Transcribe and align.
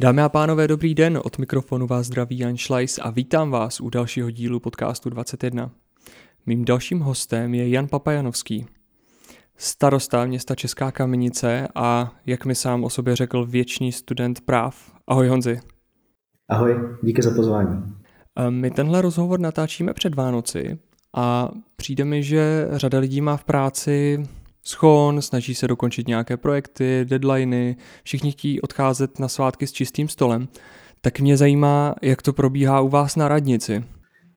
Dámy 0.00 0.22
a 0.22 0.28
pánové, 0.28 0.68
dobrý 0.68 0.94
den, 0.94 1.20
od 1.24 1.38
mikrofonu 1.38 1.86
vás 1.86 2.06
zdraví 2.06 2.38
Jan 2.38 2.56
Schleis 2.56 2.98
a 3.02 3.10
vítám 3.10 3.50
vás 3.50 3.80
u 3.80 3.90
dalšího 3.90 4.30
dílu 4.30 4.60
podcastu 4.60 5.10
21. 5.10 5.70
Mým 6.46 6.64
dalším 6.64 7.00
hostem 7.00 7.54
je 7.54 7.68
Jan 7.68 7.88
Papajanovský, 7.88 8.66
starosta 9.56 10.26
města 10.26 10.54
Česká 10.54 10.90
Kamenice 10.92 11.68
a, 11.74 12.12
jak 12.26 12.44
mi 12.44 12.54
sám 12.54 12.84
o 12.84 12.90
sobě 12.90 13.16
řekl, 13.16 13.46
věčný 13.46 13.92
student 13.92 14.40
práv. 14.40 14.92
Ahoj 15.06 15.28
Honzi. 15.28 15.60
Ahoj, 16.48 16.76
díky 17.02 17.22
za 17.22 17.30
pozvání. 17.30 17.82
My 18.50 18.70
tenhle 18.70 19.02
rozhovor 19.02 19.40
natáčíme 19.40 19.94
před 19.94 20.14
Vánoci 20.14 20.78
a 21.16 21.50
přijde 21.76 22.04
mi, 22.04 22.22
že 22.22 22.68
řada 22.72 22.98
lidí 22.98 23.20
má 23.20 23.36
v 23.36 23.44
práci 23.44 24.26
schon, 24.64 25.22
snaží 25.22 25.54
se 25.54 25.68
dokončit 25.68 26.08
nějaké 26.08 26.36
projekty, 26.36 27.06
deadliny, 27.08 27.76
všichni 28.02 28.32
chtějí 28.32 28.60
odcházet 28.60 29.18
na 29.18 29.28
svátky 29.28 29.66
s 29.66 29.72
čistým 29.72 30.08
stolem. 30.08 30.48
Tak 31.00 31.20
mě 31.20 31.36
zajímá, 31.36 31.94
jak 32.02 32.22
to 32.22 32.32
probíhá 32.32 32.80
u 32.80 32.88
vás 32.88 33.16
na 33.16 33.28
radnici. 33.28 33.84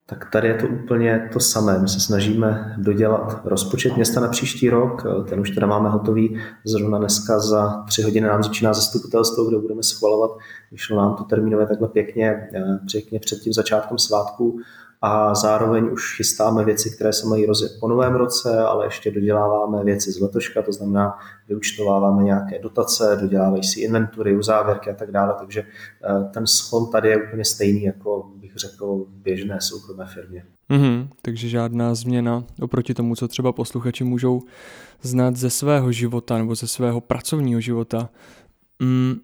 Tak 0.06 0.30
tady 0.32 0.48
je 0.48 0.54
to 0.54 0.68
úplně 0.68 1.30
to 1.34 1.40
samé. 1.40 1.80
My 1.80 1.88
se 1.88 2.00
snažíme 2.00 2.76
dodělat 2.78 3.42
rozpočet 3.46 3.96
města 3.96 4.20
na 4.20 4.28
příští 4.28 4.70
rok. 4.70 5.04
Ten 5.30 5.40
už 5.40 5.50
teda 5.50 5.68
máme 5.68 5.90
hotový. 5.90 6.40
Zrovna 6.66 6.98
dneska 6.98 7.40
za 7.40 7.84
tři 7.88 8.02
hodiny 8.02 8.28
nám 8.28 8.44
začíná 8.44 8.74
zastupitelstvo, 8.74 9.46
kde 9.50 9.58
budeme 9.58 9.84
schvalovat. 9.84 10.32
Vyšlo 10.72 10.98
nám 10.98 11.16
to 11.16 11.24
termínové 11.24 11.68
takhle 11.68 11.88
pěkně, 11.88 12.50
pěkně 12.92 13.20
před 13.20 13.40
tím 13.40 13.54
začátkem 13.54 13.98
svátku 13.98 14.60
a 15.06 15.36
zároveň 15.36 15.90
už 15.92 16.16
chystáme 16.16 16.66
věci, 16.66 16.96
které 16.96 17.14
se 17.14 17.28
mají 17.28 17.46
rozjet 17.46 17.72
po 17.80 17.88
novém 17.88 18.16
roce, 18.16 18.60
ale 18.60 18.86
ještě 18.86 19.12
doděláváme 19.12 19.84
věci 19.84 20.12
z 20.12 20.20
letoška, 20.20 20.62
to 20.62 20.74
znamená, 20.74 21.18
vyučtováváme 21.48 22.24
nějaké 22.24 22.60
dotace, 22.60 23.18
dodělávají 23.22 23.64
si 23.64 23.82
inventury, 23.82 24.38
uzávěrky 24.38 24.90
a 24.90 24.94
tak 24.94 25.12
dále, 25.12 25.36
takže 25.40 25.62
eh, 25.62 26.30
ten 26.34 26.48
schon 26.48 26.92
tady 26.92 27.10
je 27.10 27.28
úplně 27.28 27.46
stejný, 27.46 27.84
jako 27.84 28.32
bych 28.36 28.56
řekl, 28.56 29.06
běžné 29.10 29.62
soukromé 29.62 30.06
firmě. 30.06 30.46
Mm-hmm, 30.70 31.08
takže 31.22 31.50
žádná 31.50 31.96
změna 31.96 32.44
oproti 32.62 32.94
tomu, 32.94 33.16
co 33.16 33.28
třeba 33.28 33.52
posluchači 33.52 34.04
můžou 34.04 34.42
znát 35.02 35.36
ze 35.36 35.50
svého 35.50 35.92
života 35.92 36.38
nebo 36.38 36.56
ze 36.56 36.68
svého 36.68 37.02
pracovního 37.02 37.62
života. 37.62 38.10
Mm, 38.80 39.16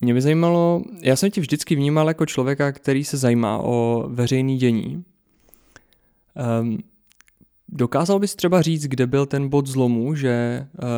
mě 0.00 0.14
by 0.14 0.20
zajímalo, 0.20 0.82
já 1.02 1.16
jsem 1.16 1.30
tě 1.30 1.40
vždycky 1.40 1.74
vnímal 1.74 2.08
jako 2.08 2.26
člověka, 2.26 2.72
který 2.72 3.04
se 3.04 3.16
zajímá 3.16 3.58
o 3.58 4.04
veřejný 4.08 4.56
dění. 4.56 5.04
Um, 6.60 6.78
dokázal 7.68 8.18
bys 8.18 8.36
třeba 8.36 8.62
říct, 8.62 8.86
kde 8.86 9.06
byl 9.06 9.26
ten 9.26 9.48
bod 9.48 9.66
zlomu, 9.66 10.14
že 10.14 10.66
uh, 10.72 10.88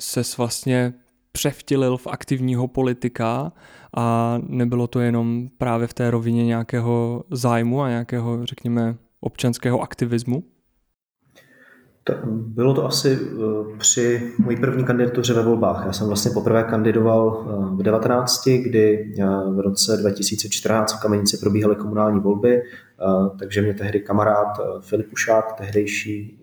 ses 0.00 0.36
vlastně 0.36 0.94
převtilil 1.32 1.96
v 1.96 2.06
aktivního 2.06 2.68
politika 2.68 3.52
a 3.96 4.38
nebylo 4.46 4.86
to 4.86 5.00
jenom 5.00 5.48
právě 5.58 5.86
v 5.86 5.94
té 5.94 6.10
rovině 6.10 6.44
nějakého 6.44 7.24
zájmu 7.30 7.82
a 7.82 7.88
nějakého, 7.88 8.46
řekněme, 8.46 8.96
občanského 9.20 9.80
aktivismu? 9.80 10.44
Bylo 12.26 12.74
to 12.74 12.86
asi 12.86 13.18
eh, 13.22 13.76
při 13.78 14.32
mojí 14.38 14.56
první 14.56 14.84
kandidatuře 14.84 15.34
ve 15.34 15.42
volbách. 15.42 15.82
Já 15.86 15.92
jsem 15.92 16.06
vlastně 16.06 16.30
poprvé 16.30 16.62
kandidoval 16.62 17.46
eh, 17.46 17.76
v 17.76 17.82
19, 17.82 18.48
kdy 18.48 19.14
eh, 19.18 19.24
v 19.50 19.60
roce 19.60 19.96
2014 19.96 20.92
v 20.92 21.00
Kamenici 21.00 21.38
probíhaly 21.38 21.76
komunální 21.76 22.20
volby, 22.20 22.62
takže 23.38 23.62
mě 23.62 23.74
tehdy 23.74 24.00
kamarád 24.00 24.48
Filip 24.80 25.12
Ušák, 25.12 25.52
tehdejší 25.52 26.38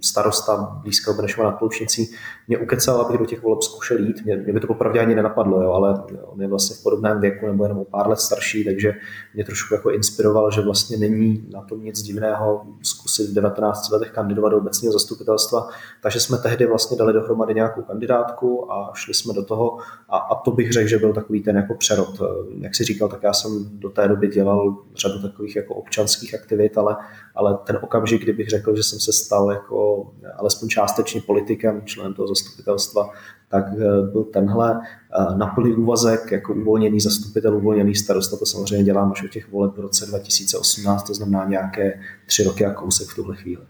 starosta 0.00 0.78
blízkého 0.82 1.16
Benešova 1.16 1.50
nad 1.50 1.58
Ploušnicí 1.58 2.10
mě 2.48 2.58
ukecal, 2.58 3.00
abych 3.00 3.18
do 3.18 3.26
těch 3.26 3.42
voleb 3.42 3.62
zkoušel 3.62 3.98
jít. 3.98 4.24
Mě, 4.24 4.36
mě 4.36 4.52
by 4.52 4.60
to 4.60 4.66
popravdě 4.66 5.00
ani 5.00 5.14
nenapadlo, 5.14 5.62
jo, 5.62 5.72
ale 5.72 6.04
on 6.24 6.42
je 6.42 6.48
vlastně 6.48 6.76
v 6.76 6.82
podobném 6.82 7.20
věku 7.20 7.46
nebo 7.46 7.64
jenom 7.64 7.78
o 7.78 7.84
pár 7.84 8.08
let 8.08 8.20
starší, 8.20 8.64
takže 8.64 8.94
mě 9.34 9.44
trošku 9.44 9.74
jako 9.74 9.90
inspiroval, 9.90 10.50
že 10.50 10.60
vlastně 10.60 10.96
není 10.96 11.46
na 11.52 11.62
tom 11.62 11.84
nic 11.84 12.02
divného 12.02 12.66
zkusit 12.82 13.30
v 13.30 13.34
19 13.34 13.90
letech 13.90 14.10
kandidovat 14.10 14.48
do 14.48 14.58
obecního 14.58 14.92
zastupitelstva. 14.92 15.68
Takže 16.02 16.20
jsme 16.20 16.38
tehdy 16.38 16.66
vlastně 16.66 16.96
dali 16.96 17.12
dohromady 17.12 17.54
nějakou 17.54 17.82
kandidátku 17.82 18.72
a 18.72 18.92
šli 18.94 19.14
jsme 19.14 19.34
do 19.34 19.44
toho 19.44 19.78
a, 20.08 20.16
a 20.16 20.34
to 20.34 20.50
bych 20.50 20.72
řekl, 20.72 20.88
že 20.88 20.98
byl 20.98 21.12
takový 21.12 21.42
ten 21.42 21.56
jako 21.56 21.74
přerod. 21.74 22.22
Jak 22.60 22.74
si 22.74 22.84
říkal, 22.84 23.08
tak 23.08 23.22
já 23.22 23.32
jsem 23.32 23.66
do 23.72 23.90
té 23.90 24.08
doby 24.08 24.28
dělal 24.28 24.76
řadu 24.96 25.22
takových 25.22 25.56
jako 25.56 25.74
občanských 25.74 26.34
aktivit, 26.34 26.78
ale, 26.78 26.96
ale 27.34 27.58
ten 27.66 27.78
okamžik, 27.82 28.22
kdybych 28.22 28.48
řekl, 28.48 28.76
že 28.76 28.82
jsem 28.82 29.00
se 29.00 29.12
stal 29.12 29.50
jako 29.50 30.06
alespoň 30.36 30.68
částečně 30.68 31.20
politikem, 31.20 31.82
členem 31.84 32.14
toho 32.14 32.28
zastupitelstva, 32.36 33.10
tak 33.48 33.64
eh, 33.72 34.10
byl 34.12 34.24
tenhle 34.24 34.80
eh, 34.80 35.36
na 35.36 35.46
plný 35.46 35.74
úvazek 35.74 36.32
jako 36.32 36.54
uvolněný 36.54 37.00
zastupitel, 37.00 37.56
uvolněný 37.56 37.94
starosta, 37.94 38.36
to 38.36 38.46
samozřejmě 38.46 38.84
dělám 38.84 39.12
až 39.12 39.24
od 39.24 39.30
těch 39.30 39.52
voleb 39.52 39.76
v 39.76 39.80
roce 39.80 40.06
2018, 40.06 41.02
to 41.02 41.14
znamená 41.14 41.44
nějaké 41.44 42.00
tři 42.26 42.44
roky 42.44 42.66
a 42.66 42.74
kousek 42.74 43.08
v 43.08 43.14
tuhle 43.14 43.36
chvíli. 43.36 43.62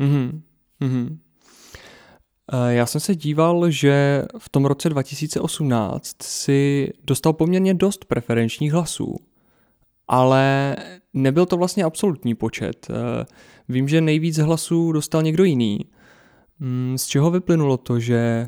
Mm-hmm. 0.00 0.40
Mm-hmm. 0.82 1.16
Já 2.68 2.86
jsem 2.86 3.00
se 3.00 3.14
díval, 3.14 3.70
že 3.70 4.24
v 4.38 4.48
tom 4.48 4.64
roce 4.64 4.88
2018 4.88 6.22
si 6.22 6.92
dostal 7.04 7.32
poměrně 7.32 7.74
dost 7.74 8.04
preferenčních 8.04 8.72
hlasů, 8.72 9.16
ale 10.08 10.76
nebyl 11.14 11.46
to 11.46 11.56
vlastně 11.56 11.84
absolutní 11.84 12.34
počet. 12.34 12.88
Vím, 13.68 13.88
že 13.88 14.00
nejvíc 14.00 14.38
hlasů 14.38 14.92
dostal 14.92 15.22
někdo 15.22 15.44
jiný. 15.44 15.80
Mm, 16.60 16.98
z 16.98 17.06
čeho 17.06 17.30
vyplynulo 17.30 17.76
to, 17.76 18.00
že 18.00 18.46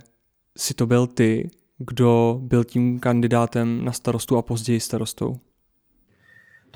si 0.56 0.75
to 0.75 0.87
byl 0.87 1.06
ty, 1.06 1.50
kdo 1.78 2.39
byl 2.43 2.65
tím 2.65 3.00
kandidátem 3.00 3.84
na 3.84 3.93
starostu 3.93 4.37
a 4.37 4.43
později 4.43 4.81
starostou? 4.81 5.37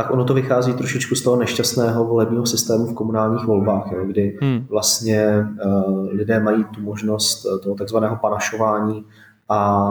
tak 0.01 0.11
ono 0.11 0.25
to 0.25 0.35
vychází 0.35 0.73
trošičku 0.73 1.15
z 1.15 1.23
toho 1.23 1.37
nešťastného 1.37 2.05
volebního 2.05 2.47
systému 2.47 2.87
v 2.87 2.95
komunálních 2.95 3.45
volbách, 3.45 3.93
jo, 3.93 4.05
kdy 4.05 4.39
hmm. 4.43 4.67
vlastně 4.71 5.47
uh, 5.65 6.09
lidé 6.13 6.41
mají 6.41 6.65
tu 6.65 6.81
možnost 6.81 7.47
eh, 7.47 7.59
toho 7.59 7.77
takzvaného 7.77 8.17
panašování 8.17 9.05
a 9.53 9.91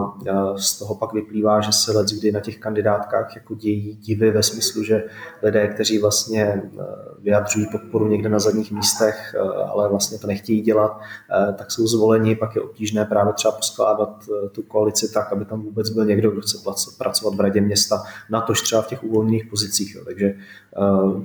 z 0.56 0.80
toho 0.80 0.96
pak 0.96 1.14
vyplývá, 1.14 1.62
že 1.62 1.72
se 1.72 1.92
let 1.92 2.08
kdy 2.08 2.32
na 2.32 2.40
těch 2.40 2.58
kandidátkách 2.58 3.36
jako 3.36 3.56
dějí 3.56 3.96
divy 3.96 4.32
ve 4.32 4.44
smyslu, 4.44 4.84
že 4.84 5.04
lidé, 5.44 5.68
kteří 5.68 6.00
vlastně 6.00 6.44
e, 6.44 6.64
vyjadřují 7.20 7.68
podporu 7.72 8.08
někde 8.08 8.30
na 8.30 8.40
zadních 8.40 8.72
místech, 8.72 9.36
e, 9.36 9.40
ale 9.40 9.90
vlastně 9.90 10.20
to 10.20 10.28
nechtějí 10.28 10.62
dělat, 10.62 11.00
e, 11.50 11.54
tak 11.54 11.72
jsou 11.72 11.88
zvoleni, 11.88 12.36
pak 12.36 12.56
je 12.56 12.62
obtížné 12.62 13.06
právě 13.06 13.34
třeba 13.34 13.52
poskládat 13.52 14.24
tu 14.52 14.62
koalici 14.62 15.14
tak, 15.14 15.34
aby 15.34 15.46
tam 15.46 15.62
vůbec 15.62 15.90
byl 15.90 16.06
někdo, 16.06 16.32
kdo 16.32 16.42
chce 16.42 16.58
pracovat 16.98 17.36
v 17.36 17.40
radě 17.40 17.62
města, 17.62 18.04
na 18.30 18.42
tož 18.42 18.62
třeba 18.62 18.82
v 18.82 18.88
těch 18.88 19.04
uvolněných 19.04 19.46
pozicích. 19.46 19.96
Jo. 19.96 20.02
Takže 20.06 20.34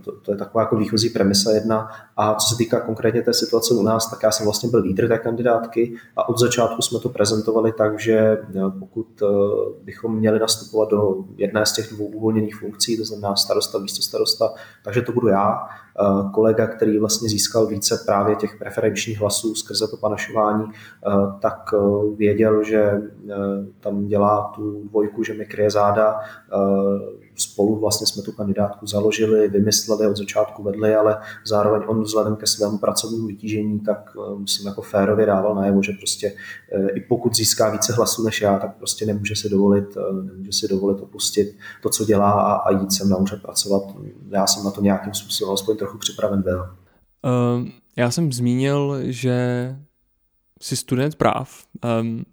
to, 0.05 0.13
to 0.13 0.33
je 0.33 0.37
taková 0.37 0.63
jako 0.63 0.77
výchozí 0.77 1.11
premisa 1.11 1.51
jedna. 1.51 1.91
A 2.17 2.35
co 2.35 2.49
se 2.49 2.57
týká 2.57 2.81
konkrétně 2.81 3.23
té 3.23 3.35
situace 3.35 3.75
u 3.75 3.83
nás, 3.83 4.11
tak 4.11 4.23
já 4.23 4.31
jsem 4.31 4.47
vlastně 4.47 4.69
byl 4.69 4.81
lídr 4.81 5.09
té 5.09 5.19
kandidátky 5.19 5.97
a 6.17 6.29
od 6.29 6.39
začátku 6.39 6.83
jsme 6.83 7.01
to 7.01 7.09
prezentovali 7.09 7.73
tak, 7.73 8.01
že 8.01 8.24
Eh, 8.25 8.71
pokud 8.79 9.23
eh, 9.23 9.27
bychom 9.85 10.17
měli 10.17 10.39
nastupovat 10.39 10.91
do 10.91 11.25
jedné 11.37 11.67
z 11.67 11.73
těch 11.73 11.93
dvou 11.93 12.07
uvolněných 12.07 12.57
funkcí, 12.57 12.97
to 12.97 13.05
znamená 13.05 13.37
starosta, 13.37 13.79
místo 13.79 14.03
starosta, 14.03 14.55
takže 14.85 15.03
to 15.03 15.13
budu 15.13 15.29
já, 15.29 15.59
eh, 15.59 16.31
kolega, 16.35 16.67
který 16.67 16.99
vlastně 16.99 17.29
získal 17.29 17.67
více 17.67 18.03
právě 18.07 18.37
těch 18.37 18.59
preferenčních 18.59 19.21
hlasů 19.21 19.55
skrze 19.55 19.89
to 19.89 19.97
panašování, 19.97 20.65
tak 21.41 21.75
věděl, 22.17 22.65
že 22.65 23.03
tam 23.81 24.07
dělá 24.07 24.53
tu 24.55 24.89
dvojku, 24.89 25.23
že 25.23 25.35
mi 25.35 25.47
kryje 25.47 25.71
záda, 25.71 26.21
spolu 27.37 27.81
vlastně 27.81 28.07
jsme 28.07 28.23
tu 28.23 28.33
kandidátku 28.33 28.87
založili, 28.87 29.49
vymysleli, 29.49 30.07
od 30.07 30.17
začátku 30.17 30.63
vedli, 30.63 30.95
ale 30.95 31.19
zároveň 31.47 31.83
on 31.87 32.03
vzhledem 32.03 32.37
ke 32.37 32.47
svému 32.47 32.79
pracovnímu 32.79 33.27
vytížení, 33.27 33.81
tak 33.81 34.17
eh, 34.17 34.39
myslím 34.39 34.67
jako 34.67 34.83
férově 34.83 35.27
dával 35.27 35.55
najevo, 35.55 35.83
že 35.83 35.93
prostě 35.93 36.35
eh, 36.73 36.91
i 36.91 37.01
pokud 37.01 37.37
získá 37.37 37.71
více 37.71 37.93
hlasů 37.93 38.25
než 38.25 38.41
já, 38.41 38.59
tak 38.59 38.77
prostě 38.77 39.07
nemůže 39.07 39.37
si 39.37 39.49
dovolit, 39.49 39.97
eh, 39.97 40.13
nemůže 40.13 40.53
si 40.53 40.69
dovolit 40.69 41.01
opustit 41.01 41.57
to, 41.83 41.89
co 41.89 42.05
dělá 42.05 42.31
a, 42.31 42.53
a 42.53 42.71
jít 42.71 42.93
sem 42.93 43.09
na 43.09 43.17
úřad 43.17 43.43
pracovat. 43.43 43.83
Já 44.31 44.47
jsem 44.47 44.65
na 44.65 44.71
to 44.71 44.81
nějakým 44.81 45.15
způsobem 45.15 45.55
aspoň 45.55 45.77
trochu 45.77 45.99
připraven 45.99 46.43
byl. 46.43 46.61
Uh, 46.61 47.69
já 47.97 48.11
jsem 48.11 48.33
zmínil, 48.33 48.99
že 49.03 49.37
jsi 50.63 50.77
student 50.77 51.15
práv. 51.15 51.65
Um, 52.01 52.25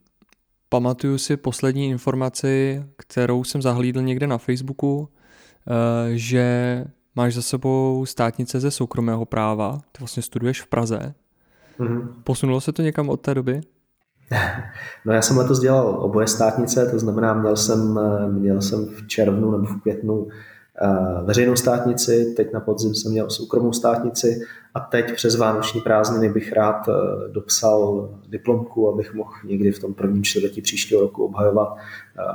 Pamatuju 0.74 1.18
si 1.18 1.38
poslední 1.38 1.90
informaci, 1.90 2.84
kterou 2.98 3.44
jsem 3.44 3.62
zahlídl 3.62 4.02
někde 4.02 4.28
na 4.28 4.38
Facebooku, 4.38 5.10
eh, 5.68 5.72
že 6.18 6.86
máš 7.16 7.34
za 7.34 7.42
sebou 7.42 8.06
státnice 8.06 8.60
ze 8.60 8.72
soukromého 8.72 9.26
práva, 9.26 9.80
ty 9.92 10.00
vlastně 10.00 10.24
studuješ 10.24 10.62
v 10.62 10.68
Praze. 10.68 11.14
Mm-hmm. 11.80 12.08
Posunulo 12.24 12.62
se 12.62 12.72
to 12.72 12.82
někam 12.82 13.10
od 13.10 13.22
té 13.22 13.34
doby? 13.34 13.62
No 15.06 15.14
já 15.14 15.22
jsem 15.22 15.38
letos 15.38 15.60
dělal 15.60 15.88
oboje 15.88 16.28
státnice, 16.28 16.86
to 16.92 17.00
znamená, 17.00 17.34
měl 17.34 17.56
jsem, 17.56 18.00
měl 18.32 18.62
jsem 18.62 18.86
v 18.86 19.08
červnu 19.08 19.52
nebo 19.52 19.66
v 19.66 19.82
květnu 19.82 20.28
veřejnou 21.26 21.56
státnici, 21.56 22.34
teď 22.38 22.54
na 22.54 22.60
podzim 22.60 22.96
jsem 22.96 23.12
měl 23.12 23.30
soukromou 23.30 23.74
státnici 23.74 24.42
a 24.74 24.80
teď 24.80 25.16
přes 25.16 25.36
vánoční 25.36 25.82
prázdniny 25.82 26.30
bych 26.30 26.54
rád 26.54 26.90
dopsal 27.32 28.10
diplomku, 28.28 28.90
abych 28.90 29.14
mohl 29.14 29.32
někdy 29.46 29.72
v 29.72 29.80
tom 29.80 29.94
prvním 29.94 30.24
čtvrtletí 30.24 30.62
příštího 30.62 31.02
roku 31.02 31.26
obhajovat. 31.26 31.76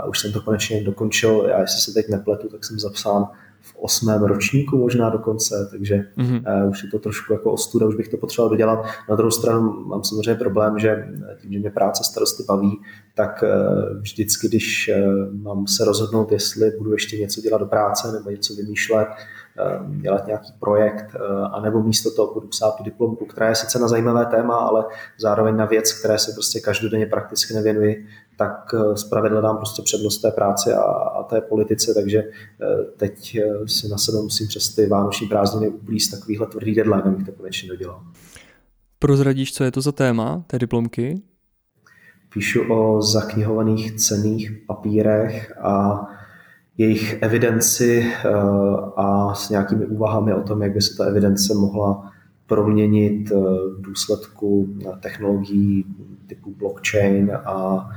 Už 0.09 0.19
jsem 0.19 0.33
to 0.33 0.41
konečně 0.41 0.85
dokončil, 0.85 1.47
já 1.49 1.61
jestli 1.61 1.81
se 1.81 1.93
teď 1.93 2.09
nepletu, 2.09 2.49
tak 2.49 2.65
jsem 2.65 2.79
zapsán 2.79 3.29
v 3.67 3.77
osmém 3.77 4.23
ročníku 4.23 4.79
možná 4.79 5.11
dokonce, 5.11 5.69
takže 5.71 6.05
mm-hmm. 6.19 6.65
uh, 6.65 6.71
už 6.71 6.85
je 6.85 6.91
to 6.91 6.99
trošku 6.99 7.33
jako 7.33 7.53
ostuda, 7.53 7.87
už 7.87 7.95
bych 7.95 8.09
to 8.09 8.17
potřeboval 8.17 8.51
dodělat. 8.51 8.85
Na 9.09 9.17
druhou 9.17 9.31
stranu 9.31 9.85
mám 9.87 10.05
samozřejmě 10.05 10.35
problém, 10.35 10.79
že 10.79 11.09
tím, 11.41 11.53
že 11.53 11.59
mě 11.59 11.71
práce 11.71 12.05
starosty 12.05 12.43
baví, 12.43 12.81
tak 13.15 13.45
uh, 13.45 14.01
vždycky, 14.01 14.49
když 14.49 14.91
uh, 14.97 15.35
mám 15.43 15.67
se 15.67 15.85
rozhodnout, 15.85 16.33
jestli 16.33 16.71
budu 16.79 16.93
ještě 16.93 17.19
něco 17.19 17.41
dělat 17.41 17.59
do 17.59 17.67
práce 17.67 18.13
nebo 18.13 18.31
něco 18.31 18.55
vymýšlet, 18.55 19.09
dělat 20.01 20.27
nějaký 20.27 20.53
projekt, 20.61 21.17
anebo 21.53 21.83
místo 21.83 22.11
toho 22.11 22.35
budu 22.35 22.47
psát 22.47 22.77
tu 22.77 22.85
diplomku, 22.85 23.27
která 23.27 23.49
je 23.49 23.55
sice 23.55 23.79
na 23.79 23.89
zajímavé 23.89 24.27
téma, 24.27 24.57
ale 24.57 24.85
zároveň 25.19 25.57
na 25.57 25.65
věc, 25.65 25.93
které 25.93 26.19
se 26.19 26.33
prostě 26.33 26.61
každodenně 26.61 27.07
prakticky 27.07 27.55
nevěnuji, 27.55 28.07
tak 28.37 28.75
eh, 28.75 28.97
zpravidla 28.97 29.41
dám 29.41 29.57
prostě 29.57 29.83
přednost 29.83 30.19
té 30.19 30.31
práci 30.31 30.73
a, 30.73 30.83
a 30.83 31.23
té 31.23 31.41
politice, 31.41 31.95
takže 31.95 32.19
eh, 32.19 32.85
teď 32.97 33.37
eh, 33.37 33.69
si 33.69 33.89
na 33.89 33.99
sebe 33.99 34.23
musím 34.23 34.49
přes 34.49 34.75
ty 34.75 34.87
vánoční 34.87 35.29
prázdniny 35.29 35.69
uplíst 35.69 36.11
takovýhle 36.11 36.47
tvrdý 36.47 36.75
deadline, 36.75 37.03
abych 37.03 37.27
to 37.27 37.33
konečně 37.33 37.69
dodělal. 37.69 38.03
Prozradíš, 38.99 39.55
co 39.55 39.65
je 39.65 39.71
to 39.71 39.81
za 39.81 39.93
téma 39.93 40.45
té 40.47 40.59
diplomky? 40.59 41.23
Píšu 42.33 42.73
o 42.73 43.03
zaknihovaných 43.03 43.97
cených 43.97 44.53
papírech 44.67 45.59
a 45.61 46.07
jejich 46.79 47.23
evidenci 47.23 48.13
a 48.97 49.35
s 49.35 49.51
nějakými 49.51 49.87
úvahami 49.87 50.35
o 50.35 50.43
tom, 50.43 50.63
jak 50.63 50.73
by 50.73 50.81
se 50.81 50.97
ta 50.97 51.05
evidence 51.05 51.55
mohla 51.55 52.13
proměnit 52.47 53.31
v 53.31 53.81
důsledku 53.81 54.77
technologií 55.01 55.85
typu 56.27 56.55
blockchain 56.59 57.33
a 57.45 57.89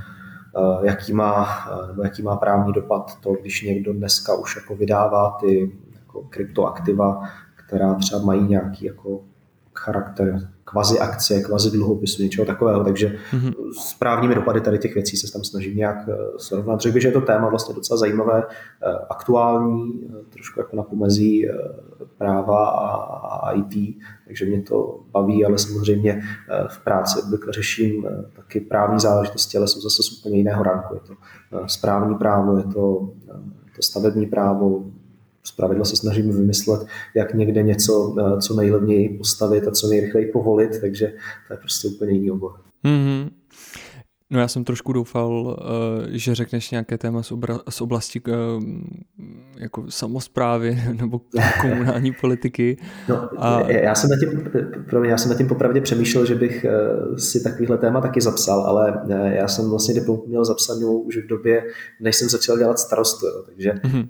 jaký 0.81 1.13
má, 1.13 1.47
eh, 1.71 2.03
jaký 2.03 2.21
má 2.21 2.35
právní 2.35 2.73
dopad 2.73 3.19
to, 3.21 3.33
když 3.33 3.61
někdo 3.61 3.94
dneska 3.94 4.35
už 4.35 4.56
jako 4.56 4.75
vydává 4.75 5.38
ty 5.39 5.71
jako 5.95 6.23
kryptoaktiva, 6.29 7.23
která 7.56 7.94
třeba 7.94 8.21
mají 8.21 8.41
nějaký 8.41 8.85
jako 8.85 9.21
charakter 9.79 10.49
kvazi 10.63 10.99
akcie, 10.99 11.41
kvazi 11.41 11.71
dluhopisu, 11.71 12.23
něčeho 12.23 12.45
takového, 12.45 12.83
takže 12.83 13.07
mm-hmm. 13.07 13.53
s 13.81 13.93
právními 13.93 14.35
dopady 14.35 14.61
tady 14.61 14.77
těch 14.77 14.93
věcí 14.93 15.17
se 15.17 15.33
tam 15.33 15.43
snažím 15.43 15.77
nějak 15.77 15.97
eh, 16.09 16.15
srovnat. 16.37 16.81
Řekl 16.81 16.93
bych, 16.93 17.01
že 17.01 17.07
je 17.07 17.11
to 17.11 17.21
téma 17.21 17.49
vlastně 17.49 17.75
docela 17.75 17.97
zajímavé, 17.97 18.43
aktuální, 19.09 20.09
trošku 20.29 20.59
jako 20.59 20.75
na 20.75 20.83
pomezí 20.83 21.47
práva 22.17 22.69
a 22.69 23.51
IT, 23.51 23.97
takže 24.25 24.45
mě 24.45 24.61
to 24.61 24.99
baví, 25.11 25.45
ale 25.45 25.57
samozřejmě 25.57 26.21
v 26.67 26.83
práci 26.83 27.21
obvykle 27.21 27.53
řeším 27.53 28.07
taky 28.35 28.59
právní 28.59 28.99
záležitosti, 28.99 29.57
ale 29.57 29.67
jsou 29.67 29.81
zase 29.81 30.03
z 30.03 30.19
úplně 30.19 30.37
jiného 30.37 30.63
ranku. 30.63 30.93
Je 30.93 30.99
to 30.99 31.13
správní 31.67 32.15
právo, 32.15 32.57
je 32.57 32.63
to, 32.63 33.09
je 33.65 33.71
to 33.75 33.81
stavební 33.81 34.25
právo, 34.25 34.83
zpravidla 35.44 35.86
se 35.86 35.95
snažím 35.95 36.31
vymyslet, 36.31 36.88
jak 37.15 37.33
někde 37.33 37.63
něco 37.63 38.15
co 38.41 38.53
nejlevněji 38.53 39.18
postavit 39.18 39.68
a 39.68 39.71
co 39.71 39.88
nejrychleji 39.88 40.31
povolit, 40.31 40.81
takže 40.81 41.13
to 41.47 41.53
je 41.53 41.57
prostě 41.57 41.88
úplně 41.88 42.12
jiný 42.12 42.31
obor. 42.31 42.51
Mm-hmm. 42.86 43.30
No 44.31 44.39
já 44.39 44.47
jsem 44.47 44.63
trošku 44.63 44.94
doufal, 44.94 45.57
eh, 45.59 46.18
že 46.18 46.36
řekneš 46.36 46.71
nějaké 46.71 46.97
téma 46.97 47.24
z, 47.69 47.81
oblasti 47.81 48.21
eh, 48.27 48.31
jako 49.57 49.86
samozprávy 49.89 50.83
nebo 51.01 51.21
komunální 51.62 52.12
politiky. 52.12 52.77
No, 53.09 53.30
a... 53.38 53.71
já, 53.71 53.95
jsem 53.95 54.09
na 54.09 54.18
tím, 54.18 54.51
já 55.03 55.18
jsem 55.18 55.31
na 55.31 55.38
tím 55.38 55.47
popravdě 55.47 55.81
přemýšlel, 55.81 56.25
že 56.25 56.35
bych 56.35 56.65
eh, 56.65 57.19
si 57.19 57.44
takovýhle 57.44 57.77
téma 57.77 58.01
taky 58.01 58.21
zapsal, 58.21 58.62
ale 58.62 59.01
já 59.35 59.47
jsem 59.47 59.69
vlastně 59.69 59.94
diplom 59.94 60.19
měl 60.27 60.45
zapsanou 60.45 61.00
už 61.00 61.18
v 61.18 61.27
době, 61.27 61.63
než 62.00 62.15
jsem 62.15 62.30
začal 62.30 62.57
dělat 62.57 62.80
starostu. 62.80 63.25
Jo. 63.25 63.44
Takže 63.45 63.71
mm-hmm. 63.71 64.07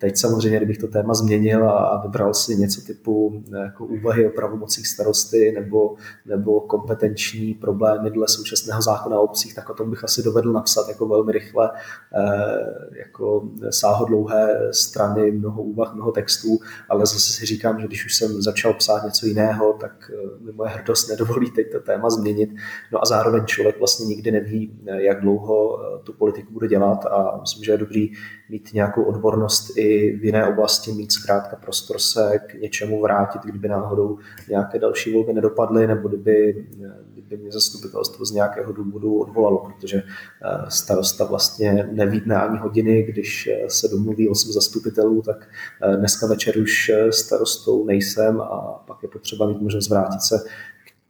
Teď 0.00 0.16
samozřejmě, 0.16 0.56
kdybych 0.56 0.78
to 0.78 0.88
téma 0.88 1.14
změnil 1.14 1.70
a 1.70 2.00
vybral 2.02 2.34
si 2.34 2.56
něco 2.56 2.80
typu 2.80 3.42
jako 3.62 3.84
úvahy 3.84 4.26
o 4.26 4.30
pravomocích 4.30 4.86
starosty 4.86 5.52
nebo, 5.52 5.94
nebo 6.26 6.60
kompetenční 6.60 7.54
problémy 7.54 8.10
dle 8.10 8.28
současného 8.28 8.82
zákona 8.82 9.20
o 9.20 9.22
obcích, 9.22 9.54
tak 9.54 9.70
o 9.70 9.74
tom 9.74 9.90
bych 9.90 10.04
asi 10.04 10.22
dovedl 10.22 10.52
napsat 10.52 10.88
jako 10.88 11.08
velmi 11.08 11.32
rychle, 11.32 11.70
eh, 12.14 12.98
jako 12.98 13.48
sáhodlouhé 13.70 14.68
strany, 14.70 15.30
mnoho 15.30 15.62
úvah, 15.62 15.94
mnoho 15.94 16.12
textů, 16.12 16.58
ale 16.88 17.06
zase 17.06 17.32
si 17.32 17.46
říkám, 17.46 17.80
že 17.80 17.86
když 17.86 18.06
už 18.06 18.14
jsem 18.14 18.42
začal 18.42 18.74
psát 18.74 19.04
něco 19.04 19.26
jiného, 19.26 19.72
tak 19.72 20.10
eh, 20.14 20.44
mi 20.44 20.52
moje 20.52 20.70
hrdost 20.70 21.08
nedovolí 21.08 21.50
teď 21.50 21.72
to 21.72 21.80
téma 21.80 22.10
změnit. 22.10 22.50
No 22.92 23.02
a 23.02 23.06
zároveň 23.06 23.46
člověk 23.46 23.78
vlastně 23.78 24.06
nikdy 24.06 24.30
neví, 24.30 24.80
eh, 24.86 25.02
jak 25.02 25.20
dlouho 25.20 25.78
tu 26.04 26.12
politiku 26.12 26.52
bude 26.52 26.68
dělat 26.68 27.06
a 27.06 27.38
myslím, 27.40 27.64
že 27.64 27.72
je 27.72 27.78
dobrý 27.78 28.12
mít 28.50 28.70
nějakou 28.74 29.02
odbornost 29.02 29.76
i 29.76 30.16
v 30.16 30.24
jiné 30.24 30.46
oblasti, 30.46 30.92
mít 30.92 31.12
zkrátka 31.12 31.56
prostor 31.56 31.98
se 31.98 32.38
k 32.46 32.54
něčemu 32.54 33.02
vrátit, 33.02 33.42
kdyby 33.42 33.68
náhodou 33.68 34.18
nějaké 34.48 34.78
další 34.78 35.12
volby 35.12 35.32
nedopadly, 35.32 35.86
nebo 35.86 36.08
kdyby 36.08 36.66
by 37.30 37.36
mě 37.36 37.52
zastupitelstvo 37.52 38.24
z 38.24 38.30
nějakého 38.30 38.72
důvodu 38.72 39.18
odvolalo, 39.18 39.58
protože 39.58 39.96
eh, 39.96 40.70
starosta 40.70 41.24
vlastně 41.24 41.88
nevídne 41.92 42.36
ani 42.36 42.58
hodiny, 42.58 43.02
když 43.02 43.46
eh, 43.46 43.70
se 43.70 43.88
domluví 43.88 44.28
osm 44.28 44.52
zastupitelů, 44.52 45.22
tak 45.22 45.48
eh, 45.82 45.96
dneska 45.96 46.26
večer 46.26 46.58
už 46.58 46.90
starostou 47.10 47.84
nejsem 47.84 48.40
a 48.40 48.84
pak 48.86 49.02
je 49.02 49.08
potřeba 49.08 49.46
mít 49.46 49.60
možnost 49.60 49.90
vrátit 49.90 50.22
se 50.22 50.44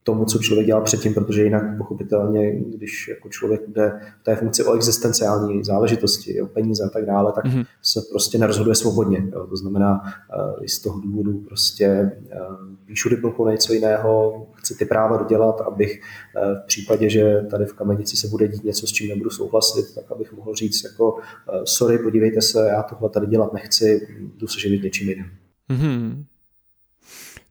tomu, 0.05 0.25
co 0.25 0.39
člověk 0.39 0.67
dělal 0.67 0.83
předtím, 0.83 1.15
protože 1.15 1.45
jinak 1.45 1.79
pochopitelně, 1.79 2.53
když 2.61 3.09
jako 3.09 3.29
člověk 3.29 3.61
jde 3.69 4.01
v 4.21 4.25
té 4.25 4.37
funkci 4.37 4.65
o 4.65 4.75
existenciální 4.75 5.65
záležitosti, 5.65 6.43
o 6.43 6.47
peníze 6.47 6.85
a 6.85 6.89
tak 6.89 7.07
dále, 7.07 7.33
tak 7.33 7.45
mm-hmm. 7.45 7.67
se 7.83 8.01
prostě 8.11 8.39
nerozhoduje 8.39 8.75
svobodně. 8.75 9.29
Jo. 9.33 9.47
To 9.47 9.57
znamená, 9.57 10.01
uh, 10.03 10.65
i 10.65 10.69
z 10.69 10.79
toho 10.79 11.01
důvodu 11.01 11.33
prostě 11.33 12.13
uh, 12.25 12.57
píšu 12.85 13.09
diplomku 13.09 13.45
na 13.45 13.53
něco 13.53 13.73
jiného, 13.73 14.47
chci 14.55 14.75
ty 14.75 14.85
práva 14.85 15.17
dodělat, 15.17 15.61
abych 15.61 16.01
uh, 16.01 16.55
v 16.63 16.67
případě, 16.67 17.11
že 17.11 17.47
tady 17.51 17.65
v 17.65 17.73
Kamenici 17.73 18.17
se 18.17 18.29
bude 18.29 18.49
dít 18.49 18.65
něco, 18.65 18.87
s 18.87 18.93
čím 18.93 19.09
nebudu 19.09 19.31
souhlasit, 19.31 19.95
tak 19.95 20.13
abych 20.13 20.33
mohl 20.33 20.55
říct 20.55 20.85
jako 20.85 21.13
uh, 21.13 21.21
sorry, 21.65 21.99
podívejte 21.99 22.43
se, 22.43 22.69
já 22.69 22.83
tohle 22.83 23.11
tady 23.11 23.27
dělat 23.27 23.53
nechci, 23.53 24.09
jdu 24.37 24.47
se 24.47 24.61
živit 24.61 24.83
něčím 24.83 25.09
jiným. 25.09 25.27
Mm-hmm. 25.71 26.25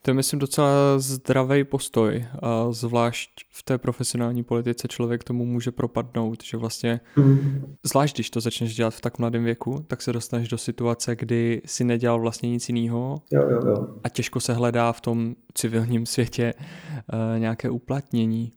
To 0.01 0.11
je, 0.11 0.15
myslím, 0.15 0.39
docela 0.39 0.99
zdravý 0.99 1.63
postoj 1.63 2.25
a 2.41 2.71
zvlášť 2.71 3.29
v 3.49 3.63
té 3.63 3.77
profesionální 3.77 4.43
politice 4.43 4.87
člověk 4.87 5.23
tomu 5.23 5.45
může 5.45 5.71
propadnout, 5.71 6.43
že 6.43 6.57
vlastně, 6.57 6.99
mm. 7.15 7.75
zvlášť 7.83 8.15
když 8.15 8.29
to 8.29 8.41
začneš 8.41 8.75
dělat 8.75 8.93
v 8.93 9.01
tak 9.01 9.19
mladém 9.19 9.43
věku, 9.43 9.85
tak 9.87 10.01
se 10.01 10.13
dostaneš 10.13 10.47
do 10.47 10.57
situace, 10.57 11.15
kdy 11.15 11.61
si 11.65 11.83
nedělal 11.83 12.19
vlastně 12.19 12.49
nic 12.49 12.69
jiného 12.69 13.21
jo, 13.31 13.41
jo, 13.49 13.59
jo. 13.67 13.87
a 14.03 14.09
těžko 14.09 14.39
se 14.39 14.53
hledá 14.53 14.91
v 14.91 15.01
tom 15.01 15.35
civilním 15.53 16.05
světě 16.05 16.53
uh, 16.53 17.39
nějaké 17.39 17.69
uplatnění. 17.69 18.51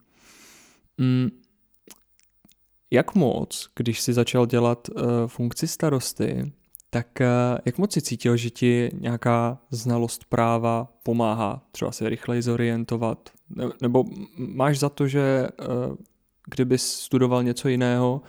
Mm. 0.97 1.29
Jak 2.91 3.15
moc, 3.15 3.69
když 3.75 4.01
si 4.01 4.13
začal 4.13 4.45
dělat 4.45 4.87
uh, 4.89 5.03
funkci 5.27 5.67
starosty, 5.67 6.53
tak 6.93 7.21
eh, 7.21 7.27
jak 7.65 7.77
moc 7.77 7.93
si 7.93 8.01
cítil, 8.01 8.37
že 8.37 8.49
ti 8.49 8.91
nějaká 8.99 9.57
znalost 9.71 10.25
práva 10.29 10.87
pomáhá 11.03 11.61
třeba 11.71 11.91
se 11.91 12.09
rychleji 12.09 12.41
zorientovat? 12.41 13.29
Nebo 13.81 14.03
máš 14.37 14.79
za 14.79 14.89
to, 14.89 15.07
že 15.07 15.47
eh, 15.47 15.65
kdyby 16.49 16.77
studoval 16.77 17.43
něco 17.43 17.69
jiného, 17.69 18.21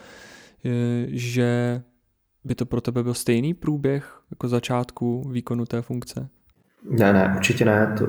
eh, 0.64 0.70
že 1.08 1.82
by 2.44 2.54
to 2.54 2.66
pro 2.66 2.80
tebe 2.80 3.02
byl 3.02 3.14
stejný 3.14 3.54
průběh 3.54 4.20
jako 4.30 4.48
začátku 4.48 5.28
výkonu 5.28 5.64
té 5.64 5.82
funkce? 5.82 6.28
Ne, 6.90 7.12
ne, 7.12 7.32
určitě 7.36 7.64
ne. 7.64 7.94
To, 7.98 8.06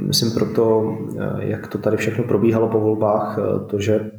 myslím 0.00 0.30
proto, 0.30 0.98
jak 1.38 1.66
to 1.66 1.78
tady 1.78 1.96
všechno 1.96 2.24
probíhalo 2.24 2.68
po 2.68 2.80
volbách, 2.80 3.38
to, 3.66 3.80
že 3.80 4.10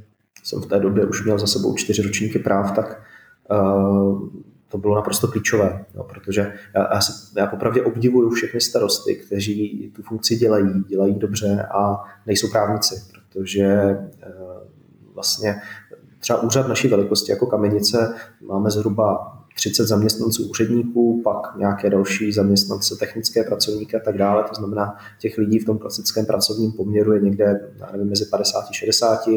jsem 0.43 0.61
v 0.61 0.65
té 0.65 0.79
době 0.79 1.05
už 1.05 1.23
měl 1.23 1.39
za 1.39 1.47
sebou 1.47 1.75
čtyři 1.75 2.01
ročníky 2.01 2.39
práv, 2.39 2.71
tak 2.71 3.01
to 4.69 4.77
bylo 4.77 4.95
naprosto 4.95 5.27
klíčové, 5.27 5.85
jo, 5.95 6.03
protože 6.03 6.53
já, 6.75 6.93
já, 6.93 6.99
já 7.37 7.47
popravdě 7.47 7.81
obdivuju 7.81 8.29
všechny 8.29 8.61
starosty, 8.61 9.15
kteří 9.15 9.91
tu 9.95 10.03
funkci 10.03 10.35
dělají, 10.35 10.83
dělají 10.87 11.15
dobře 11.15 11.67
a 11.71 12.03
nejsou 12.25 12.47
právníci, 12.51 12.95
protože 13.11 13.63
e, 13.63 14.07
vlastně 15.13 15.61
třeba 16.19 16.41
úřad 16.41 16.67
naší 16.67 16.87
velikosti 16.87 17.31
jako 17.31 17.45
kamenice 17.45 18.15
máme 18.41 18.71
zhruba 18.71 19.33
30 19.57 19.85
zaměstnanců 19.85 20.49
úředníků, 20.49 21.21
pak 21.23 21.57
nějaké 21.57 21.89
další 21.89 22.31
zaměstnance, 22.31 22.95
technické 22.95 23.43
pracovníky 23.43 23.97
a 23.97 23.99
tak 23.99 24.17
dále. 24.17 24.43
To 24.43 24.55
znamená, 24.55 24.95
těch 25.19 25.37
lidí 25.37 25.59
v 25.59 25.65
tom 25.65 25.77
klasickém 25.77 26.25
pracovním 26.25 26.71
poměru 26.71 27.13
je 27.13 27.21
někde, 27.21 27.71
já 27.79 27.91
nevím, 27.91 28.09
mezi 28.09 28.25
50 28.25 28.59
a 28.69 28.73
60 28.73 29.29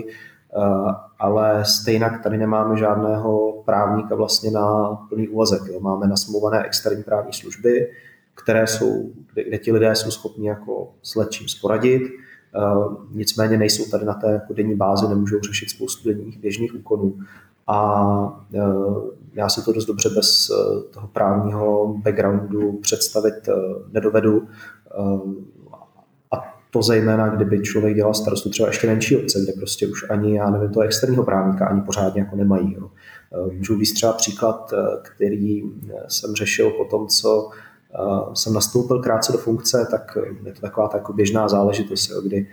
ale 1.18 1.64
stejně 1.64 2.10
tady 2.22 2.38
nemáme 2.38 2.76
žádného 2.76 3.62
právníka 3.64 4.14
vlastně 4.14 4.50
na 4.50 4.94
plný 5.08 5.28
úvazek. 5.28 5.62
Jo. 5.66 5.80
Máme 5.80 6.06
nasmluvané 6.06 6.64
externí 6.64 7.02
právní 7.02 7.32
služby, 7.32 7.90
které 8.34 8.66
jsou, 8.66 9.10
kde, 9.32 9.44
kde 9.44 9.58
ti 9.58 9.72
lidé 9.72 9.94
jsou 9.94 10.10
schopni 10.10 10.48
jako 10.48 10.88
s 11.02 11.16
lečím 11.16 11.48
sporadit, 11.48 12.02
nicméně 13.10 13.58
nejsou 13.58 13.90
tady 13.90 14.04
na 14.04 14.14
té 14.14 14.32
jako 14.32 14.52
denní 14.52 14.74
bázi, 14.74 15.08
nemůžou 15.08 15.40
řešit 15.40 15.70
spoustu 15.70 16.08
denních 16.08 16.38
běžných 16.38 16.74
úkonů. 16.74 17.18
A 17.66 18.46
já 19.34 19.48
si 19.48 19.64
to 19.64 19.72
dost 19.72 19.86
dobře 19.86 20.08
bez 20.08 20.50
toho 20.90 21.08
právního 21.08 21.94
backgroundu 22.04 22.72
představit 22.72 23.48
nedovedu 23.92 24.48
to 26.70 26.82
zejména, 26.82 27.28
kdyby 27.28 27.62
člověk 27.62 27.96
dělal 27.96 28.14
starostu 28.14 28.50
třeba 28.50 28.68
ještě 28.68 28.86
menší 28.86 29.16
obce, 29.16 29.40
kde 29.40 29.52
prostě 29.52 29.86
už 29.86 30.10
ani, 30.10 30.36
já 30.36 30.50
nevím, 30.50 30.70
toho 30.70 30.84
externího 30.84 31.24
právníka 31.24 31.66
ani 31.66 31.80
pořádně 31.80 32.20
jako 32.20 32.36
nemají. 32.36 32.74
Jo. 32.74 32.90
Eh, 33.32 33.54
můžu 33.54 33.76
víc 33.76 33.92
třeba 33.92 34.12
příklad, 34.12 34.72
eh, 34.72 34.96
který 35.02 35.62
eh, 35.62 35.94
jsem 36.08 36.34
řešil 36.34 36.70
po 36.70 36.84
tom, 36.84 37.06
co 37.06 37.50
jsem 38.34 38.52
nastoupil 38.52 39.02
krátce 39.02 39.32
do 39.32 39.38
funkce, 39.38 39.86
tak 39.90 40.18
je 40.44 40.52
to 40.52 40.60
taková 40.60 40.88
ta 40.88 40.98
jako 40.98 41.12
běžná 41.12 41.48
záležitost, 41.48 42.10
jo, 42.10 42.20
kdy 42.20 42.46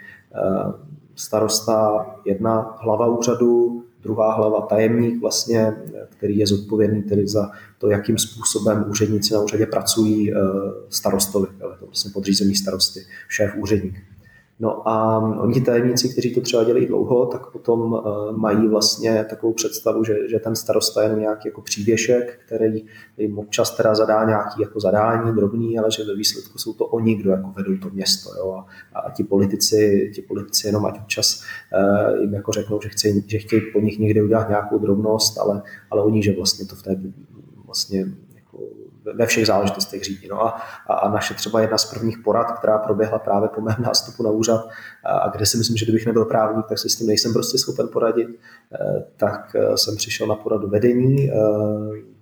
starosta 1.16 2.06
jedna 2.26 2.78
hlava 2.82 3.08
úřadu, 3.08 3.84
druhá 4.04 4.34
hlava 4.34 4.62
tajemník 4.62 5.22
vlastně, 5.22 5.76
který 6.10 6.38
je 6.38 6.48
zodpovědný 6.48 7.04
tedy 7.04 7.28
za 7.28 7.52
to, 7.78 7.90
jakým 7.90 8.18
způsobem 8.18 8.86
úředníci 8.90 9.34
na 9.34 9.40
úřadě 9.40 9.66
pracují 9.66 10.34
starostovi, 10.90 11.48
je 11.54 11.78
to 11.80 11.86
vlastně 11.86 12.12
podřízený 12.14 12.56
starosty, 12.56 13.00
šéf 13.30 13.52
úředník. 13.58 13.96
No 14.60 14.90
a 14.90 15.18
oni 15.18 15.54
ti 15.54 15.62
tajemníci, 15.62 16.10
kteří 16.10 16.36
to 16.36 16.42
třeba 16.42 16.64
dělají 16.64 16.86
dlouho, 16.86 17.26
tak 17.26 17.52
potom 17.52 17.80
uh, 17.94 18.38
mají 18.38 18.68
vlastně 18.68 19.26
takovou 19.30 19.54
představu, 19.54 20.04
že, 20.04 20.30
že 20.30 20.40
ten 20.40 20.56
starosta 20.56 21.04
je 21.04 21.16
nějaký 21.16 21.48
jako 21.48 21.62
přívěšek, 21.62 22.40
který 22.46 22.86
jim 23.18 23.40
občas 23.40 23.76
teda 23.76 23.96
zadá 23.96 24.24
nějaký 24.24 24.62
jako 24.62 24.80
zadání 24.80 25.36
drobný, 25.36 25.80
ale 25.80 25.92
že 25.92 26.04
ve 26.04 26.16
výsledku 26.16 26.58
jsou 26.58 26.74
to 26.74 26.86
oni, 26.86 27.16
kdo 27.16 27.32
jako 27.32 27.52
vedou 27.56 27.78
to 27.78 27.90
město. 27.90 28.30
Jo? 28.38 28.64
A, 28.94 29.00
a 29.00 29.12
ti 29.12 29.24
politici, 29.24 30.12
ti 30.16 30.22
politici 30.22 30.68
jenom 30.68 30.86
ať 30.86 31.00
občas 31.00 31.44
uh, 32.14 32.22
jim 32.22 32.34
jako 32.34 32.52
řeknou, 32.52 32.82
že, 32.82 32.90
chci, 32.90 33.24
že 33.28 33.38
chtějí 33.40 33.62
po 33.74 33.80
nich 33.80 34.00
někde 34.00 34.24
udělat 34.24 34.50
nějakou 34.50 34.78
drobnost, 34.78 35.38
ale, 35.40 35.62
ale 35.92 36.04
oni, 36.04 36.24
že 36.24 36.36
vlastně 36.36 36.66
to 36.66 36.76
v 36.76 36.84
té 36.84 37.02
vlastně 37.78 38.06
ve 39.14 39.26
všech 39.26 39.48
záležitostech 39.48 40.04
řídí. 40.04 40.28
No 40.28 40.46
a, 40.46 40.50
a 40.90 41.10
naše 41.10 41.34
třeba 41.34 41.62
jedna 41.62 41.78
z 41.78 41.86
prvních 41.86 42.18
porad, 42.18 42.52
která 42.52 42.78
proběhla 42.78 43.20
právě 43.20 43.50
po 43.50 43.62
mém 43.62 43.76
nástupu 43.80 44.24
na 44.24 44.30
úřad 44.30 44.70
a 45.04 45.30
kde 45.30 45.46
si 45.46 45.58
myslím, 45.58 45.78
že 45.78 45.86
kdybych 45.86 46.06
nebyl 46.06 46.26
právník, 46.26 46.66
tak 46.70 46.80
si 46.80 46.90
s 46.90 46.96
tím 46.96 47.08
nejsem 47.08 47.34
prostě 47.34 47.58
schopen 47.58 47.88
poradit, 47.88 48.28
eh, 48.28 49.04
tak 49.18 49.56
eh, 49.56 49.78
jsem 49.78 49.96
přišel 49.96 50.28
na 50.28 50.36
poradu 50.36 50.68
vedení, 50.68 51.32
eh, 51.32 51.34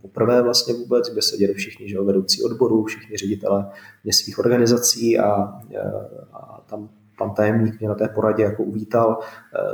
poprvé 0.01 0.41
vlastně 0.41 0.73
vůbec, 0.73 1.09
kde 1.09 1.21
seděli 1.21 1.53
všichni 1.53 1.89
že, 1.89 2.01
vedoucí 2.01 2.43
odborů, 2.43 2.83
všichni 2.83 3.17
ředitele 3.17 3.65
městských 4.03 4.39
organizací 4.39 5.19
a, 5.19 5.31
a 6.33 6.61
tam 6.69 6.89
pan 7.17 7.33
tajemník 7.33 7.79
mě 7.79 7.89
na 7.89 7.95
té 7.95 8.07
poradě 8.07 8.43
jako 8.43 8.63
uvítal 8.63 9.19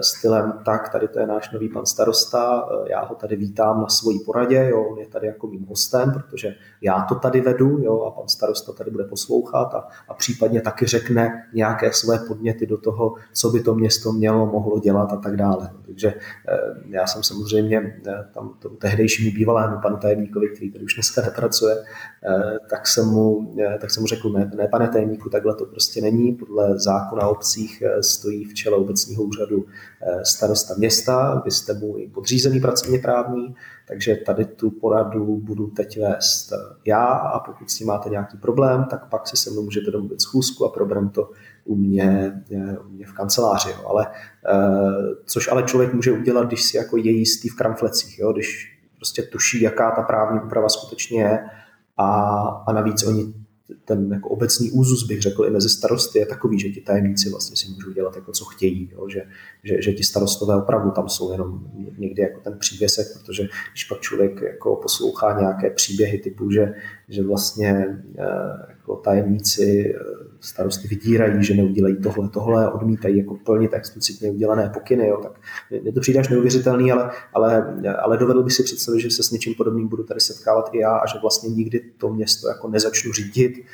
stylem, 0.02 0.54
tak 0.66 0.90
tady 0.90 1.08
to 1.08 1.20
je 1.20 1.28
náš 1.28 1.52
nový 1.52 1.70
pan 1.70 1.86
starosta, 1.86 2.70
eh, 2.72 2.92
já 2.92 3.06
ho 3.06 3.16
tady 3.16 3.36
vítám 3.36 3.82
na 3.82 3.88
svojí 3.88 4.20
poradě, 4.20 4.68
jo, 4.70 4.84
on 4.84 4.98
je 4.98 5.08
tady 5.08 5.28
jako 5.28 5.48
mým 5.48 5.66
hostem, 5.66 6.12
protože 6.12 6.56
já 6.82 7.06
to 7.10 7.16
tady 7.16 7.42
vedu 7.42 7.80
jo, 7.80 8.02
a 8.02 8.12
pan 8.12 8.28
starosta 8.28 8.74
tady 8.74 8.92
bude 8.92 9.04
poslouchat 9.04 9.74
a, 9.74 9.88
a 10.08 10.14
případně 10.14 10.62
taky 10.62 10.86
řekne 10.86 11.48
nějaké 11.54 11.94
své 11.94 12.20
podněty 12.20 12.68
do 12.68 12.78
toho, 12.78 13.14
co 13.34 13.50
by 13.50 13.60
to 13.60 13.76
město 13.76 14.12
mělo, 14.12 14.46
mohlo 14.46 14.80
dělat 14.80 15.14
a 15.14 15.18
tak 15.18 15.36
dále. 15.36 15.70
Takže 15.86 16.08
eh, 16.08 16.58
já 16.90 17.08
jsem 17.08 17.24
samozřejmě 17.24 18.02
tam 18.34 18.54
tomu 18.60 18.76
tehdejšímu 18.76 19.32
bývalému 19.32 19.78
panu 19.82 19.98
tajemníkovi, 19.98 20.50
který 20.50 20.72
tady 20.72 20.86
už 20.86 20.94
dneska 20.94 21.22
nepracuje, 21.22 21.76
tak 22.70 22.88
jsem 22.88 23.06
mu, 23.06 23.56
tak 23.82 23.92
jsem 23.92 24.04
mu 24.04 24.08
řekl, 24.08 24.30
ne, 24.30 24.52
ne 24.56 24.68
pane 24.68 24.88
tajemníku, 24.88 25.30
takhle 25.30 25.56
to 25.56 25.66
prostě 25.66 26.02
není, 26.02 26.34
podle 26.34 26.80
zákona 26.80 27.28
obcích 27.28 27.82
eh, 27.82 28.04
stojí 28.04 28.46
v 28.46 28.54
čele 28.54 28.78
obecního 28.78 29.24
úřadu 29.24 29.66
eh, 29.68 29.71
starosta 30.24 30.74
města, 30.78 31.42
vy 31.46 31.52
jste 31.52 31.74
mu 31.74 31.98
i 31.98 32.08
podřízený 32.08 32.60
pracovně 32.60 33.00
právní, 33.00 33.56
takže 33.88 34.16
tady 34.16 34.46
tu 34.46 34.72
poradu 34.72 35.38
budu 35.38 35.68
teď 35.68 36.00
vést 36.00 36.54
já 36.86 37.06
a 37.06 37.40
pokud 37.40 37.72
s 37.72 37.76
tím 37.76 37.88
máte 37.88 38.10
nějaký 38.10 38.38
problém, 38.38 38.86
tak 38.90 39.10
pak 39.10 39.28
si 39.28 39.38
se 39.38 39.50
mnou 39.50 39.64
můžete 39.64 39.92
domluvit 39.92 40.22
schůzku 40.22 40.66
a 40.66 40.70
proberem 40.70 41.10
to 41.10 41.32
u 41.66 41.76
mě, 41.76 42.42
eh, 42.52 42.78
u 42.78 42.90
mě 42.90 43.06
v 43.06 43.14
kanceláři. 43.14 43.70
Jo. 43.70 43.86
Ale, 43.88 44.08
což 45.26 45.52
ale 45.52 45.64
člověk 45.64 45.94
může 45.94 46.12
udělat, 46.12 46.48
když 46.48 46.64
si 46.64 46.78
jako 46.78 46.98
je 46.98 47.12
jistý 47.12 47.50
v 47.50 47.56
kramflecích, 47.56 48.20
jo. 48.20 48.34
když 48.34 48.78
prostě 48.96 49.22
tuší, 49.22 49.62
jaká 49.62 49.92
ta 49.92 50.02
právní 50.02 50.40
úprava 50.46 50.70
skutečně 50.70 51.22
je 51.22 51.40
a, 51.98 52.10
a 52.68 52.74
navíc 52.74 53.04
oni 53.04 53.34
ten 53.86 54.14
jako 54.14 54.30
obecný 54.30 54.72
úzus, 54.72 55.04
bych 55.04 55.22
řekl, 55.22 55.46
i 55.46 55.50
mezi 55.50 55.70
starosty 55.70 56.20
je 56.20 56.26
takový, 56.26 56.60
že 56.60 56.70
ti 56.70 56.82
tajemníci 56.82 57.30
vlastně 57.30 57.58
si 57.58 57.68
můžou 57.68 57.92
dělat 57.92 58.16
jako 58.16 58.32
co 58.32 58.46
chtějí, 58.46 58.90
jo? 58.94 59.10
Že, 59.10 59.24
že, 59.64 59.82
že, 59.82 59.94
ti 59.94 60.04
starostové 60.04 60.56
opravdu 60.56 60.92
tam 60.92 61.10
jsou 61.10 61.32
jenom 61.32 61.60
někdy 61.98 62.22
jako 62.22 62.40
ten 62.40 62.58
přívěsek, 62.60 63.08
protože 63.14 63.48
když 63.72 63.84
pak 63.84 64.00
člověk 64.00 64.42
jako 64.42 64.76
poslouchá 64.76 65.40
nějaké 65.40 65.70
příběhy 65.70 66.18
typu, 66.18 66.52
že, 66.52 66.74
že 67.10 67.24
vlastně 67.24 68.00
eh, 68.18 68.24
jako 68.70 68.96
tajemníci 68.96 69.96
eh, 69.96 70.00
starosty 70.40 70.88
vydírají, 70.88 71.44
že 71.44 71.54
neudělají 71.54 71.96
tohle, 71.96 72.30
tohle, 72.30 72.72
odmítají 72.72 73.18
jako 73.18 73.36
plnit 73.36 73.74
explicitně 73.74 74.32
udělané 74.32 74.70
pokyny, 74.74 75.08
jo, 75.08 75.20
tak 75.24 75.40
mě 75.82 75.92
to 75.92 76.00
přijde 76.00 76.20
až 76.20 76.30
neuvěřitelný, 76.30 76.92
ale, 76.92 77.12
ale, 77.34 77.76
ale 78.00 78.18
dovedl 78.18 78.44
bych 78.44 78.54
si 78.54 78.64
představit, 78.64 79.00
že 79.00 79.12
se 79.12 79.24
s 79.24 79.32
něčím 79.32 79.54
podobným 79.54 79.88
budu 79.88 80.04
tady 80.04 80.20
setkávat 80.20 80.70
i 80.74 80.80
já 80.80 80.96
a 80.96 81.08
že 81.08 81.20
vlastně 81.22 81.50
nikdy 81.50 81.82
to 81.98 82.14
město 82.14 82.48
jako 82.48 82.68
nezačnu 82.70 83.14
řídit, 83.14 83.66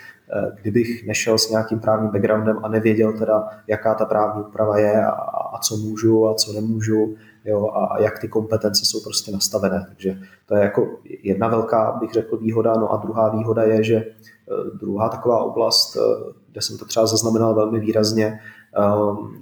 kdybych 0.62 1.08
nešel 1.08 1.38
s 1.38 1.50
nějakým 1.50 1.80
právním 1.80 2.12
backgroundem 2.12 2.60
a 2.64 2.68
nevěděl 2.68 3.14
teda, 3.14 3.48
jaká 3.68 3.96
ta 3.96 4.06
právní 4.06 4.44
úprava 4.44 4.78
je 4.78 5.06
a, 5.06 5.12
a 5.12 5.60
co 5.60 5.78
můžu 5.78 6.28
a 6.28 6.34
co 6.34 6.54
nemůžu, 6.54 7.16
jo, 7.46 7.70
a, 7.70 8.02
jak 8.02 8.20
ty 8.20 8.28
kompetence 8.28 8.86
jsou 8.86 9.04
prostě 9.04 9.32
nastavené. 9.32 9.86
Takže 9.88 10.20
to 10.46 10.56
je 10.56 10.64
jako 10.64 10.88
jedna 11.24 11.48
velká, 11.48 11.98
bych 12.00 12.12
řekl, 12.12 12.38
výhoda. 12.38 12.74
No 12.74 12.94
a 12.94 12.98
druhá 12.98 13.30
výhoda 13.30 13.64
je, 13.64 13.84
že 13.84 13.96
eh, 13.96 14.78
druhá 14.80 15.10
taková 15.10 15.44
oblast, 15.44 15.96
eh, 15.98 16.34
kde 16.52 16.62
jsem 16.62 16.78
to 16.78 16.86
třeba 16.86 17.08
zaznamenal 17.08 17.56
velmi 17.56 17.80
výrazně, 17.80 18.40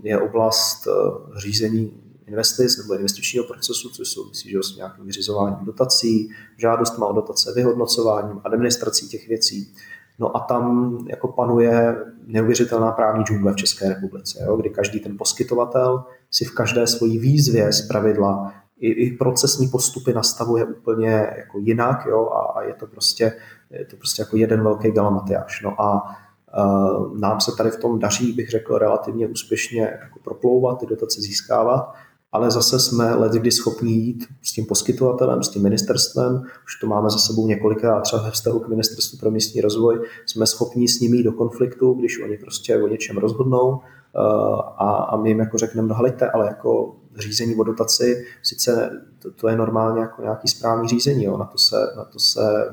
je 0.03 0.19
oblast 0.19 0.87
eh, 0.87 0.91
řízení 1.39 1.93
investic 2.27 2.77
nebo 2.77 2.93
investičního 2.93 3.45
procesu, 3.45 3.89
což 3.89 4.07
souvisí 4.07 4.49
že 4.49 4.63
s 4.63 4.75
nějakým 4.77 5.05
vyřizováním 5.05 5.65
dotací, 5.65 6.29
žádostma 6.57 7.07
o 7.07 7.13
dotace, 7.13 7.53
vyhodnocováním, 7.53 8.41
administrací 8.43 9.09
těch 9.09 9.27
věcí. 9.27 9.73
No 10.19 10.37
a 10.37 10.39
tam 10.39 10.97
jako 11.09 11.27
panuje 11.27 11.95
neuvěřitelná 12.27 12.91
právní 12.91 13.23
džungle 13.23 13.53
v 13.53 13.55
České 13.55 13.89
republice, 13.89 14.43
jo, 14.45 14.57
kdy 14.57 14.69
každý 14.69 14.99
ten 14.99 15.17
poskytovatel 15.17 16.03
si 16.31 16.45
v 16.45 16.55
každé 16.55 16.87
svojí 16.87 17.17
výzvě 17.19 17.73
z 17.73 17.87
pravidla 17.87 18.53
i, 18.79 18.89
i 18.89 19.17
procesní 19.17 19.67
postupy 19.67 20.13
nastavuje 20.13 20.65
úplně 20.65 21.27
jako 21.37 21.59
jinak 21.59 22.05
jo, 22.05 22.29
a, 22.29 22.59
a 22.59 22.61
je 22.61 22.73
to 22.73 22.87
prostě, 22.87 23.33
je 23.71 23.85
to 23.85 23.95
prostě 23.95 24.21
jako 24.21 24.37
jeden 24.37 24.63
velký 24.63 24.91
galamatiáš. 24.91 25.61
No 25.61 25.81
a 25.81 26.15
Uh, 26.57 27.17
nám 27.19 27.41
se 27.41 27.51
tady 27.57 27.71
v 27.71 27.79
tom 27.79 27.99
daří, 27.99 28.33
bych 28.33 28.49
řekl, 28.49 28.77
relativně 28.77 29.27
úspěšně 29.27 29.81
jako 29.81 30.19
proplouvat, 30.23 30.79
ty 30.79 30.85
dotace 30.85 31.21
získávat, 31.21 31.93
ale 32.35 32.51
zase 32.51 32.79
jsme 32.79 33.17
kdy 33.31 33.51
schopni 33.51 33.91
jít 33.91 34.25
s 34.41 34.51
tím 34.51 34.65
poskytovatelem, 34.65 35.43
s 35.43 35.49
tím 35.49 35.63
ministerstvem, 35.63 36.43
už 36.65 36.79
to 36.81 36.87
máme 36.87 37.09
za 37.09 37.17
sebou 37.17 37.47
několikrát 37.47 38.01
třeba 38.01 38.21
ve 38.23 38.31
vztahu 38.31 38.59
k 38.59 38.67
ministerstvu 38.67 39.17
pro 39.17 39.31
místní 39.31 39.61
rozvoj, 39.61 40.01
jsme 40.25 40.45
schopni 40.45 40.87
s 40.87 40.99
nimi 40.99 41.17
jít 41.17 41.23
do 41.23 41.31
konfliktu, 41.31 41.93
když 41.93 42.23
oni 42.23 42.37
prostě 42.37 42.83
o 42.83 42.87
něčem 42.87 43.17
rozhodnou. 43.17 43.79
Eh, 44.15 44.19
a, 44.77 45.07
a 45.09 45.17
my 45.17 45.29
jim 45.29 45.39
jako 45.39 45.57
řekneme, 45.57 45.87
no 45.87 45.95
hleďte, 45.95 46.29
ale 46.29 46.47
jako 46.47 46.95
řízení 47.17 47.55
o 47.55 47.63
dotaci, 47.63 48.25
sice 48.43 49.01
to, 49.19 49.31
to 49.31 49.47
je 49.47 49.55
normálně 49.55 50.01
jako 50.01 50.21
nějaký 50.21 50.47
správný 50.47 50.87
řízení, 50.87 51.23
jo, 51.23 51.37
na 51.37 51.45
to 51.45 51.57
se, 51.57 51.75
na 51.97 52.05
to 52.05 52.19
se 52.19 52.69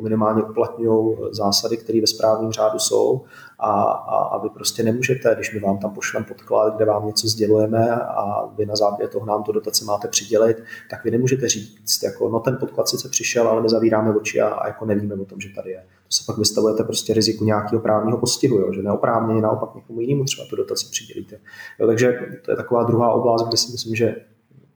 jako 0.00 0.02
minimálně 0.02 0.42
uplatňují 0.42 1.16
zásady, 1.30 1.76
které 1.76 2.00
ve 2.00 2.06
správním 2.06 2.52
řádu 2.52 2.78
jsou 2.78 3.24
a, 3.58 3.82
a, 3.82 4.16
a 4.16 4.42
vy 4.42 4.48
prostě 4.48 4.82
nemůžete, 4.82 5.34
když 5.34 5.54
my 5.54 5.60
vám 5.60 5.78
tam 5.78 5.94
pošlem 5.94 6.24
podklad, 6.24 6.76
kde 6.76 6.84
vám 6.84 7.06
něco 7.06 7.28
sdělujeme 7.28 7.90
a 7.94 8.46
vy 8.46 8.66
na 8.66 8.76
základě 8.76 9.08
toho 9.08 9.26
nám 9.26 9.42
to 9.42 9.52
dotace 9.52 9.84
máte 9.84 10.08
přidělit, 10.08 10.62
tak 10.90 11.04
vy 11.04 11.10
nemůžete 11.10 11.48
říct, 11.48 12.02
jako 12.02 12.28
no 12.28 12.40
ten 12.40 12.56
podklad 12.56 12.88
sice 12.88 13.08
přišel, 13.08 13.48
ale 13.48 13.62
my 13.62 13.68
zavíráme 13.68 14.16
oči 14.16 14.40
a, 14.40 14.48
a 14.48 14.66
jako 14.66 14.84
nevíme 14.86 15.14
o 15.14 15.24
tom, 15.24 15.40
že 15.40 15.48
tady 15.54 15.70
je. 15.70 15.80
To 15.80 16.14
se 16.16 16.24
pak 16.26 16.38
vystavujete 16.38 16.84
prostě 16.84 17.14
riziku 17.14 17.44
nějakého 17.44 17.82
právního 17.82 18.18
postihu, 18.18 18.58
jo, 18.58 18.72
že 18.72 18.82
neoprávněně 18.82 19.42
naopak 19.42 19.74
někomu 19.74 20.00
jinému 20.00 20.24
třeba 20.24 20.46
tu 20.50 20.56
dotaci 20.56 20.86
přidělíte. 20.90 21.40
Jo, 21.78 21.86
takže 21.86 22.18
to 22.44 22.50
je 22.50 22.56
taková 22.56 22.82
druhá 22.82 23.12
oblast, 23.12 23.48
kde 23.48 23.56
si 23.56 23.72
myslím, 23.72 23.94
že 23.94 24.16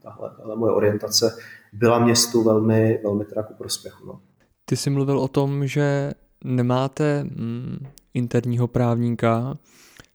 tahle, 0.02 0.30
tahle 0.36 0.56
moje 0.56 0.72
orientace 0.72 1.36
byla 1.72 1.98
městu 1.98 2.42
velmi, 2.42 3.00
velmi 3.04 3.24
teda 3.24 3.42
ku 3.42 3.54
prospěchu. 3.54 4.06
No. 4.06 4.20
Ty 4.64 4.76
jsi 4.76 4.90
mluvil 4.90 5.18
o 5.18 5.28
tom, 5.28 5.66
že 5.66 6.12
nemáte 6.44 7.24
mm, 7.24 7.86
interního 8.14 8.68
právníka. 8.68 9.58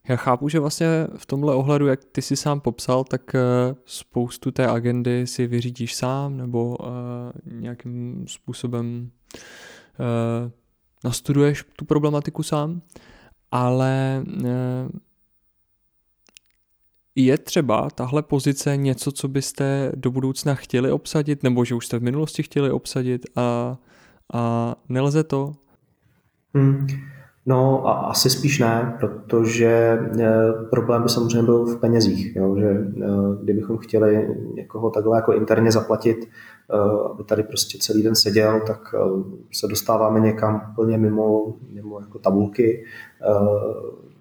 Já 0.08 0.15
chápu, 0.15 0.50
že 0.50 0.60
vlastně 0.60 0.88
v 1.18 1.25
tomhle 1.25 1.56
ohledu, 1.56 1.88
jak 1.88 2.06
ty 2.06 2.22
si 2.22 2.36
sám 2.36 2.60
popsal, 2.60 3.03
tak 3.03 3.36
eh, 3.36 3.39
spoustu 3.86 4.51
té 4.51 4.68
agendy 4.68 5.27
si 5.27 5.48
vyřídíš 5.48 5.96
sám 5.96 6.38
nebo 6.38 6.77
uh, 6.79 6.88
nějakým 7.46 8.25
způsobem 8.27 9.12
uh, 10.00 10.51
nastuduješ 11.03 11.65
tu 11.75 11.86
problematiku 11.86 12.44
sám, 12.44 12.82
ale 13.51 14.24
uh, 14.27 14.46
je 17.15 17.38
třeba 17.38 17.89
tahle 17.89 18.24
pozice 18.24 18.77
něco, 18.77 19.12
co 19.12 19.27
byste 19.27 19.91
do 19.96 20.12
budoucna 20.12 20.56
chtěli 20.56 20.91
obsadit, 20.91 21.44
nebo 21.44 21.65
že 21.65 21.75
už 21.75 21.86
jste 21.86 22.00
v 22.00 22.03
minulosti 22.03 22.44
chtěli 22.44 22.72
obsadit 22.72 23.25
a, 23.36 23.77
a 24.33 24.75
nelze 24.89 25.24
to? 25.24 25.53
Hmm. 26.53 26.88
No 27.45 27.88
a 27.88 27.91
asi 27.93 28.29
spíš 28.29 28.59
ne, 28.59 28.98
protože 29.00 29.67
e, 30.19 30.53
problém 30.69 31.03
by 31.03 31.09
samozřejmě 31.09 31.43
byl 31.43 31.65
v 31.65 31.79
penězích, 31.79 32.36
jo, 32.36 32.55
že 32.59 32.65
e, 32.65 32.86
kdybychom 33.43 33.77
chtěli 33.77 34.36
někoho 34.53 34.89
takhle 34.89 35.17
jako 35.17 35.33
interně 35.33 35.71
zaplatit, 35.71 36.17
e, 36.24 36.27
aby 37.12 37.24
tady 37.24 37.43
prostě 37.43 37.77
celý 37.77 38.03
den 38.03 38.15
seděl, 38.15 38.62
tak 38.67 38.95
se 39.53 39.67
dostáváme 39.67 40.19
někam 40.19 40.69
úplně 40.71 40.98
mimo, 40.98 41.53
mimo 41.69 42.00
jako 42.00 42.19
tabulky, 42.19 42.86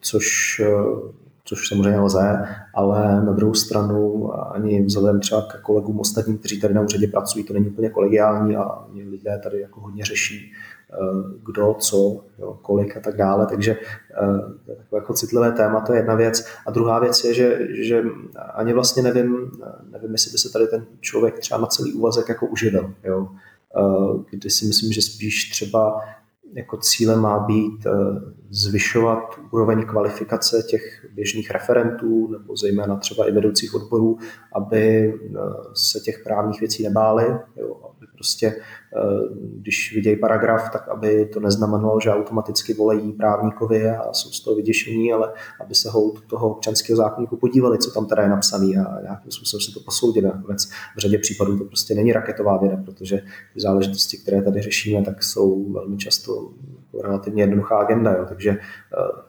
což 0.01 0.61
což 1.49 1.69
samozřejmě 1.69 2.01
lze, 2.01 2.45
ale 2.75 3.25
na 3.25 3.33
druhou 3.33 3.55
stranu 3.55 4.31
ani 4.55 4.83
vzhledem 4.83 5.21
třeba 5.21 5.43
k 5.43 5.61
kolegům 5.61 6.01
ostatním, 6.01 6.39
kteří 6.39 6.61
tady 6.61 6.75
na 6.75 6.81
úřadě 6.81 7.07
pracují, 7.07 7.45
to 7.45 7.53
není 7.53 7.67
úplně 7.67 7.91
kolegiální 7.91 8.57
a 8.57 8.85
lidé 9.11 9.41
tady 9.43 9.61
jako 9.61 9.81
hodně 9.81 10.05
řeší, 10.05 10.53
eh, 10.93 10.97
kdo, 11.47 11.75
co, 11.79 12.25
jo, 12.39 12.59
kolik 12.63 12.97
a 12.97 13.01
tak 13.01 13.17
dále, 13.17 13.47
takže 13.47 13.73
eh, 14.71 14.75
takové 14.77 15.01
jako 15.01 15.15
citlivé 15.15 15.53
téma, 15.53 15.81
to 15.81 15.93
je 15.93 15.99
jedna 15.99 16.15
věc. 16.15 16.45
A 16.67 16.71
druhá 16.71 16.99
věc 16.99 17.25
je, 17.25 17.35
že, 17.35 17.59
že 17.85 18.03
ani 18.55 18.73
vlastně 18.73 19.03
nevím, 19.03 19.51
nevím, 19.93 20.13
jestli 20.13 20.33
by 20.33 20.39
se 20.39 20.53
tady 20.53 20.67
ten 20.67 20.87
člověk 21.01 21.39
třeba 21.39 21.61
na 21.61 21.67
celý 21.67 21.93
úvazek 21.93 22.29
jako 22.29 22.47
uživil, 22.47 22.95
jo. 23.05 23.29
Eh, 23.77 24.25
kdy 24.31 24.51
si 24.51 24.67
myslím, 24.67 24.93
že 24.93 25.03
spíš 25.03 25.51
třeba 25.51 26.01
jako 26.55 26.77
cílem 26.77 27.21
má 27.21 27.39
být 27.39 27.87
eh, 27.87 27.91
zvyšovat 28.51 29.41
úroveň 29.51 29.87
kvalifikace 29.87 30.63
těch 30.63 31.07
běžných 31.15 31.51
referentů 31.51 32.29
nebo 32.33 32.57
zejména 32.57 32.97
třeba 32.97 33.29
i 33.29 33.33
vedoucích 33.33 33.75
odborů, 33.75 34.19
aby 34.55 35.15
eh, 35.15 35.39
se 35.75 36.01
těch 36.01 36.25
právních 36.25 36.61
věcí 36.61 36.83
nebáli, 36.83 37.25
jo, 37.57 37.81
aby 37.91 38.07
prostě, 38.19 38.47
eh, 38.47 38.61
když 39.61 39.95
vidějí 39.95 40.17
paragraf, 40.17 40.71
tak 40.73 40.89
aby 40.89 41.27
to 41.27 41.41
neznamenalo, 41.41 42.01
že 42.01 42.11
automaticky 42.11 42.75
volají 42.75 43.13
právníkovi 43.13 43.91
a 43.91 44.13
jsou 44.13 44.31
z 44.31 44.41
toho 44.41 44.57
vyděšení, 44.57 45.13
ale 45.13 45.33
aby 45.61 45.75
se 45.75 45.91
ho 45.91 46.13
toho 46.27 46.51
občanského 46.51 46.97
zákonníku 46.97 47.37
podívali, 47.37 47.79
co 47.79 47.91
tam 47.91 48.07
teda 48.07 48.23
je 48.23 48.29
napsaný 48.29 48.77
a 48.77 49.01
nějakým 49.03 49.31
způsobem 49.31 49.61
se 49.61 49.73
to 49.73 49.81
posoudili. 49.81 50.27
Nakonec 50.27 50.71
v 50.97 50.99
řadě 50.99 51.19
případů 51.19 51.59
to 51.59 51.65
prostě 51.65 51.95
není 51.95 52.13
raketová 52.13 52.57
věda, 52.57 52.77
protože 52.85 53.17
ty 53.55 53.61
záležitosti, 53.61 54.19
které 54.19 54.43
tady 54.43 54.63
řešíme, 54.63 55.05
tak 55.05 55.23
jsou 55.23 55.73
velmi 55.73 55.97
často 55.97 56.51
relativně 57.03 57.43
jednoduchá 57.43 57.79
agenda, 57.79 58.13
jo. 58.13 58.25
takže 58.29 58.59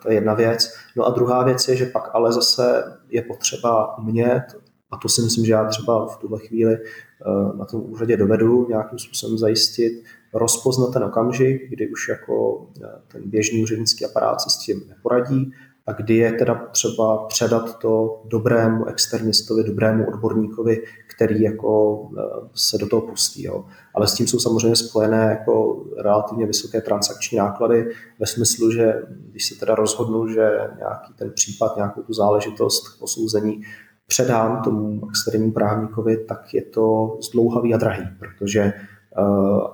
to 0.02 0.10
je 0.10 0.16
jedna 0.16 0.34
věc. 0.34 0.74
No 0.96 1.06
a 1.06 1.10
druhá 1.10 1.44
věc 1.44 1.68
je, 1.68 1.76
že 1.76 1.86
pak 1.86 2.10
ale 2.14 2.34
zase 2.34 2.84
je 3.10 3.22
potřeba 3.22 3.98
umět 3.98 4.44
a 4.92 4.98
to 4.98 5.10
si 5.10 5.22
myslím, 5.22 5.46
že 5.46 5.54
já 5.54 5.66
třeba 5.66 6.08
v 6.08 6.18
tuhle 6.18 6.40
chvíli 6.40 6.74
eh, 6.74 7.58
na 7.58 7.66
tom 7.66 7.82
úřadě 7.86 8.18
dovedu 8.18 8.68
nějakým 8.70 9.00
způsobem 9.00 9.38
zajistit, 9.38 10.04
rozpoznat 10.34 10.94
ten 10.94 11.04
okamžik, 11.04 11.70
kdy 11.70 11.90
už 11.90 12.10
jako 12.10 12.68
eh, 12.84 12.88
ten 13.08 13.22
běžný 13.26 13.64
úřednický 13.64 14.06
aparát 14.06 14.42
se 14.42 14.50
s 14.50 14.58
tím 14.58 14.82
neporadí 14.90 15.54
a 15.90 15.92
kdy 15.94 16.16
je 16.16 16.32
teda 16.32 16.56
třeba 16.72 17.28
předat 17.28 17.80
to 17.80 18.22
dobrému 18.26 18.86
externistovi, 18.86 19.64
dobrému 19.64 20.08
odborníkovi, 20.08 20.84
který 21.16 21.42
jako 21.42 22.02
eh, 22.18 22.22
se 22.54 22.78
do 22.78 22.88
toho 22.88 23.02
pustí. 23.02 23.44
Jo. 23.44 23.66
Ale 23.94 24.08
s 24.08 24.14
tím 24.14 24.28
jsou 24.28 24.40
samozřejmě 24.40 24.76
spojené 24.76 25.38
jako 25.40 25.84
relativně 25.98 26.46
vysoké 26.46 26.82
transakční 26.82 27.38
náklady 27.38 27.90
ve 28.20 28.28
smyslu, 28.28 28.72
že 28.72 28.94
když 29.32 29.46
se 29.46 29.60
teda 29.60 29.76
rozhodnu, 29.76 30.28
že 30.28 30.50
nějaký 30.78 31.14
ten 31.16 31.32
případ, 31.32 31.76
nějakou 31.76 32.02
tu 32.02 32.14
záležitost 32.14 32.88
k 32.90 33.00
posouzení 33.00 33.62
předám 34.10 34.62
tomu 34.64 35.02
externímu 35.10 35.52
právníkovi, 35.52 36.18
tak 36.18 36.54
je 36.54 36.62
to 36.62 37.18
zdlouhavý 37.22 37.74
a 37.74 37.78
drahý, 37.78 38.04
protože 38.20 38.74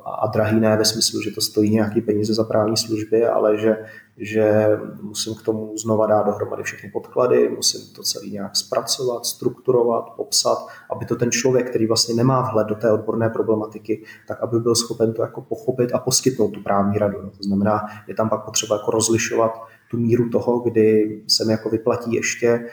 a 0.06 0.28
drahý 0.28 0.60
ne 0.60 0.78
ve 0.78 0.86
smyslu, 0.86 1.22
že 1.22 1.32
to 1.32 1.42
stojí 1.42 1.70
nějaký 1.70 2.02
peníze 2.02 2.34
za 2.34 2.44
právní 2.44 2.78
služby, 2.78 3.28
ale 3.28 3.58
že, 3.58 3.78
že 4.18 4.68
musím 5.02 5.36
k 5.36 5.42
tomu 5.42 5.78
znova 5.78 6.08
dát 6.08 6.26
dohromady 6.26 6.64
všechny 6.64 6.90
podklady, 6.90 7.50
musím 7.50 7.82
to 7.96 8.04
celý 8.04 8.32
nějak 8.32 8.56
zpracovat, 8.56 9.26
strukturovat, 9.26 10.10
popsat, 10.16 10.68
aby 10.92 11.06
to 11.06 11.16
ten 11.16 11.32
člověk, 11.32 11.70
který 11.70 11.88
vlastně 11.88 12.16
nemá 12.16 12.42
vhled 12.52 12.68
do 12.68 12.76
té 12.76 12.92
odborné 12.92 13.30
problematiky, 13.30 14.04
tak 14.28 14.44
aby 14.44 14.60
byl 14.60 14.76
schopen 14.76 15.14
to 15.14 15.22
jako 15.22 15.42
pochopit 15.42 15.94
a 15.94 16.00
poskytnout 16.00 16.52
tu 16.52 16.64
právní 16.64 16.98
radu. 16.98 17.18
To 17.38 17.44
znamená, 17.44 17.86
je 18.08 18.16
tam 18.16 18.30
pak 18.30 18.46
potřeba 18.46 18.76
jako 18.76 18.92
rozlišovat 18.92 19.52
tu 19.92 19.98
míru 19.98 20.30
toho, 20.30 20.60
kdy 20.60 21.22
se 21.28 21.46
mi 21.46 21.52
jako 21.52 21.70
vyplatí 21.70 22.14
ještě 22.14 22.48
eh, 22.48 22.70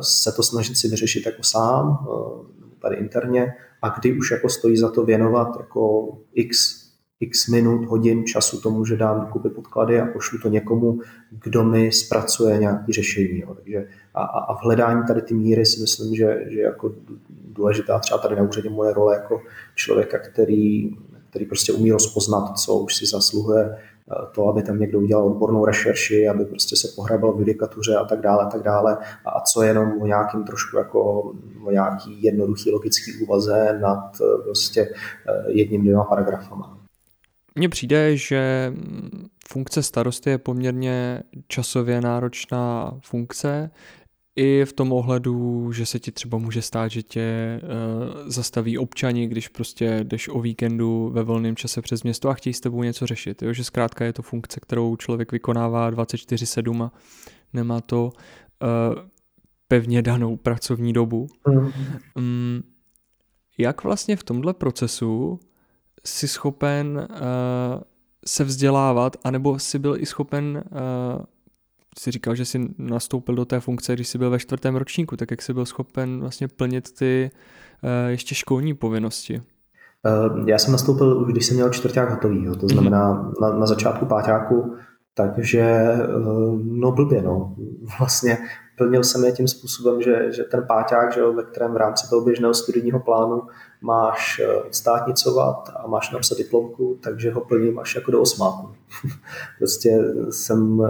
se 0.00 0.32
to 0.32 0.42
snažit 0.42 0.76
si 0.76 0.88
vyřešit 0.88 1.26
jako 1.26 1.42
sám, 1.42 2.06
eh, 2.08 2.65
tady 2.88 2.96
interně, 2.96 3.54
a 3.82 3.88
kdy 3.88 4.18
už 4.18 4.30
jako 4.30 4.48
stojí 4.48 4.76
za 4.76 4.90
to 4.90 5.04
věnovat 5.04 5.56
jako 5.58 6.08
x, 6.34 6.86
x 7.20 7.48
minut, 7.48 7.84
hodin 7.84 8.24
času 8.24 8.60
tomu, 8.60 8.84
že 8.84 8.96
dám 8.96 9.20
dokupy 9.20 9.48
podklady 9.48 10.00
a 10.00 10.06
pošlu 10.06 10.38
to 10.38 10.48
někomu, 10.48 11.00
kdo 11.30 11.64
mi 11.64 11.92
zpracuje 11.92 12.58
nějaké 12.58 12.92
řešení. 12.92 13.40
Jo. 13.40 13.54
Takže 13.54 13.88
a, 14.14 14.22
a, 14.22 14.54
v 14.54 14.62
hledání 14.62 15.02
tady 15.06 15.22
ty 15.22 15.34
míry 15.34 15.66
si 15.66 15.80
myslím, 15.80 16.16
že, 16.16 16.44
že 16.48 16.60
jako 16.60 16.94
důležitá 17.48 17.98
třeba 17.98 18.18
tady 18.18 18.36
na 18.36 18.42
úřadě 18.42 18.70
moje 18.70 18.92
role 18.92 19.14
jako 19.14 19.42
člověka, 19.74 20.18
který, 20.18 20.96
který 21.30 21.46
prostě 21.46 21.72
umí 21.72 21.92
rozpoznat, 21.92 22.58
co 22.58 22.74
už 22.74 22.96
si 22.96 23.06
zasluhuje 23.06 23.76
to, 24.34 24.48
aby 24.48 24.62
tam 24.62 24.78
někdo 24.78 25.00
udělal 25.00 25.26
odbornou 25.26 25.64
rešerši, 25.64 26.28
aby 26.28 26.44
prostě 26.44 26.76
se 26.76 26.88
pohrabal 26.96 27.32
v 27.32 27.38
judikatuře 27.38 27.96
a 27.96 28.04
tak 28.04 28.20
dále, 28.20 28.44
a 28.44 28.48
tak 28.48 28.62
dále. 28.62 28.98
A 29.24 29.40
co 29.40 29.62
jenom 29.62 30.02
o 30.02 30.06
nějakým 30.06 30.44
trošku 30.44 30.76
jako 30.76 31.32
o 31.64 31.70
nějaký 31.70 32.22
jednoduchý 32.22 32.70
logický 32.70 33.12
úvaze 33.22 33.78
nad 33.82 34.10
eh, 34.20 34.42
prostě 34.42 34.80
eh, 35.28 35.52
jedním, 35.52 35.80
dvěma 35.80 36.04
paragrafama. 36.04 36.78
Mně 37.54 37.68
přijde, 37.68 38.16
že 38.16 38.72
funkce 39.48 39.82
starosty 39.82 40.30
je 40.30 40.38
poměrně 40.38 41.22
časově 41.48 42.00
náročná 42.00 42.94
funkce, 43.04 43.70
i 44.36 44.64
v 44.64 44.72
tom 44.72 44.92
ohledu, 44.92 45.72
že 45.72 45.86
se 45.86 45.98
ti 45.98 46.12
třeba 46.12 46.38
může 46.38 46.62
stát, 46.62 46.88
že 46.88 47.02
tě 47.02 47.60
uh, 47.62 48.28
zastaví 48.30 48.78
občani, 48.78 49.26
když 49.28 49.48
prostě 49.48 50.00
jdeš 50.04 50.28
o 50.28 50.40
víkendu 50.40 51.10
ve 51.12 51.22
volném 51.22 51.56
čase 51.56 51.82
přes 51.82 52.02
město 52.02 52.28
a 52.28 52.34
chtějí 52.34 52.54
s 52.54 52.60
tebou 52.60 52.82
něco 52.82 53.06
řešit. 53.06 53.42
Jo? 53.42 53.52
Že 53.52 53.64
zkrátka 53.64 54.04
je 54.04 54.12
to 54.12 54.22
funkce, 54.22 54.60
kterou 54.60 54.96
člověk 54.96 55.32
vykonává 55.32 55.90
24-7 55.90 56.82
a 56.82 56.92
nemá 57.52 57.80
to 57.80 58.12
uh, 58.12 59.02
pevně 59.68 60.02
danou 60.02 60.36
pracovní 60.36 60.92
dobu. 60.92 61.26
Um, 62.14 62.62
jak 63.58 63.84
vlastně 63.84 64.16
v 64.16 64.24
tomhle 64.24 64.54
procesu 64.54 65.40
si 66.04 66.28
schopen 66.28 67.08
uh, 67.10 67.16
se 68.26 68.44
vzdělávat, 68.44 69.16
anebo 69.24 69.58
si 69.58 69.78
byl 69.78 69.96
i 69.98 70.06
schopen 70.06 70.64
uh, 70.70 71.24
si 71.98 72.10
říkal, 72.10 72.34
že 72.34 72.44
jsi 72.44 72.68
nastoupil 72.78 73.34
do 73.34 73.44
té 73.44 73.60
funkce, 73.60 73.92
když 73.94 74.08
jsi 74.08 74.18
byl 74.18 74.30
ve 74.30 74.38
čtvrtém 74.38 74.76
ročníku, 74.76 75.16
tak 75.16 75.30
jak 75.30 75.42
jsi 75.42 75.52
byl 75.52 75.66
schopen 75.66 76.20
vlastně 76.20 76.48
plnit 76.48 76.92
ty 76.98 77.30
uh, 77.82 78.10
ještě 78.10 78.34
školní 78.34 78.74
povinnosti? 78.74 79.42
Uh, 80.32 80.48
já 80.48 80.58
jsem 80.58 80.72
nastoupil 80.72 81.18
už, 81.18 81.32
když 81.32 81.46
jsem 81.46 81.56
měl 81.56 81.70
čtvrták 81.70 82.10
hotový, 82.10 82.48
to 82.60 82.68
znamená 82.68 83.14
mm-hmm. 83.14 83.32
na, 83.40 83.58
na 83.58 83.66
začátku 83.66 84.06
páťáku, 84.06 84.76
takže 85.14 85.92
uh, 86.18 86.60
no 86.62 86.92
blbě, 86.92 87.22
no. 87.22 87.56
Vlastně 87.98 88.38
plnil 88.78 89.04
jsem 89.04 89.24
je 89.24 89.32
tím 89.32 89.48
způsobem, 89.48 90.02
že, 90.02 90.32
že 90.32 90.42
ten 90.42 90.64
páťák, 90.68 91.14
že, 91.14 91.22
ve 91.22 91.42
kterém 91.42 91.72
v 91.72 91.76
rámci 91.76 92.08
toho 92.10 92.24
běžného 92.24 92.54
studijního 92.54 93.00
plánu 93.00 93.42
máš 93.80 94.40
státnicovat 94.70 95.70
a 95.76 95.86
máš 95.86 96.10
napsat 96.10 96.38
diplomku, 96.38 96.98
takže 97.02 97.32
ho 97.32 97.40
plním 97.40 97.78
až 97.78 97.94
jako 97.94 98.10
do 98.10 98.20
osmáku. 98.20 98.68
prostě 99.58 99.98
jsem 100.30 100.82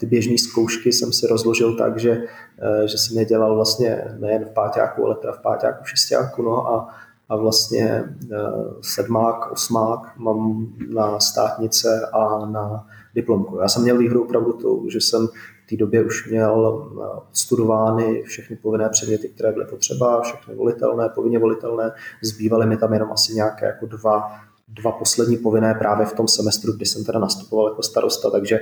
ty 0.00 0.06
běžné 0.06 0.38
zkoušky 0.38 0.92
jsem 0.92 1.12
si 1.12 1.26
rozložil 1.26 1.76
tak, 1.76 1.98
že, 1.98 2.22
eh, 2.62 2.88
že 2.88 2.98
jsem 2.98 3.18
je 3.18 3.24
dělal 3.24 3.54
vlastně 3.54 4.04
nejen 4.18 4.44
v 4.44 4.50
páťáku, 4.50 5.06
ale 5.06 5.14
teda 5.14 5.32
v 5.32 5.42
páťáku, 5.42 5.84
v 5.84 5.90
šestáku, 5.90 6.42
no 6.42 6.68
a, 6.68 6.88
a 7.28 7.36
vlastně 7.36 8.04
eh, 8.32 8.36
sedmák, 8.80 9.52
osmák 9.52 10.16
mám 10.16 10.66
na 10.94 11.20
státnice 11.20 12.08
a 12.12 12.46
na 12.46 12.86
diplomku. 13.14 13.58
Já 13.58 13.68
jsem 13.68 13.82
měl 13.82 13.98
výhru 13.98 14.24
opravdu 14.24 14.52
to, 14.52 14.82
že 14.88 15.00
jsem 15.00 15.26
v 15.66 15.70
té 15.70 15.76
době 15.76 16.04
už 16.04 16.30
měl 16.30 16.88
eh, 16.92 17.20
studovány 17.32 18.22
všechny 18.22 18.56
povinné 18.56 18.88
předměty, 18.88 19.28
které 19.28 19.52
byly 19.52 19.64
potřeba, 19.64 20.20
všechny 20.20 20.54
volitelné, 20.54 21.08
povinně 21.08 21.38
volitelné. 21.38 21.92
Zbývaly 22.22 22.66
mi 22.66 22.76
tam 22.76 22.92
jenom 22.92 23.12
asi 23.12 23.34
nějaké 23.34 23.66
jako 23.66 23.86
dva 23.86 24.32
dva 24.74 24.92
poslední 24.92 25.36
povinné 25.36 25.74
právě 25.74 26.06
v 26.06 26.12
tom 26.12 26.28
semestru, 26.28 26.72
kdy 26.72 26.86
jsem 26.86 27.04
teda 27.04 27.18
nastupoval 27.18 27.68
jako 27.68 27.82
starosta, 27.82 28.30
takže 28.30 28.60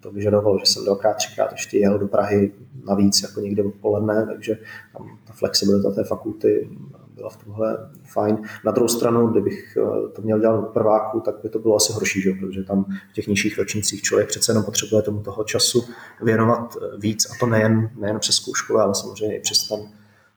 to 0.00 0.10
vyžadovalo, 0.10 0.58
že 0.58 0.66
jsem 0.66 0.84
dvakrát, 0.84 1.14
třikrát 1.14 1.52
ještě 1.52 1.78
jel 1.78 1.98
do 1.98 2.08
Prahy 2.08 2.52
navíc 2.84 3.22
jako 3.22 3.40
někde 3.40 3.62
odpoledne, 3.62 4.26
takže 4.26 4.58
tam 4.98 5.18
ta 5.26 5.32
flexibilita 5.32 5.90
té 5.90 6.04
fakulty 6.04 6.68
byla 7.16 7.30
v 7.30 7.44
tomhle 7.44 7.90
fajn. 8.04 8.38
Na 8.64 8.72
druhou 8.72 8.88
stranu, 8.88 9.26
kdybych 9.26 9.76
eh, 9.76 10.08
to 10.08 10.22
měl 10.22 10.40
dělat 10.40 10.56
v 10.56 10.72
prváku, 10.72 11.20
tak 11.20 11.34
by 11.42 11.48
to 11.48 11.58
bylo 11.58 11.76
asi 11.76 11.92
horší, 11.92 12.20
že? 12.20 12.32
protože 12.32 12.62
tam 12.62 12.84
v 13.10 13.12
těch 13.12 13.26
nižších 13.26 13.58
ročnících 13.58 14.02
člověk 14.02 14.28
přece 14.28 14.52
jenom 14.52 14.64
potřebuje 14.64 15.02
tomu 15.02 15.22
toho 15.22 15.44
času 15.44 15.84
věnovat 16.22 16.76
eh, 16.76 16.96
víc 16.98 17.30
a 17.30 17.34
to 17.40 17.46
nejen, 17.46 17.90
nejen 17.96 18.18
přes 18.18 18.36
zkoušku, 18.36 18.78
ale 18.78 18.94
samozřejmě 18.94 19.36
i 19.36 19.40
přes 19.40 19.68
ten, 19.68 19.80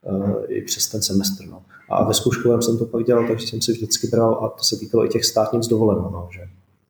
eh, 0.06 0.46
i 0.48 0.62
přes 0.62 0.88
ten 0.88 1.02
semestr. 1.02 1.46
No. 1.46 1.62
A 1.90 2.04
ve 2.04 2.14
zkouškovém 2.14 2.62
jsem 2.62 2.78
to 2.78 2.86
pak 2.86 3.04
dělal, 3.04 3.28
takže 3.28 3.48
jsem 3.48 3.62
si 3.62 3.72
vždycky 3.72 4.08
bral, 4.08 4.46
a 4.46 4.50
to 4.50 4.64
se 4.64 4.80
týkalo 4.80 5.06
i 5.06 5.10
těch 5.10 5.26
státních 5.26 5.64
z 5.64 5.68
dovolenou, 5.68 6.10
no, 6.12 6.30
že, 6.32 6.42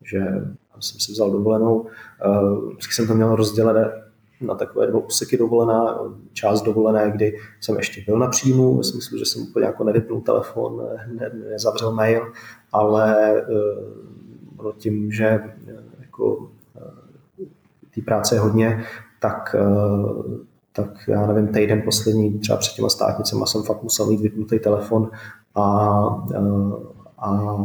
že 0.03 0.19
jsem 0.79 0.99
si 0.99 1.12
vzal 1.12 1.31
dovolenou, 1.31 1.86
vždycky 2.69 2.93
jsem 2.93 3.08
to 3.08 3.13
měl 3.13 3.36
rozdělené 3.36 3.91
na 4.41 4.55
takové 4.55 4.88
dva 4.88 4.99
úseky 4.99 5.38
dovolená, 5.38 5.99
část 6.34 6.62
dovolené, 6.62 7.12
kdy 7.12 7.38
jsem 7.60 7.75
ještě 7.75 8.03
byl 8.08 8.19
na 8.19 8.27
příjmu, 8.27 8.77
v 8.77 8.84
smyslu, 8.84 9.17
že 9.17 9.25
jsem 9.25 9.41
úplně 9.41 9.65
jako 9.65 9.84
nevypnul 9.84 10.21
telefon, 10.21 10.88
ne, 11.19 11.31
nezavřel 11.49 11.91
mail, 11.91 12.31
ale 12.71 13.34
uh, 14.62 14.71
tím, 14.77 15.12
že 15.12 15.25
eh, 15.25 15.51
jako 15.99 16.49
té 17.95 18.01
práce 18.01 18.36
je 18.36 18.39
hodně, 18.39 18.86
tak, 19.19 19.55
tak 20.75 20.88
já 21.07 21.27
nevím, 21.27 21.47
týden 21.47 21.81
poslední, 21.81 22.39
třeba 22.39 22.57
před 22.57 22.73
těma 22.73 22.89
státnicema 22.89 23.45
jsem 23.45 23.63
fakt 23.63 23.83
musel 23.83 24.05
mít 24.05 24.21
vypnutý 24.21 24.59
telefon 24.59 25.11
a, 25.55 25.99
uh, 26.15 26.73
a 27.17 27.57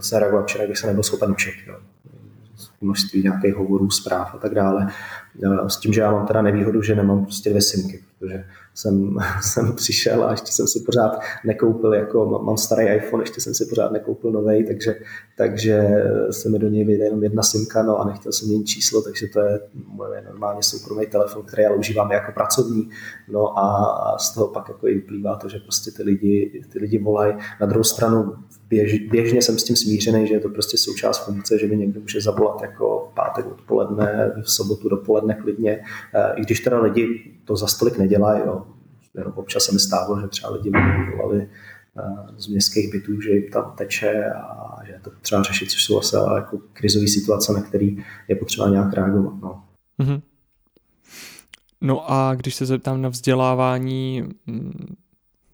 se 0.00 0.18
reagovat 0.18 0.42
včera, 0.42 0.66
když 0.66 0.78
jsem 0.78 0.88
nebyl 0.88 1.02
schopen 1.02 1.30
učit. 1.30 1.54
Jo 1.66 1.74
množství 2.82 3.22
nějakých 3.22 3.54
hovorů, 3.54 3.90
zpráv 3.90 4.34
a 4.34 4.38
tak 4.38 4.54
dále. 4.54 4.86
S 5.66 5.76
tím, 5.76 5.92
že 5.92 6.00
já 6.00 6.12
mám 6.12 6.26
teda 6.26 6.42
nevýhodu, 6.42 6.82
že 6.82 6.94
nemám 6.94 7.24
prostě 7.24 7.50
dvě 7.50 7.62
simky, 7.62 8.04
protože 8.18 8.44
jsem, 8.74 9.16
jsem 9.42 9.72
přišel 9.76 10.24
a 10.24 10.30
ještě 10.30 10.52
jsem 10.52 10.66
si 10.66 10.80
pořád 10.80 11.18
nekoupil, 11.44 11.94
jako 11.94 12.40
mám 12.44 12.56
starý 12.56 12.86
iPhone, 12.86 13.22
ještě 13.22 13.40
jsem 13.40 13.54
si 13.54 13.66
pořád 13.66 13.92
nekoupil 13.92 14.32
nový, 14.32 14.66
takže, 14.66 14.94
takže 15.36 16.04
se 16.30 16.48
mi 16.48 16.58
do 16.58 16.68
něj 16.68 16.84
vyjde 16.84 17.04
jenom 17.04 17.22
jedna 17.22 17.42
simka, 17.42 17.82
no 17.82 18.00
a 18.00 18.04
nechtěl 18.04 18.32
jsem 18.32 18.48
měnit 18.48 18.66
číslo, 18.66 19.02
takže 19.02 19.26
to 19.28 19.40
je 19.40 19.60
můj 19.74 20.06
normálně 20.24 20.62
soukromý 20.62 21.06
telefon, 21.06 21.42
který 21.42 21.62
já 21.62 21.72
užívám 21.72 22.12
jako 22.12 22.32
pracovní, 22.32 22.90
no 23.28 23.58
a 23.58 24.16
z 24.18 24.34
toho 24.34 24.48
pak 24.48 24.68
jako 24.68 24.88
i 24.88 24.94
vyplývá 24.94 25.36
to, 25.36 25.48
že 25.48 25.58
prostě 25.58 25.90
ty 25.90 26.02
lidi, 26.02 26.62
ty 26.72 26.78
lidi 26.78 26.98
volají. 26.98 27.34
Na 27.60 27.66
druhou 27.66 27.84
stranu 27.84 28.34
běž, 28.68 28.98
běžně 28.98 29.42
jsem 29.42 29.58
s 29.58 29.64
tím 29.64 29.76
smířený, 29.76 30.26
že 30.26 30.34
je 30.34 30.40
to 30.40 30.48
prostě 30.48 30.78
součást 30.78 31.24
funkce, 31.24 31.58
že 31.58 31.66
mi 31.66 31.76
někdo 31.76 32.00
může 32.00 32.20
zavolat 32.20 32.62
jako 32.72 33.12
pátek 33.14 33.46
odpoledne, 33.46 34.32
v 34.42 34.50
sobotu 34.50 34.88
dopoledne 34.88 35.34
klidně, 35.34 35.84
eh, 36.14 36.32
i 36.36 36.42
když 36.42 36.60
teda 36.60 36.80
lidi 36.80 37.34
to 37.44 37.56
za 37.56 37.66
stolik 37.66 37.98
nedělají, 37.98 38.42
jo. 38.46 38.66
Jenom 39.14 39.32
občas 39.36 39.64
se 39.64 39.72
mi 39.72 39.78
stávalo, 39.78 40.20
že 40.20 40.28
třeba 40.28 40.52
lidi 40.52 40.70
mi 40.70 41.16
volali 41.16 41.48
eh, 41.98 42.02
z 42.36 42.48
městských 42.48 42.92
bytů, 42.92 43.20
že 43.20 43.30
jim 43.30 43.50
tam 43.50 43.74
teče 43.76 44.24
a 44.30 44.78
že 44.86 45.00
to 45.02 45.10
potřeba 45.10 45.42
řešit, 45.42 45.70
což 45.70 45.84
jsou 45.84 45.98
asi 45.98 46.16
jako 46.16 46.58
krizové 46.72 47.08
situace, 47.08 47.52
na 47.52 47.62
který 47.62 48.04
je 48.28 48.36
potřeba 48.36 48.68
nějak 48.68 48.92
reagovat. 48.92 49.34
No. 49.42 49.64
Mm-hmm. 50.00 50.22
No 51.80 52.12
a 52.12 52.34
když 52.34 52.54
se 52.54 52.66
zeptám 52.66 53.02
na 53.02 53.08
vzdělávání 53.08 54.22
mm, 54.46 54.94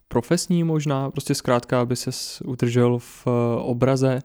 profesní 0.08 0.64
možná, 0.64 1.10
prostě 1.10 1.34
zkrátka, 1.34 1.80
aby 1.80 1.96
se 1.96 2.10
udržel 2.44 2.98
v 2.98 3.26
eh, 3.26 3.30
obraze, 3.60 4.22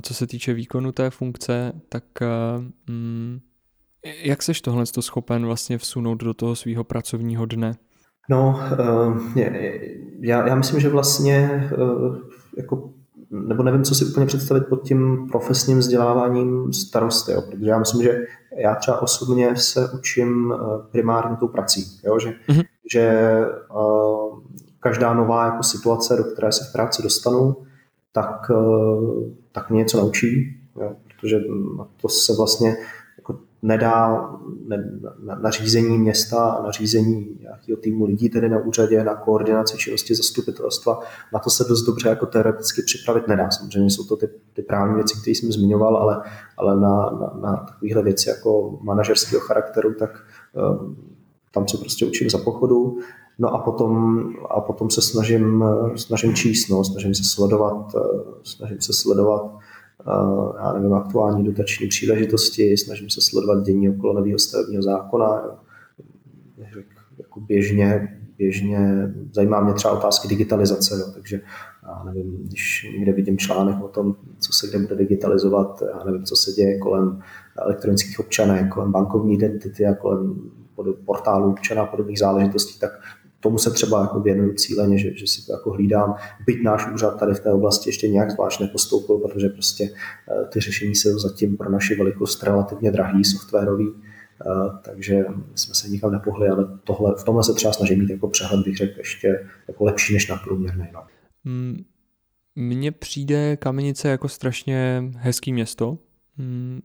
co 0.00 0.14
se 0.14 0.26
týče 0.26 0.54
výkonu 0.54 0.92
té 0.92 1.10
funkce, 1.10 1.72
tak 1.88 2.04
mm, 2.88 3.40
jak 4.22 4.42
seš 4.42 4.60
tohle 4.60 4.86
schopen 4.86 5.46
vlastně 5.46 5.78
vsunout 5.78 6.14
do 6.14 6.34
toho 6.34 6.56
svého 6.56 6.84
pracovního 6.84 7.46
dne? 7.46 7.74
No, 8.30 8.60
já, 10.20 10.48
já 10.48 10.54
myslím, 10.54 10.80
že 10.80 10.88
vlastně 10.88 11.68
jako 12.56 12.90
nebo 13.32 13.62
nevím, 13.62 13.84
co 13.84 13.94
si 13.94 14.04
úplně 14.04 14.26
představit 14.26 14.64
pod 14.68 14.82
tím 14.82 15.28
profesním 15.28 15.78
vzděláváním 15.78 16.72
starosty, 16.72 17.32
jo, 17.32 17.42
protože 17.42 17.70
já 17.70 17.78
myslím, 17.78 18.02
že 18.02 18.18
já 18.56 18.74
třeba 18.74 19.02
osobně 19.02 19.56
se 19.56 19.90
učím 19.94 20.54
primárně 20.90 21.36
tou 21.36 21.48
prací, 21.48 22.00
jo, 22.04 22.18
že, 22.18 22.28
mm-hmm. 22.48 22.64
že 22.92 23.36
uh, 23.74 24.40
každá 24.80 25.14
nová 25.14 25.44
jako 25.44 25.62
situace, 25.62 26.16
do 26.16 26.24
které 26.24 26.52
se 26.52 26.64
v 26.64 26.72
práci 26.72 27.02
dostanu, 27.02 27.56
tak, 28.12 28.50
uh, 28.50 29.30
tak 29.52 29.70
mě 29.70 29.78
něco 29.78 29.98
naučí, 29.98 30.56
jo, 30.80 30.92
protože 31.06 31.40
to 31.96 32.08
se 32.08 32.32
vlastně 32.36 32.76
nedá 33.62 34.30
nařízení 35.42 35.98
města 35.98 36.50
a 36.50 36.62
nařízení 36.62 37.38
nějakého 37.40 37.76
týmu 37.76 38.04
lidí 38.04 38.28
tedy 38.28 38.48
na 38.48 38.58
úřadě, 38.58 39.04
na 39.04 39.14
koordinaci 39.14 39.76
činnosti 39.78 40.14
zastupitelstva, 40.14 41.00
na 41.32 41.38
to 41.38 41.50
se 41.50 41.64
dost 41.64 41.82
dobře 41.82 42.08
jako 42.08 42.26
teoreticky 42.26 42.82
připravit 42.82 43.28
nedá. 43.28 43.50
Samozřejmě 43.50 43.90
jsou 43.90 44.04
to 44.04 44.16
ty, 44.16 44.28
ty 44.52 44.62
právní 44.62 44.94
věci, 44.94 45.20
které 45.20 45.34
jsem 45.34 45.52
zmiňoval, 45.52 45.96
ale, 45.96 46.22
ale 46.56 46.80
na, 46.80 47.10
na, 47.10 47.40
na 47.40 47.56
takovéhle 47.56 48.02
věci 48.02 48.28
jako 48.28 48.78
manažerského 48.82 49.40
charakteru, 49.40 49.94
tak 49.94 50.10
um, 50.80 50.96
tam 51.54 51.68
se 51.68 51.78
prostě 51.78 52.06
učím 52.06 52.30
za 52.30 52.38
pochodu. 52.38 52.98
No 53.42 53.54
a 53.54 53.58
potom, 53.58 54.22
a 54.50 54.60
potom 54.60 54.90
se 54.90 55.02
snažím, 55.02 55.64
snažím 55.96 56.34
číst, 56.34 56.68
no, 56.68 56.84
snažím 56.84 57.14
se 57.14 57.24
sledovat, 57.24 57.94
snažím 58.42 58.80
se 58.80 58.92
sledovat 58.92 59.42
já 60.58 60.72
nevím, 60.72 60.94
aktuální 60.94 61.44
dotační 61.44 61.88
příležitosti, 61.88 62.76
snažím 62.76 63.10
se 63.10 63.20
sledovat 63.20 63.62
dění 63.62 63.90
okolo 63.90 64.12
nového 64.12 64.38
stavebního 64.38 64.82
zákona. 64.82 65.42
Jako 67.18 67.40
běžně, 67.40 68.18
běžně 68.38 69.12
zajímá 69.32 69.60
mě 69.60 69.74
třeba 69.74 69.94
otázky 69.94 70.28
digitalizace, 70.28 70.94
jo, 70.94 71.06
takže 71.14 71.40
já 71.82 72.04
nevím, 72.04 72.44
když 72.44 72.90
někde 72.96 73.12
vidím 73.12 73.38
článek 73.38 73.84
o 73.84 73.88
tom, 73.88 74.16
co 74.38 74.52
se 74.52 74.68
kde 74.68 74.78
bude 74.78 74.96
digitalizovat, 74.96 75.82
já 75.92 76.04
nevím, 76.04 76.24
co 76.24 76.36
se 76.36 76.52
děje 76.52 76.78
kolem 76.78 77.22
elektronických 77.58 78.20
občanek, 78.20 78.72
kolem 78.72 78.92
bankovní 78.92 79.34
identity 79.34 79.86
a 79.86 79.94
kolem 79.94 80.50
portálu 81.04 81.50
občana 81.50 81.82
a 81.82 81.86
podobných 81.86 82.18
záležitostí, 82.18 82.78
tak 82.80 82.90
tomu 83.42 83.58
se 83.58 83.70
třeba 83.70 84.00
jako 84.00 84.20
věnuju 84.20 84.54
cíleně, 84.54 84.98
že, 84.98 85.16
že 85.16 85.26
si 85.26 85.46
to 85.46 85.52
jako 85.52 85.70
hlídám. 85.70 86.14
Byť 86.46 86.62
náš 86.62 86.92
úřad 86.94 87.20
tady 87.20 87.34
v 87.34 87.40
té 87.40 87.52
oblasti 87.52 87.88
ještě 87.88 88.08
nějak 88.08 88.30
zvlášť 88.30 88.60
nepostoupil, 88.60 89.18
protože 89.18 89.48
prostě 89.48 89.84
eh, 89.84 90.44
ty 90.52 90.60
řešení 90.60 90.94
jsou 90.94 91.18
zatím 91.18 91.56
pro 91.56 91.70
naši 91.70 91.94
velikost 91.94 92.42
relativně 92.42 92.92
drahý, 92.92 93.24
softwarový, 93.24 93.88
eh, 93.92 94.44
takže 94.84 95.24
jsme 95.54 95.74
se 95.74 95.88
nikam 95.88 96.12
nepohli, 96.12 96.48
ale 96.48 96.78
tohle, 96.84 97.14
v 97.18 97.24
tomhle 97.24 97.44
se 97.44 97.54
třeba 97.54 97.72
snažím 97.72 97.98
mít 97.98 98.10
jako 98.10 98.28
přehled, 98.28 98.64
bych 98.64 98.76
řekl, 98.76 98.98
ještě 98.98 99.48
jako 99.68 99.84
lepší 99.84 100.14
než 100.14 100.28
na 100.28 100.36
průměrný. 100.36 100.88
No. 100.92 101.00
Mm, 101.44 101.84
mně 102.56 102.92
přijde 102.92 103.56
Kamenice 103.56 104.08
jako 104.08 104.28
strašně 104.28 105.04
hezký 105.16 105.52
město. 105.52 105.98
Mm, 106.38 106.80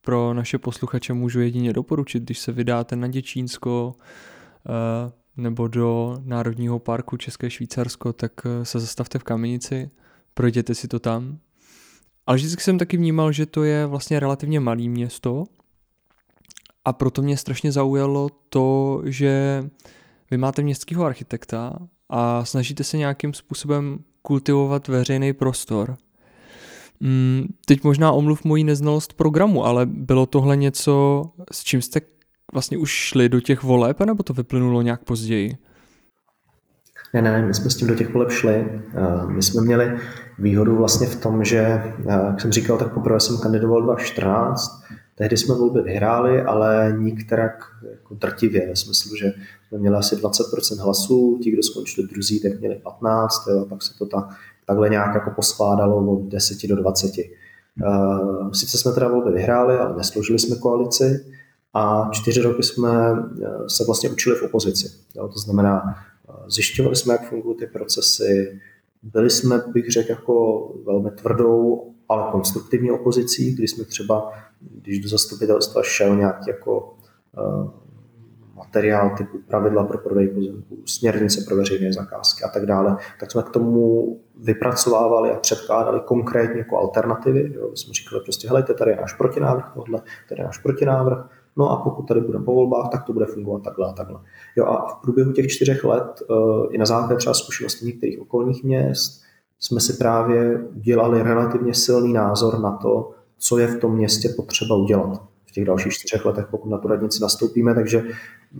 pro 0.00 0.34
naše 0.34 0.58
posluchače 0.58 1.12
můžu 1.12 1.40
jedině 1.40 1.72
doporučit, 1.72 2.22
když 2.22 2.38
se 2.38 2.52
vydáte 2.52 2.96
na 2.96 3.08
Děčínsko, 3.08 3.94
eh, 4.68 5.19
nebo 5.40 5.68
do 5.68 6.18
Národního 6.24 6.78
parku 6.78 7.16
České 7.16 7.50
Švýcarsko, 7.50 8.12
tak 8.12 8.32
eh, 8.44 8.64
se 8.64 8.80
zastavte 8.80 9.18
v 9.18 9.22
Kamenici, 9.24 9.90
projděte 10.34 10.74
si 10.74 10.88
to 10.88 10.98
tam. 10.98 11.38
Ale 12.26 12.36
vždycky 12.36 12.62
jsem 12.62 12.78
taky 12.78 12.96
vnímal, 12.96 13.32
že 13.32 13.46
to 13.46 13.64
je 13.64 13.86
vlastně 13.86 14.20
relativně 14.20 14.60
malý 14.60 14.88
město 14.88 15.44
a 16.84 16.92
proto 16.92 17.22
mě 17.22 17.36
strašně 17.36 17.72
zaujalo 17.72 18.28
to, 18.48 19.02
že 19.04 19.64
vy 20.30 20.36
máte 20.36 20.62
městského 20.62 21.04
architekta 21.04 21.78
a 22.08 22.44
snažíte 22.44 22.84
se 22.84 22.96
nějakým 22.96 23.34
způsobem 23.34 23.98
kultivovat 24.22 24.88
veřejný 24.88 25.32
prostor. 25.32 25.96
Mm, 27.00 27.46
teď 27.66 27.84
možná 27.84 28.12
omluv 28.12 28.44
mojí 28.44 28.64
neznalost 28.64 29.12
programu, 29.12 29.64
ale 29.64 29.86
bylo 29.86 30.26
tohle 30.26 30.56
něco, 30.56 31.24
s 31.52 31.64
čím 31.64 31.82
jste 31.82 32.00
vlastně 32.52 32.78
už 32.78 32.90
šli 32.90 33.28
do 33.28 33.40
těch 33.40 33.62
voleb, 33.62 34.00
nebo 34.00 34.22
to 34.22 34.32
vyplynulo 34.32 34.82
nějak 34.82 35.04
později? 35.04 35.56
Ne, 37.14 37.22
ne, 37.22 37.46
my 37.46 37.54
jsme 37.54 37.70
s 37.70 37.76
tím 37.76 37.88
do 37.88 37.94
těch 37.94 38.14
voleb 38.14 38.30
šli. 38.30 38.54
Eh, 38.54 39.26
my 39.26 39.42
jsme 39.42 39.62
měli 39.62 39.98
výhodu 40.38 40.76
vlastně 40.76 41.06
v 41.06 41.20
tom, 41.20 41.44
že, 41.44 41.58
eh, 41.58 42.12
jak 42.26 42.40
jsem 42.40 42.52
říkal, 42.52 42.78
tak 42.78 42.94
poprvé 42.94 43.20
jsem 43.20 43.38
kandidoval 43.38 43.82
2014, 43.82 44.82
tehdy 45.14 45.36
jsme 45.36 45.54
volby 45.54 45.82
vyhráli, 45.82 46.42
ale 46.42 46.94
nikterak 46.98 47.52
jako 47.90 48.14
drtivě, 48.14 48.68
ve 48.68 48.76
smyslu, 48.76 49.16
že 49.16 49.32
jsme 49.68 49.78
měli 49.78 49.96
asi 49.96 50.16
20% 50.16 50.80
hlasů, 50.80 51.38
ti, 51.42 51.50
kdo 51.50 51.62
skončili 51.62 52.08
druzí, 52.08 52.40
tak 52.40 52.60
měli 52.60 52.74
15, 52.74 53.46
jo, 53.48 53.60
a 53.60 53.64
pak 53.64 53.82
se 53.82 53.98
to 53.98 54.06
ta, 54.06 54.28
takhle 54.66 54.88
nějak 54.88 55.14
jako 55.14 55.30
poskládalo 55.30 56.12
od 56.12 56.28
10 56.28 56.68
do 56.68 56.76
20. 56.76 57.18
Eh, 57.18 57.24
sice 58.52 58.78
jsme 58.78 58.92
teda 58.92 59.08
volby 59.08 59.32
vyhráli, 59.32 59.78
ale 59.78 59.96
nesložili 59.96 60.38
jsme 60.38 60.56
koalici, 60.56 61.24
a 61.74 62.10
čtyři 62.12 62.42
roky 62.42 62.62
jsme 62.62 63.12
eh, 63.12 63.68
se 63.68 63.84
vlastně 63.84 64.10
učili 64.10 64.36
v 64.36 64.42
opozici. 64.42 64.90
Jo, 65.14 65.28
to 65.28 65.38
znamená, 65.38 65.82
eh, 65.86 66.50
zjišťovali 66.50 66.96
jsme, 66.96 67.14
jak 67.14 67.28
fungují 67.28 67.56
ty 67.56 67.66
procesy, 67.66 68.60
byli 69.02 69.30
jsme, 69.30 69.62
bych 69.72 69.90
řekl, 69.90 70.10
jako 70.10 70.68
velmi 70.86 71.10
tvrdou, 71.10 71.90
ale 72.08 72.32
konstruktivní 72.32 72.90
opozicí, 72.90 73.54
kdy 73.54 73.68
jsme 73.68 73.84
třeba, 73.84 74.32
když 74.60 74.98
do 74.98 75.08
zastupitelstva 75.08 75.82
šel 75.82 76.16
nějaký 76.16 76.50
jako 76.50 76.94
uh, 77.38 77.70
materiál 78.54 79.10
typu 79.16 79.38
pravidla 79.48 79.84
pro 79.84 79.98
prodej 79.98 80.28
pozemků, 80.28 80.76
směrnice 80.86 81.44
pro 81.46 81.56
veřejné 81.56 81.92
zakázky 81.92 82.44
a 82.44 82.48
tak 82.48 82.66
dále, 82.66 82.96
tak 83.20 83.30
jsme 83.30 83.42
k 83.42 83.50
tomu 83.50 84.20
vypracovávali 84.36 85.30
a 85.30 85.36
předkládali 85.36 86.00
konkrétně 86.04 86.58
jako 86.58 86.78
alternativy. 86.78 87.52
Jo. 87.54 87.70
Jsme 87.76 87.94
říkali 87.94 88.22
prostě, 88.22 88.48
helejte, 88.48 88.74
tady 88.74 88.90
je 88.90 88.96
náš 88.96 89.12
protinávrh 89.12 89.70
tohle, 89.74 90.02
tady 90.28 90.40
je 90.40 90.44
náš 90.44 90.58
protinávrh, 90.58 91.18
no 91.60 91.70
a 91.70 91.76
pokud 91.76 92.02
tady 92.02 92.20
budeme 92.20 92.44
po 92.44 92.52
volbách, 92.54 92.88
tak 92.92 93.04
to 93.04 93.12
bude 93.12 93.26
fungovat 93.26 93.62
takhle 93.62 93.88
a 93.88 93.92
takhle. 93.92 94.20
Jo 94.56 94.64
a 94.64 94.88
v 94.88 95.00
průběhu 95.02 95.32
těch 95.32 95.48
čtyřech 95.48 95.84
let 95.84 96.22
uh, 96.30 96.66
i 96.70 96.78
na 96.78 96.86
základě 96.86 97.16
třeba 97.16 97.34
zkušeností 97.34 97.86
některých 97.86 98.20
okolních 98.20 98.64
měst 98.64 99.22
jsme 99.58 99.80
si 99.80 99.92
právě 99.92 100.58
udělali 100.76 101.22
relativně 101.22 101.74
silný 101.74 102.12
názor 102.12 102.60
na 102.60 102.72
to, 102.72 103.10
co 103.38 103.58
je 103.58 103.66
v 103.66 103.80
tom 103.80 103.96
městě 103.96 104.28
potřeba 104.28 104.76
udělat 104.76 105.22
v 105.46 105.52
těch 105.52 105.64
dalších 105.64 105.92
čtyřech 105.92 106.24
letech, 106.24 106.46
pokud 106.50 106.68
na 106.68 106.78
tu 106.78 106.88
radnici 106.88 107.22
nastoupíme, 107.22 107.74
takže 107.74 108.02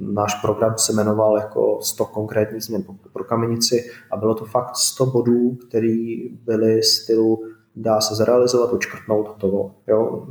náš 0.01 0.35
program 0.35 0.75
se 0.77 0.93
jmenoval 0.93 1.39
jako 1.39 1.79
100 1.83 2.05
konkrétních 2.05 2.63
změn 2.63 2.85
pro 3.13 3.25
kamenici 3.25 3.91
a 4.11 4.17
bylo 4.17 4.35
to 4.35 4.45
fakt 4.45 4.77
100 4.77 5.07
bodů, 5.07 5.59
které 5.69 6.17
byly 6.45 6.83
stylu 6.83 7.45
dá 7.77 8.01
se 8.01 8.15
zrealizovat, 8.15 8.73
očkrtnout, 8.73 9.29
hotovo. 9.29 9.75
Jo? 9.87 10.27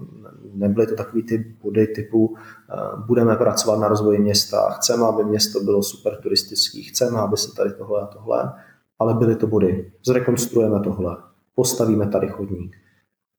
Nebyly 0.54 0.88
to 0.88 0.95
takový 0.95 1.23
ty 1.23 1.56
body 1.63 1.88
typu 1.88 2.36
eh, 2.36 2.75
budeme 3.08 3.36
pracovat 3.36 3.80
na 3.80 3.88
rozvoji 3.88 4.19
města, 4.19 4.69
chceme, 4.69 5.06
aby 5.06 5.23
město 5.23 5.60
bylo 5.60 5.84
super 5.84 6.15
turistický, 6.21 6.84
chceme, 6.84 7.19
aby 7.19 7.38
se 7.38 7.56
tady 7.56 7.73
tohle 7.73 8.02
a 8.02 8.06
tohle, 8.06 8.54
ale 8.99 9.13
byly 9.13 9.36
to 9.36 9.47
body. 9.47 9.91
Zrekonstruujeme 10.06 10.80
tohle, 10.80 11.17
postavíme 11.56 12.08
tady 12.08 12.28
chodník, 12.28 12.75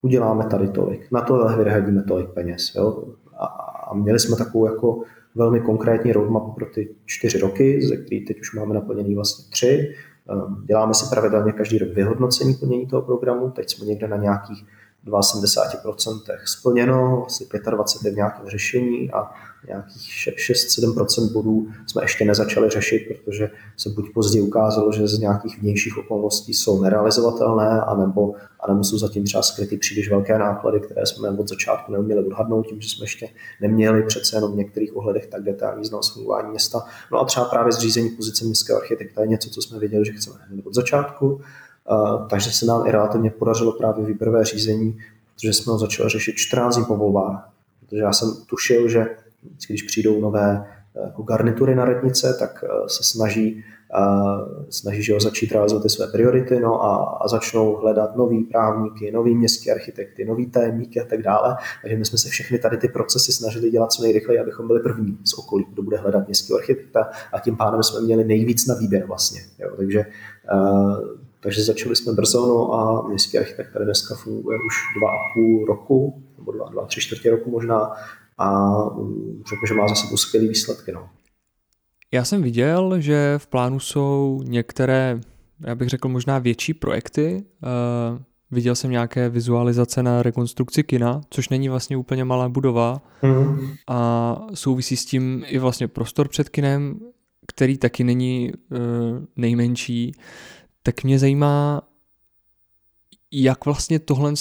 uděláme 0.03 0.45
tady 0.45 0.69
tolik, 0.69 1.11
na 1.13 1.21
to 1.21 1.49
vyhradíme 1.57 2.03
tolik 2.03 2.31
peněz. 2.31 2.75
Jo? 2.75 3.05
A, 3.39 3.47
a 3.91 3.95
měli 3.95 4.19
jsme 4.19 4.37
takovou 4.37 4.67
jako 4.67 5.03
velmi 5.35 5.61
konkrétní 5.61 6.13
roadmap 6.13 6.55
pro 6.55 6.67
ty 6.67 6.95
čtyři 7.07 7.39
roky, 7.39 7.87
ze 7.89 7.97
kterých 7.97 8.27
teď 8.27 8.41
už 8.41 8.55
máme 8.55 8.75
naplněný 8.75 9.15
vlastně 9.15 9.45
tři. 9.51 9.95
Děláme 10.65 10.95
si 10.95 11.11
pravidelně 11.11 11.53
každý 11.53 11.79
rok 11.79 11.89
vyhodnocení 11.89 12.55
plnění 12.55 12.87
toho 12.87 13.03
programu, 13.03 13.51
teď 13.51 13.71
jsme 13.71 13.87
někde 13.87 14.09
na 14.09 14.17
nějakých 14.17 14.67
72% 15.07 16.21
splněno, 16.45 17.25
asi 17.27 17.45
25% 17.45 18.07
je 18.07 18.13
v 18.13 18.17
nějakém 18.17 18.49
řešení 18.49 19.11
a 19.11 19.31
nějakých 19.67 20.29
6-7% 20.51 21.33
bodů 21.33 21.67
jsme 21.87 22.03
ještě 22.03 22.25
nezačali 22.25 22.71
řešit, 22.71 23.09
protože 23.09 23.51
se 23.77 23.89
buď 23.89 24.13
později 24.15 24.43
ukázalo, 24.43 24.93
že 24.93 25.09
z 25.09 25.19
nějakých 25.19 25.59
vnějších 25.59 25.99
okolností 25.99 26.55
jsou 26.55 26.83
nerealizovatelné, 26.83 27.81
anebo, 27.81 28.35
anebo 28.61 28.85
jsou 28.85 28.99
zatím 28.99 29.25
třeba 29.25 29.43
skryty 29.43 29.77
příliš 29.77 30.11
velké 30.11 30.39
náklady, 30.39 30.81
které 30.81 31.07
jsme 31.07 31.31
od 31.31 31.49
začátku 31.49 31.93
neuměli 31.93 32.27
odhadnout, 32.27 32.67
tím, 32.67 32.81
že 32.81 32.89
jsme 32.89 33.05
ještě 33.05 33.29
neměli 33.61 34.03
přece 34.03 34.37
jenom 34.37 34.53
v 34.53 34.57
některých 34.57 34.97
ohledech 34.97 35.27
tak 35.27 35.43
detailní 35.43 35.85
znalost 35.85 36.15
fungování 36.15 36.51
města. 36.51 36.83
No 37.13 37.21
a 37.21 37.25
třeba 37.25 37.47
právě 37.47 37.73
zřízení 37.73 38.11
pozice 38.11 38.45
městského 38.45 38.81
architekta 38.81 39.21
je 39.21 39.27
něco, 39.27 39.51
co 39.51 39.63
jsme 39.63 39.79
věděli, 39.79 40.05
že 40.05 40.13
chceme 40.13 40.37
od 40.65 40.75
začátku 40.75 41.41
takže 42.31 42.51
se 42.51 42.67
nám 42.67 42.87
i 42.87 42.91
relativně 42.91 43.31
podařilo 43.31 43.73
právě 43.73 44.05
výběrové 44.07 44.45
řízení, 44.45 44.99
protože 45.35 45.53
jsme 45.53 45.73
ho 45.73 45.79
začali 45.79 46.09
řešit 46.09 46.33
14 46.37 46.77
dní 46.77 46.85
po 46.85 46.97
volbách. 46.97 47.51
Protože 47.81 48.03
já 48.03 48.13
jsem 48.13 48.29
tušil, 48.47 48.89
že 48.89 49.07
když 49.69 49.83
přijdou 49.83 50.21
nové 50.21 50.67
jako 51.05 51.23
garnitury 51.23 51.75
na 51.75 51.85
radnice, 51.85 52.37
tak 52.39 52.65
eh, 52.65 52.89
se 52.89 53.03
snaží, 53.05 53.65
uh, 53.99 54.65
snaží 54.71 55.03
že 55.03 55.13
ho 55.13 55.21
začít 55.21 55.53
realizovat 55.53 55.83
ty 55.83 55.89
své 55.89 56.07
priority 56.07 56.61
no 56.61 56.85
a, 56.85 57.19
a 57.21 57.29
začnou 57.29 57.77
hledat 57.77 58.17
nový 58.17 58.45
právníky, 58.45 59.13
nový 59.13 59.35
městské 59.35 59.73
architekty, 59.73 60.25
nový 60.25 60.51
tajemníky 60.51 61.01
a 61.01 61.05
tak 61.05 61.23
dále. 61.23 61.57
Takže 61.83 61.97
my 61.97 62.05
jsme 62.05 62.19
se 62.19 62.29
všechny 62.29 62.59
tady 62.59 62.77
ty 62.77 62.89
procesy 62.89 63.33
snažili 63.33 63.71
dělat 63.71 63.93
co 63.93 64.03
nejrychleji, 64.03 64.41
abychom 64.41 64.67
byli 64.67 64.81
první 64.81 65.19
z 65.25 65.35
okolí, 65.35 65.67
kdo 65.73 65.83
bude 65.83 65.97
hledat 65.97 66.27
městského 66.27 66.59
architekta 66.59 67.11
a 67.33 67.41
tím 67.41 67.57
pádem 67.57 67.83
jsme 67.83 68.01
měli 68.01 68.25
nejvíc 68.25 68.67
na 68.67 68.75
výběr 68.75 69.07
vlastně. 69.07 69.41
Jo. 69.59 69.71
Takže 69.77 70.05
uh, 70.53 71.30
takže 71.41 71.63
začali 71.63 71.97
jsme 71.97 72.13
brzo 72.13 72.47
no 72.47 72.75
a 72.75 73.09
městský 73.09 73.39
architekt 73.39 73.73
tady 73.73 73.85
dneska 73.85 74.15
funguje 74.15 74.59
už 74.67 74.75
dva 74.99 75.11
a 75.11 75.35
půl 75.35 75.65
roku, 75.67 76.23
nebo 76.39 76.53
dva, 76.53 76.69
dva 76.69 76.87
tři 76.87 77.01
čtvrtě 77.01 77.31
roku 77.31 77.51
možná 77.51 77.93
a 78.39 78.71
mm, 78.85 79.43
řekl, 79.49 79.67
že 79.69 79.75
má 79.75 79.89
za 79.89 79.95
sebou 79.95 80.17
skvělé 80.17 80.49
výsledky. 80.49 80.93
No. 80.93 81.09
Já 82.13 82.25
jsem 82.25 82.43
viděl, 82.43 83.01
že 83.01 83.35
v 83.39 83.47
plánu 83.47 83.81
jsou 83.81 84.43
některé, 84.45 85.21
já 85.67 85.75
bych 85.75 85.89
řekl 85.89 86.09
možná 86.09 86.39
větší 86.39 86.75
projekty. 86.75 87.45
Uh, 87.63 88.19
viděl 88.51 88.75
jsem 88.75 88.91
nějaké 88.91 89.29
vizualizace 89.29 90.03
na 90.03 90.23
rekonstrukci 90.23 90.83
kina, 90.83 91.21
což 91.31 91.49
není 91.49 91.69
vlastně 91.69 91.97
úplně 91.97 92.25
malá 92.25 92.49
budova 92.49 93.03
mm. 93.23 93.71
a 93.89 94.37
souvisí 94.55 94.97
s 94.97 95.05
tím 95.05 95.45
i 95.47 95.59
vlastně 95.59 95.89
prostor 95.89 96.29
před 96.29 96.49
kinem, 96.49 97.01
který 97.47 97.79
taky 97.79 98.05
není 98.05 98.53
uh, 98.53 98.79
nejmenší 99.37 100.13
tak 100.83 101.05
mě 101.05 101.19
zajímá, 101.19 101.83
jak 103.33 103.65
vlastně 103.65 103.99
tohle 103.99 104.33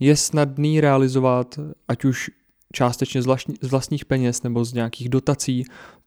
je 0.00 0.16
snadný 0.16 0.80
realizovat, 0.80 1.58
ať 1.88 2.04
už 2.04 2.30
částečně 2.72 3.22
z 3.62 3.70
vlastních 3.70 4.04
peněz 4.04 4.42
nebo 4.42 4.64
z 4.64 4.72
nějakých 4.72 5.08
dotací 5.08 5.64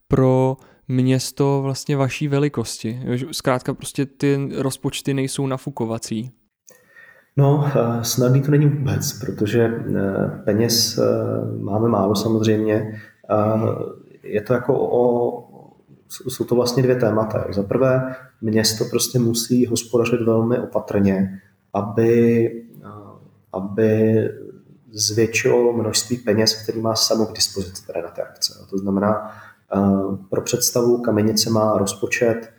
pro 0.08 0.58
město 0.88 1.62
vlastně 1.64 1.98
vaší 1.98 2.28
velikosti. 2.28 3.02
Zkrátka 3.32 3.74
prostě 3.74 4.06
ty 4.06 4.50
rozpočty 4.58 5.14
nejsou 5.14 5.48
nafukovací. 5.48 6.32
No, 7.38 7.72
eh, 7.76 8.04
snadný 8.04 8.42
to 8.42 8.52
není 8.52 8.66
vůbec, 8.66 9.20
protože 9.20 9.64
eh, 9.64 10.42
peněz 10.46 10.98
eh, 10.98 11.04
máme 11.60 11.90
málo 11.90 12.16
samozřejmě. 12.16 13.02
Je 14.24 14.42
to 14.42 14.54
jako 14.54 14.90
o, 14.92 15.44
jsou 16.08 16.44
to 16.44 16.56
vlastně 16.56 16.84
dvě 16.84 16.96
témata. 16.96 17.46
Za 17.50 17.64
prvé, 17.64 18.16
město 18.42 18.86
prostě 18.86 19.20
musí 19.20 19.66
hospodařit 19.66 20.22
velmi 20.22 20.60
opatrně, 20.60 21.42
aby, 21.74 22.64
aby 23.54 24.24
zvětšilo 24.92 25.74
množství 25.74 26.18
peněz, 26.18 26.64
který 26.64 26.82
má 26.82 26.96
samo 26.96 27.26
k 27.26 27.34
dispozici 27.34 27.88
tady 27.88 28.02
na 28.02 28.10
té 28.10 28.22
akce. 28.22 28.66
To 28.70 28.78
znamená, 28.78 29.32
pro 30.30 30.42
představu 30.42 30.98
Kamenice 30.98 31.50
má 31.50 31.78
rozpočet, 31.78 32.50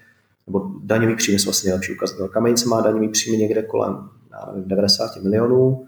nebo 0.47 0.71
daňový 0.83 1.17
jsou 1.19 1.45
vlastně 1.45 1.69
nejlepší 1.69 1.93
ukazatel. 1.93 2.29
Kamenice 2.29 2.69
má 2.69 2.81
daňový 2.81 3.09
příjmy 3.09 3.39
někde 3.39 3.63
kolem 3.63 4.09
nevím, 4.47 4.69
90 4.69 5.17
milionů, 5.23 5.87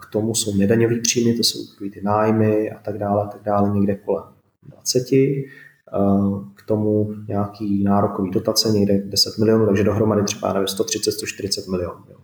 k 0.00 0.12
tomu 0.12 0.34
jsou 0.34 0.56
nedaňový 0.56 1.00
příjmy, 1.00 1.34
to 1.34 1.42
jsou 1.42 1.58
ty 1.92 2.00
nájmy 2.02 2.70
a 2.70 2.78
tak 2.78 2.98
dále, 2.98 3.24
a 3.24 3.26
tak 3.26 3.42
dále, 3.42 3.70
někde 3.70 3.94
kolem 3.94 4.24
20 4.62 5.12
k 6.54 6.66
tomu 6.66 7.14
nějaký 7.28 7.84
nárokový 7.84 8.30
dotace, 8.30 8.68
někde 8.68 8.98
10 8.98 9.38
milionů, 9.38 9.66
takže 9.66 9.84
dohromady 9.84 10.22
třeba 10.22 10.52
nevím, 10.52 10.66
130-140 10.66 11.70
milionů. 11.70 12.00
Jo. 12.10 12.16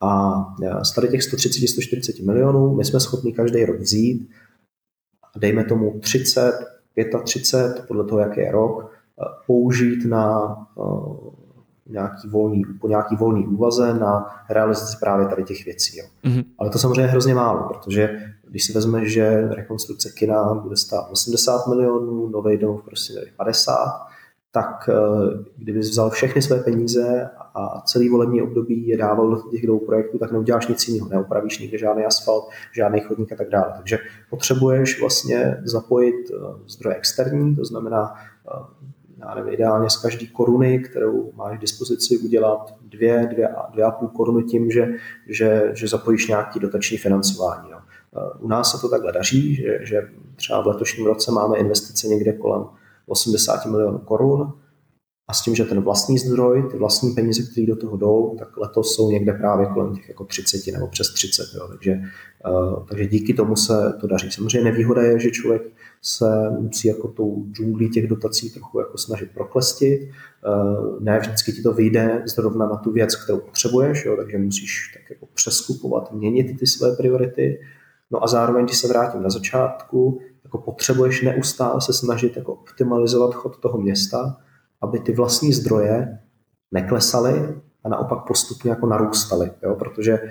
A 0.00 0.84
z 0.84 0.94
tady 0.94 1.08
těch 1.08 1.20
130-140 1.20 2.26
milionů 2.26 2.74
my 2.76 2.84
jsme 2.84 3.00
schopni 3.00 3.32
každý 3.32 3.64
rok 3.64 3.80
vzít, 3.80 4.30
dejme 5.36 5.64
tomu 5.64 6.00
30, 6.00 6.52
35, 7.24 7.84
podle 7.88 8.04
toho, 8.04 8.20
jaký 8.20 8.40
je 8.40 8.52
rok, 8.52 8.92
použít 9.46 10.04
na 10.04 10.56
nějaký 11.90 12.28
volný, 12.28 12.62
po 12.80 12.88
nějaký 12.88 13.16
volný 13.16 13.46
úvaze 13.46 13.94
na 13.94 14.26
realizaci 14.50 14.96
právě 15.00 15.26
tady 15.26 15.44
těch 15.44 15.64
věcí. 15.64 15.98
Jo. 15.98 16.04
Mm-hmm. 16.24 16.44
Ale 16.58 16.70
to 16.70 16.78
samozřejmě 16.78 17.02
je 17.02 17.06
hrozně 17.06 17.34
málo, 17.34 17.68
protože 17.68 18.18
když 18.48 18.64
si 18.64 18.72
vezme, 18.72 19.06
že 19.06 19.48
rekonstrukce 19.48 20.10
kina 20.10 20.54
bude 20.54 20.76
stát 20.76 21.08
80 21.10 21.66
milionů, 21.66 22.28
nový 22.28 22.56
domov 22.56 22.84
prostě 22.84 23.12
50, 23.36 23.76
tak 24.52 24.88
eh, 24.88 25.44
kdyby 25.56 25.78
vzal 25.78 26.10
všechny 26.10 26.42
své 26.42 26.58
peníze 26.58 27.30
a 27.54 27.80
celý 27.80 28.08
volební 28.08 28.42
období 28.42 28.86
je 28.86 28.96
dával 28.96 29.30
do 29.30 29.50
těch 29.50 29.66
dvou 29.66 29.78
projektů, 29.78 30.18
tak 30.18 30.32
neuděláš 30.32 30.66
nic 30.66 30.88
jiného, 30.88 31.08
neopravíš 31.08 31.58
nikde 31.58 31.78
žádný 31.78 32.04
asfalt, 32.04 32.48
žádný 32.72 33.00
chodník 33.00 33.32
a 33.32 33.36
tak 33.36 33.48
dále. 33.48 33.72
Takže 33.76 33.98
potřebuješ 34.30 35.00
vlastně 35.00 35.60
zapojit 35.64 36.30
eh, 36.30 36.36
zdroje 36.66 36.96
externí, 36.96 37.56
to 37.56 37.64
znamená 37.64 38.14
eh, 38.14 38.90
já 39.20 39.34
nevím, 39.34 39.52
ideálně 39.52 39.90
z 39.90 39.96
každé 39.96 40.26
koruny, 40.26 40.78
kterou 40.78 41.32
máš 41.34 41.58
k 41.58 41.60
dispozici, 41.60 42.18
udělat 42.18 42.74
dvě, 42.82 43.28
dvě, 43.32 43.48
dvě 43.72 43.84
a 43.84 43.90
půl 43.90 44.08
koruny 44.08 44.44
tím, 44.44 44.70
že, 44.70 44.88
že, 45.28 45.70
že 45.74 45.88
zapojíš 45.88 46.28
nějaký 46.28 46.60
dotační 46.60 46.98
financování. 46.98 47.70
Jo. 47.70 47.78
U 48.38 48.48
nás 48.48 48.70
se 48.70 48.80
to 48.80 48.88
takhle 48.88 49.12
daří, 49.12 49.54
že, 49.54 49.78
že 49.82 50.08
třeba 50.36 50.62
v 50.62 50.66
letošním 50.66 51.06
roce 51.06 51.32
máme 51.32 51.58
investice 51.58 52.08
někde 52.08 52.32
kolem 52.32 52.64
80 53.06 53.66
milionů 53.66 53.98
korun 53.98 54.52
a 55.28 55.32
s 55.32 55.42
tím, 55.42 55.54
že 55.54 55.64
ten 55.64 55.80
vlastní 55.80 56.18
zdroj, 56.18 56.68
ty 56.70 56.76
vlastní 56.76 57.14
peníze, 57.14 57.42
které 57.52 57.66
do 57.66 57.76
toho 57.76 57.96
jdou, 57.96 58.36
tak 58.38 58.56
letos 58.56 58.94
jsou 58.94 59.10
někde 59.10 59.32
právě 59.32 59.66
kolem 59.66 59.94
těch 59.94 60.08
jako 60.08 60.24
30 60.24 60.72
nebo 60.72 60.86
přes 60.86 61.12
30. 61.14 61.42
Jo. 61.54 61.68
Takže, 61.68 62.00
uh, 62.50 62.86
takže 62.86 63.06
díky 63.06 63.34
tomu 63.34 63.56
se 63.56 63.92
to 64.00 64.06
daří. 64.06 64.30
Samozřejmě 64.30 64.70
nevýhoda 64.70 65.02
je, 65.02 65.18
že 65.18 65.30
člověk 65.30 65.62
se 66.02 66.50
musí 66.50 66.88
jako 66.88 67.08
tou 67.08 67.46
džunglí 67.52 67.90
těch 67.90 68.06
dotací 68.06 68.50
trochu 68.50 68.78
jako 68.78 68.98
snažit 68.98 69.30
proklestit. 69.34 70.10
Ne 71.00 71.18
vždycky 71.18 71.52
ti 71.52 71.62
to 71.62 71.72
vyjde 71.72 72.22
zrovna 72.26 72.66
na 72.66 72.76
tu 72.76 72.92
věc, 72.92 73.16
kterou 73.16 73.38
potřebuješ, 73.38 74.04
jo, 74.04 74.16
takže 74.16 74.38
musíš 74.38 74.94
tak 74.94 75.10
jako 75.10 75.26
přeskupovat, 75.34 76.12
měnit 76.12 76.58
ty 76.58 76.66
své 76.66 76.96
priority. 76.96 77.60
No 78.10 78.24
a 78.24 78.26
zároveň, 78.26 78.64
když 78.64 78.78
se 78.78 78.88
vrátím 78.88 79.22
na 79.22 79.30
začátku, 79.30 80.20
jako 80.44 80.58
potřebuješ 80.58 81.22
neustále 81.22 81.80
se 81.80 81.92
snažit 81.92 82.36
jako 82.36 82.52
optimalizovat 82.52 83.34
chod 83.34 83.56
toho 83.56 83.78
města, 83.78 84.36
aby 84.82 84.98
ty 84.98 85.12
vlastní 85.12 85.52
zdroje 85.52 86.18
neklesaly 86.72 87.60
a 87.84 87.88
naopak 87.88 88.26
postupně 88.26 88.70
jako 88.70 88.86
narůstaly, 88.86 89.50
jo? 89.62 89.74
protože 89.74 90.12
eh, 90.12 90.30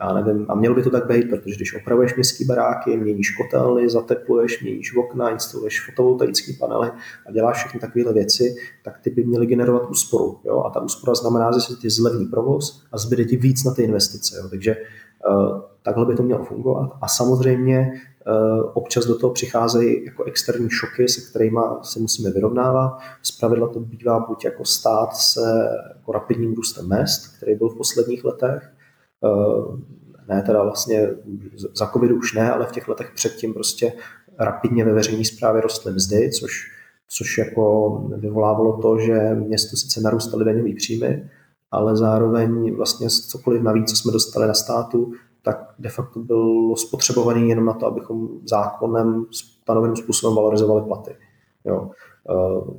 já 0.00 0.12
nevím, 0.12 0.46
a 0.48 0.54
mělo 0.54 0.74
by 0.74 0.82
to 0.82 0.90
tak 0.90 1.06
být, 1.06 1.30
protože 1.30 1.56
když 1.56 1.76
opravuješ 1.76 2.14
městské 2.14 2.44
baráky, 2.44 2.96
měníš 2.96 3.30
kotelny, 3.30 3.90
zatepluješ, 3.90 4.62
měníš 4.62 4.96
okna, 4.96 5.30
instaluješ 5.30 5.86
fotovoltaické 5.86 6.52
panely 6.60 6.90
a 7.26 7.32
děláš 7.32 7.56
všechny 7.56 7.80
takovéhle 7.80 8.12
věci, 8.12 8.56
tak 8.84 8.98
ty 8.98 9.10
by 9.10 9.24
měly 9.24 9.46
generovat 9.46 9.90
úsporu. 9.90 10.38
Jo? 10.44 10.62
A 10.62 10.70
ta 10.70 10.80
úspora 10.80 11.14
znamená, 11.14 11.50
že 11.52 11.60
se 11.60 11.74
ti 11.74 11.90
zlevní 11.90 12.26
provoz 12.26 12.82
a 12.92 12.98
zbyde 12.98 13.24
ti 13.24 13.36
víc 13.36 13.64
na 13.64 13.74
ty 13.74 13.82
investice. 13.82 14.36
Jo? 14.36 14.48
Takže 14.48 14.76
uh, 15.28 15.60
takhle 15.82 16.06
by 16.06 16.14
to 16.14 16.22
mělo 16.22 16.44
fungovat. 16.44 16.90
A 17.00 17.08
samozřejmě 17.08 17.92
Eh, 18.13 18.13
občas 18.74 19.06
do 19.06 19.18
toho 19.18 19.32
přicházejí 19.32 20.04
jako 20.04 20.24
externí 20.24 20.70
šoky, 20.70 21.08
se 21.08 21.30
kterými 21.30 21.60
se 21.82 22.00
musíme 22.00 22.30
vyrovnávat. 22.30 22.98
Zpravidla 23.22 23.68
to 23.68 23.80
bývá 23.80 24.18
buď 24.18 24.44
jako 24.44 24.64
stát 24.64 25.16
se 25.16 25.68
jako 25.94 26.12
rapidním 26.12 26.54
růstem 26.54 26.88
mest, 26.88 27.36
který 27.36 27.54
byl 27.54 27.68
v 27.68 27.76
posledních 27.76 28.24
letech, 28.24 28.72
eh, 29.24 30.34
ne 30.34 30.42
teda 30.42 30.62
vlastně 30.62 31.10
za 31.74 31.86
covidu 31.86 32.16
už 32.16 32.34
ne, 32.34 32.50
ale 32.50 32.66
v 32.66 32.72
těch 32.72 32.88
letech 32.88 33.12
předtím 33.14 33.54
prostě 33.54 33.92
rapidně 34.38 34.84
ve 34.84 34.92
veřejné 34.92 35.24
správě 35.24 35.62
rostly 35.62 35.92
mzdy, 35.92 36.30
což, 36.30 36.70
což 37.08 37.38
jako 37.38 37.90
vyvolávalo 38.16 38.82
to, 38.82 38.98
že 38.98 39.34
město 39.34 39.76
sice 39.76 40.00
narůstaly 40.00 40.44
daňové 40.44 40.74
příjmy, 40.76 41.30
ale 41.70 41.96
zároveň 41.96 42.74
vlastně 42.76 43.08
cokoliv 43.10 43.62
navíc, 43.62 43.90
co 43.90 43.96
jsme 43.96 44.12
dostali 44.12 44.46
na 44.46 44.54
státu, 44.54 45.12
tak 45.44 45.74
de 45.78 45.88
facto 45.88 46.20
bylo 46.20 46.76
spotřebovaný 46.76 47.48
jenom 47.48 47.64
na 47.64 47.72
to, 47.72 47.86
abychom 47.86 48.28
zákonem 48.44 49.24
stanoveným 49.30 49.96
způsobem 49.96 50.36
valorizovali 50.36 50.82
platy. 50.82 51.16
Jo. 51.64 51.90
Eh, 52.30 52.74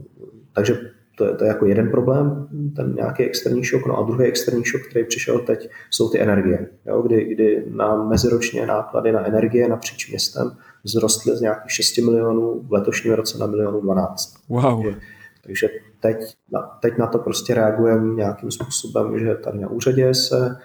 takže 0.54 0.80
to 1.17 1.25
je, 1.25 1.36
to 1.36 1.43
je 1.43 1.47
jako 1.47 1.65
jeden 1.65 1.91
problém, 1.91 2.47
ten 2.75 2.95
nějaký 2.95 3.23
externí 3.23 3.63
šok. 3.63 3.86
No 3.86 3.97
a 3.97 4.04
druhý 4.04 4.25
externí 4.25 4.63
šok, 4.63 4.82
který 4.89 5.06
přišel 5.06 5.39
teď, 5.39 5.69
jsou 5.89 6.10
ty 6.10 6.21
energie. 6.21 6.69
Jo, 6.86 7.01
kdy, 7.01 7.25
kdy 7.25 7.65
na 7.69 8.04
meziročně 8.04 8.65
náklady 8.65 9.12
na 9.12 9.28
energie 9.28 9.67
napříč 9.67 10.10
městem 10.10 10.51
vzrostly 10.86 11.38
z 11.38 11.41
nějakých 11.41 11.71
6 11.71 11.97
milionů 11.97 12.62
v 12.67 12.73
letošním 12.73 13.13
roce 13.13 13.38
na 13.38 13.45
milionu 13.45 13.82
12. 13.82 14.36
Wow. 14.49 14.84
Takže, 14.84 14.99
takže 15.41 15.67
teď, 15.99 16.17
na, 16.51 16.62
teď 16.82 16.97
na 16.97 17.08
to 17.08 17.19
prostě 17.19 17.54
reagujeme 17.54 18.15
nějakým 18.15 18.51
způsobem, 18.51 19.19
že 19.19 19.36
tady 19.36 19.60
na 19.60 19.69
úřadě 19.69 20.13
se 20.13 20.58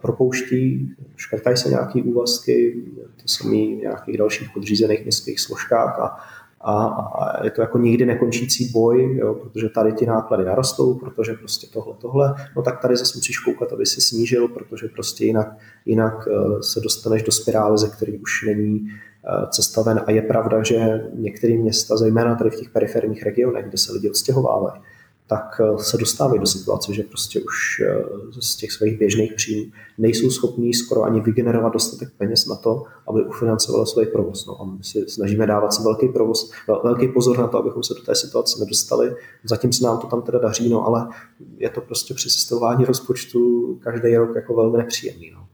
propouští, 0.00 0.94
škrtají 1.16 1.56
se 1.56 1.68
nějaké 1.68 2.02
úvazky, 2.02 2.82
to 2.96 3.28
samý 3.28 3.76
v 3.76 3.80
nějakých 3.80 4.18
dalších 4.18 4.48
podřízených 4.54 5.02
městských 5.02 5.40
složkách 5.40 5.98
a, 5.98 6.18
a, 6.60 6.84
a 6.84 7.44
je 7.44 7.50
to 7.50 7.60
jako 7.60 7.78
nikdy 7.78 8.06
nekončící 8.06 8.70
boj, 8.72 9.16
jo, 9.16 9.34
protože 9.34 9.68
tady 9.68 9.92
ti 9.92 10.06
náklady 10.06 10.44
narostou, 10.44 10.94
protože 10.94 11.32
prostě 11.32 11.66
tohle, 11.72 11.94
tohle, 12.00 12.34
no 12.56 12.62
tak 12.62 12.82
tady 12.82 12.96
zase 12.96 13.12
musíš 13.18 13.38
koukat, 13.38 13.72
aby 13.72 13.86
si 13.86 14.00
snížil, 14.00 14.48
protože 14.48 14.88
prostě 14.88 15.24
jinak, 15.24 15.56
jinak 15.86 16.28
eh, 16.28 16.62
se 16.62 16.80
dostaneš 16.80 17.22
do 17.22 17.32
spirály, 17.32 17.78
ze 17.78 17.88
který 17.88 18.18
už 18.18 18.44
není 18.46 18.88
eh, 18.88 19.46
cesta 19.50 19.82
ven. 19.82 20.02
A 20.06 20.10
je 20.10 20.22
pravda, 20.22 20.62
že 20.62 21.00
některé 21.14 21.54
města, 21.54 21.96
zejména 21.96 22.34
tady 22.34 22.50
v 22.50 22.56
těch 22.56 22.70
periferních 22.70 23.22
regionech, 23.22 23.66
kde 23.68 23.78
se 23.78 23.92
lidi 23.92 24.10
odstěhovávají, 24.10 24.80
tak 25.26 25.60
eh, 25.60 25.78
se 25.78 25.96
dostávají 25.96 26.40
do 26.40 26.46
situace, 26.46 26.94
že 26.94 27.02
prostě 27.02 27.40
už 27.40 27.82
eh, 27.86 28.04
z 28.40 28.56
těch 28.56 28.72
svých 28.72 28.98
běžných 28.98 29.34
příjmů 29.34 29.72
nejsou 29.98 30.30
schopní 30.30 30.74
skoro 30.74 31.02
ani 31.02 31.20
vygenerovat 31.20 31.72
dostatek 31.72 32.08
peněz 32.18 32.46
na 32.46 32.56
to, 32.56 32.82
aby 33.08 33.24
ufinancovali 33.24 33.86
svůj 33.86 34.06
provoz. 34.06 34.46
No 34.46 34.60
a 34.60 34.64
my 34.64 34.84
si 34.84 35.08
snažíme 35.08 35.46
dávat 35.46 35.74
si 35.74 35.82
velký, 35.82 36.08
provoz, 36.08 36.50
velký 36.84 37.08
pozor 37.08 37.38
na 37.38 37.46
to, 37.46 37.58
abychom 37.58 37.82
se 37.82 37.94
do 37.94 38.02
té 38.02 38.14
situace 38.14 38.60
nedostali. 38.60 39.16
Zatím 39.44 39.72
se 39.72 39.84
nám 39.84 39.98
to 39.98 40.06
tam 40.06 40.22
teda 40.22 40.38
daří, 40.38 40.68
no, 40.68 40.86
ale 40.86 41.08
je 41.56 41.70
to 41.70 41.80
prostě 41.80 42.14
při 42.14 42.30
sestavování 42.30 42.84
rozpočtu 42.84 43.74
každý 43.82 44.16
rok 44.16 44.36
jako 44.36 44.54
velmi 44.54 44.78
nepříjemný. 44.78 45.30
No. 45.34 45.46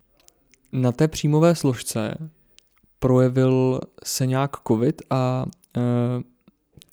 Na 0.72 0.92
té 0.92 1.08
příjmové 1.08 1.54
složce 1.54 2.30
projevil 2.98 3.80
se 4.04 4.26
nějak 4.26 4.50
COVID 4.68 5.02
a 5.10 5.46
e, 5.76 5.80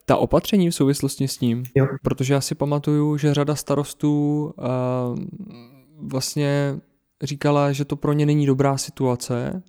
ta 0.09 0.17
opatření 0.17 0.69
v 0.69 0.75
souvislosti 0.75 1.27
s 1.27 1.37
tím, 1.37 1.63
jo. 1.75 1.87
protože 2.03 2.33
já 2.33 2.41
si 2.41 2.55
pamatuju, 2.55 3.17
že 3.17 3.33
řada 3.33 3.55
starostů 3.55 4.53
uh, 4.57 5.19
vlastně 5.97 6.79
říkala, 7.23 7.71
že 7.71 7.85
to 7.85 7.95
pro 7.95 8.13
ně 8.13 8.25
není 8.25 8.45
dobrá 8.45 8.77
situace. 8.77 9.63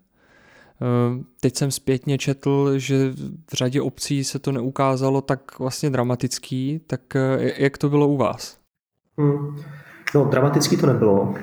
Uh, 0.81 1.22
teď 1.40 1.57
jsem 1.57 1.70
zpětně 1.70 2.18
četl, 2.18 2.79
že 2.79 3.12
v 3.51 3.55
řadě 3.55 3.83
obcí 3.83 4.24
se 4.24 4.38
to 4.38 4.53
neukázalo 4.53 5.20
tak 5.20 5.59
vlastně 5.59 5.90
dramatický, 5.90 6.81
tak 6.87 7.01
uh, 7.14 7.42
jak 7.57 7.79
to 7.79 7.88
bylo 7.88 8.09
u 8.09 8.16
vás? 8.16 8.59
Hmm. 9.18 9.57
No, 10.14 10.24
dramatický 10.24 10.77
to 10.77 10.87
nebylo, 10.87 11.35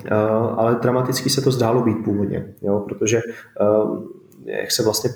ale 0.57 0.75
dramatický 0.81 1.29
se 1.29 1.41
to 1.41 1.51
zdálo 1.51 1.83
být 1.83 1.97
původně, 2.05 2.53
jo, 2.61 2.79
protože 2.79 3.21
jak 4.45 4.71
se 4.71 4.83
vlastně 4.83 5.09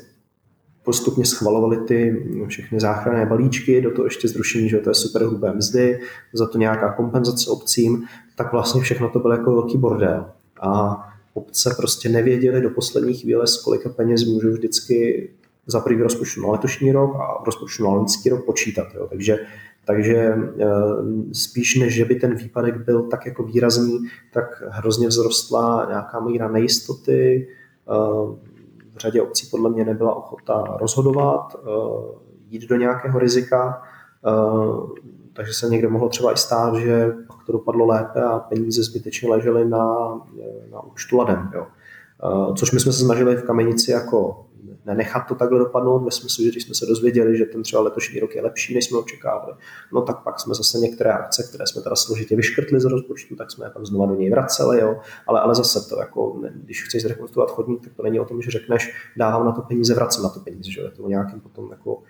postupně 0.89 1.25
schvalovali 1.25 1.77
ty 1.77 2.25
všechny 2.47 2.79
záchranné 2.79 3.25
balíčky, 3.25 3.81
do 3.81 3.91
toho 3.91 4.05
ještě 4.05 4.27
zrušení, 4.27 4.69
že 4.69 4.77
to 4.77 4.89
je 4.89 4.93
super 4.93 5.21
hrubé 5.21 5.53
mzdy, 5.53 5.99
za 6.33 6.47
to 6.47 6.57
nějaká 6.57 6.93
kompenzace 6.93 7.51
obcím, 7.51 8.03
tak 8.35 8.51
vlastně 8.51 8.81
všechno 8.81 9.09
to 9.09 9.19
bylo 9.19 9.33
jako 9.33 9.51
velký 9.51 9.77
bordel. 9.77 10.25
A 10.61 10.97
obce 11.33 11.73
prostě 11.77 12.09
nevěděli 12.09 12.61
do 12.61 12.69
poslední 12.69 13.13
chvíle, 13.13 13.47
z 13.47 13.57
kolika 13.57 13.89
peněz 13.89 14.23
můžou 14.25 14.49
vždycky 14.49 15.29
za 15.67 15.79
první 15.79 16.03
rozpočtu 16.03 16.41
na 16.41 16.51
letošní 16.51 16.91
rok 16.91 17.15
a 17.15 17.41
v 17.41 17.45
rozpočtu 17.45 17.83
na 17.83 17.89
loňský 17.89 18.29
rok 18.29 18.45
počítat. 18.45 18.87
Jo. 18.95 19.07
Takže, 19.09 19.37
takže 19.85 20.15
eh, 20.15 20.67
spíš 21.33 21.75
než, 21.75 21.93
že 21.93 22.05
by 22.05 22.15
ten 22.15 22.35
výpadek 22.35 22.77
byl 22.85 23.01
tak 23.01 23.25
jako 23.25 23.43
výrazný, 23.43 23.99
tak 24.33 24.63
hrozně 24.69 25.07
vzrostla 25.09 25.85
nějaká 25.89 26.19
míra 26.19 26.47
nejistoty, 26.47 27.47
eh, 28.99 29.01
řadě 29.01 29.21
obcí 29.21 29.47
podle 29.51 29.69
mě 29.69 29.85
nebyla 29.85 30.15
ochota 30.15 30.63
rozhodovat, 30.79 31.55
eh, 31.55 31.69
jít 32.49 32.69
do 32.69 32.75
nějakého 32.75 33.19
rizika, 33.19 33.81
eh, 34.27 34.99
takže 35.33 35.53
se 35.53 35.69
někde 35.69 35.87
mohlo 35.87 36.09
třeba 36.09 36.33
i 36.33 36.37
stát, 36.37 36.75
že 36.75 37.11
pak 37.27 37.45
to 37.45 37.51
dopadlo 37.51 37.85
lépe 37.85 38.23
a 38.23 38.39
peníze 38.39 38.83
zbytečně 38.83 39.29
ležely 39.29 39.65
na, 39.65 39.85
na 40.71 40.83
účtu 40.83 41.17
ladem. 41.17 41.51
Jo. 41.53 41.65
Eh, 42.23 42.53
což 42.53 42.71
my 42.71 42.79
jsme 42.79 42.91
se 42.91 43.05
snažili 43.05 43.35
v 43.35 43.43
Kamenici 43.43 43.91
jako 43.91 44.45
nenechat 44.89 45.27
to 45.27 45.35
takhle 45.35 45.59
dopadnout, 45.59 45.99
ve 45.99 46.11
smyslu, 46.11 46.43
že 46.43 46.49
když 46.51 46.63
jsme 46.63 46.75
se 46.75 46.85
dozvěděli, 46.85 47.37
že 47.37 47.45
ten 47.45 47.63
třeba 47.63 47.81
letošní 47.81 48.19
rok 48.19 48.35
je 48.35 48.41
lepší, 48.41 48.75
než 48.75 48.85
jsme 48.85 48.97
očekávali, 48.97 49.53
no 49.93 50.01
tak 50.01 50.23
pak 50.23 50.39
jsme 50.39 50.55
zase 50.55 50.77
některé 50.77 51.11
akce, 51.11 51.43
které 51.49 51.67
jsme 51.67 51.81
teda 51.81 51.95
složitě 51.95 52.35
vyškrtli 52.35 52.79
z 52.79 52.85
rozpočtu, 52.85 53.35
tak 53.35 53.51
jsme 53.51 53.65
je 53.65 53.69
pak 53.69 53.85
znova 53.85 54.05
do 54.05 54.15
něj 54.15 54.29
vraceli, 54.29 54.79
jo. 54.79 54.99
Ale, 55.27 55.39
ale 55.39 55.55
zase 55.55 55.89
to 55.89 55.99
jako, 55.99 56.41
když 56.53 56.83
chceš 56.83 57.03
zrekonstruovat 57.03 57.51
chodník, 57.51 57.83
tak 57.83 57.93
to 57.93 58.03
není 58.03 58.19
o 58.19 58.25
tom, 58.25 58.41
že 58.41 58.51
řekneš, 58.51 58.93
dávám 59.17 59.45
na 59.45 59.51
to 59.51 59.61
peníze, 59.61 59.93
vracím 59.93 60.23
na 60.23 60.29
to 60.29 60.39
peníze, 60.39 60.71
že 60.71 60.81
je 60.81 60.91
to 60.91 61.03
o 61.03 61.09
nějakém 61.09 61.39
potom 61.39 61.71
jako 61.71 62.03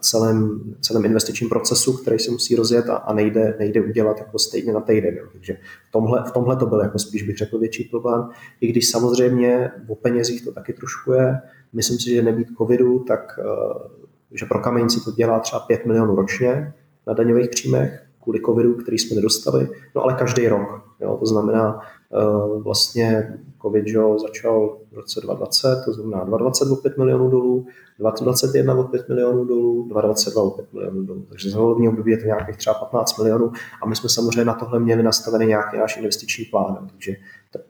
celém, 0.00 0.60
celém 0.80 1.04
investičním 1.04 1.48
procesu, 1.48 1.92
který 1.92 2.18
se 2.18 2.30
musí 2.30 2.56
rozjet 2.56 2.88
a, 2.88 2.96
a 2.96 3.12
nejde, 3.12 3.56
nejde 3.58 3.80
udělat 3.80 4.18
jako 4.18 4.38
stejně 4.38 4.72
na 4.72 4.80
týden. 4.80 5.18
Takže 5.32 5.56
v 5.88 5.92
tomhle, 5.92 6.24
v 6.28 6.32
tomhle 6.32 6.56
to 6.56 6.66
byl 6.66 6.80
jako 6.80 6.98
spíš 6.98 7.22
bych 7.22 7.36
řekl 7.36 7.58
větší 7.58 7.84
problém, 7.84 8.28
i 8.60 8.66
když 8.66 8.90
samozřejmě 8.90 9.70
o 9.88 9.94
penězích 9.94 10.44
to 10.44 10.52
taky 10.52 10.72
trošku 10.72 11.12
je, 11.12 11.40
Myslím 11.74 11.98
si, 11.98 12.10
že 12.10 12.22
nebýt 12.22 12.48
covidu, 12.58 12.98
tak 12.98 13.38
eh, 13.38 13.88
že 14.32 14.46
pro 14.46 14.58
kamenici 14.58 15.00
to 15.00 15.12
dělá 15.12 15.40
třeba 15.40 15.60
5 15.60 15.86
milionů 15.86 16.14
ročně 16.14 16.74
na 17.06 17.12
daňových 17.14 17.48
příjmech 17.48 18.04
kvůli 18.22 18.40
covidu, 18.40 18.74
který 18.74 18.98
jsme 18.98 19.16
nedostali, 19.16 19.68
no 19.94 20.02
ale 20.02 20.14
každý 20.14 20.48
rok. 20.48 20.93
Jo, 21.04 21.16
to 21.20 21.26
znamená, 21.26 21.80
eh, 22.12 22.62
vlastně 22.62 23.38
covid 23.62 23.86
že 23.86 23.98
začal 24.22 24.76
v 24.92 24.96
roce 24.96 25.20
2020, 25.20 25.84
to 25.84 25.92
znamená 25.92 26.24
2020 26.24 26.72
o 26.72 26.76
5 26.76 26.98
milionů 26.98 27.30
dolů, 27.30 27.66
2021 27.98 28.74
o 28.74 28.84
5 28.84 29.08
milionů 29.08 29.44
dolů, 29.44 29.88
2022 29.88 30.42
o 30.42 30.50
5 30.50 30.72
milionů 30.72 31.02
dolů. 31.02 31.26
Takže 31.28 31.50
za 31.50 31.58
volební 31.58 31.88
období 31.88 32.10
je 32.10 32.18
to 32.18 32.26
nějakých 32.26 32.56
třeba 32.56 32.74
15 32.74 33.18
milionů 33.18 33.52
a 33.82 33.88
my 33.88 33.96
jsme 33.96 34.08
samozřejmě 34.08 34.44
na 34.44 34.54
tohle 34.54 34.80
měli 34.80 35.02
nastavený 35.02 35.46
nějaký 35.46 35.78
náš 35.78 35.96
investiční 35.96 36.44
plán. 36.44 36.88
Takže 36.90 37.16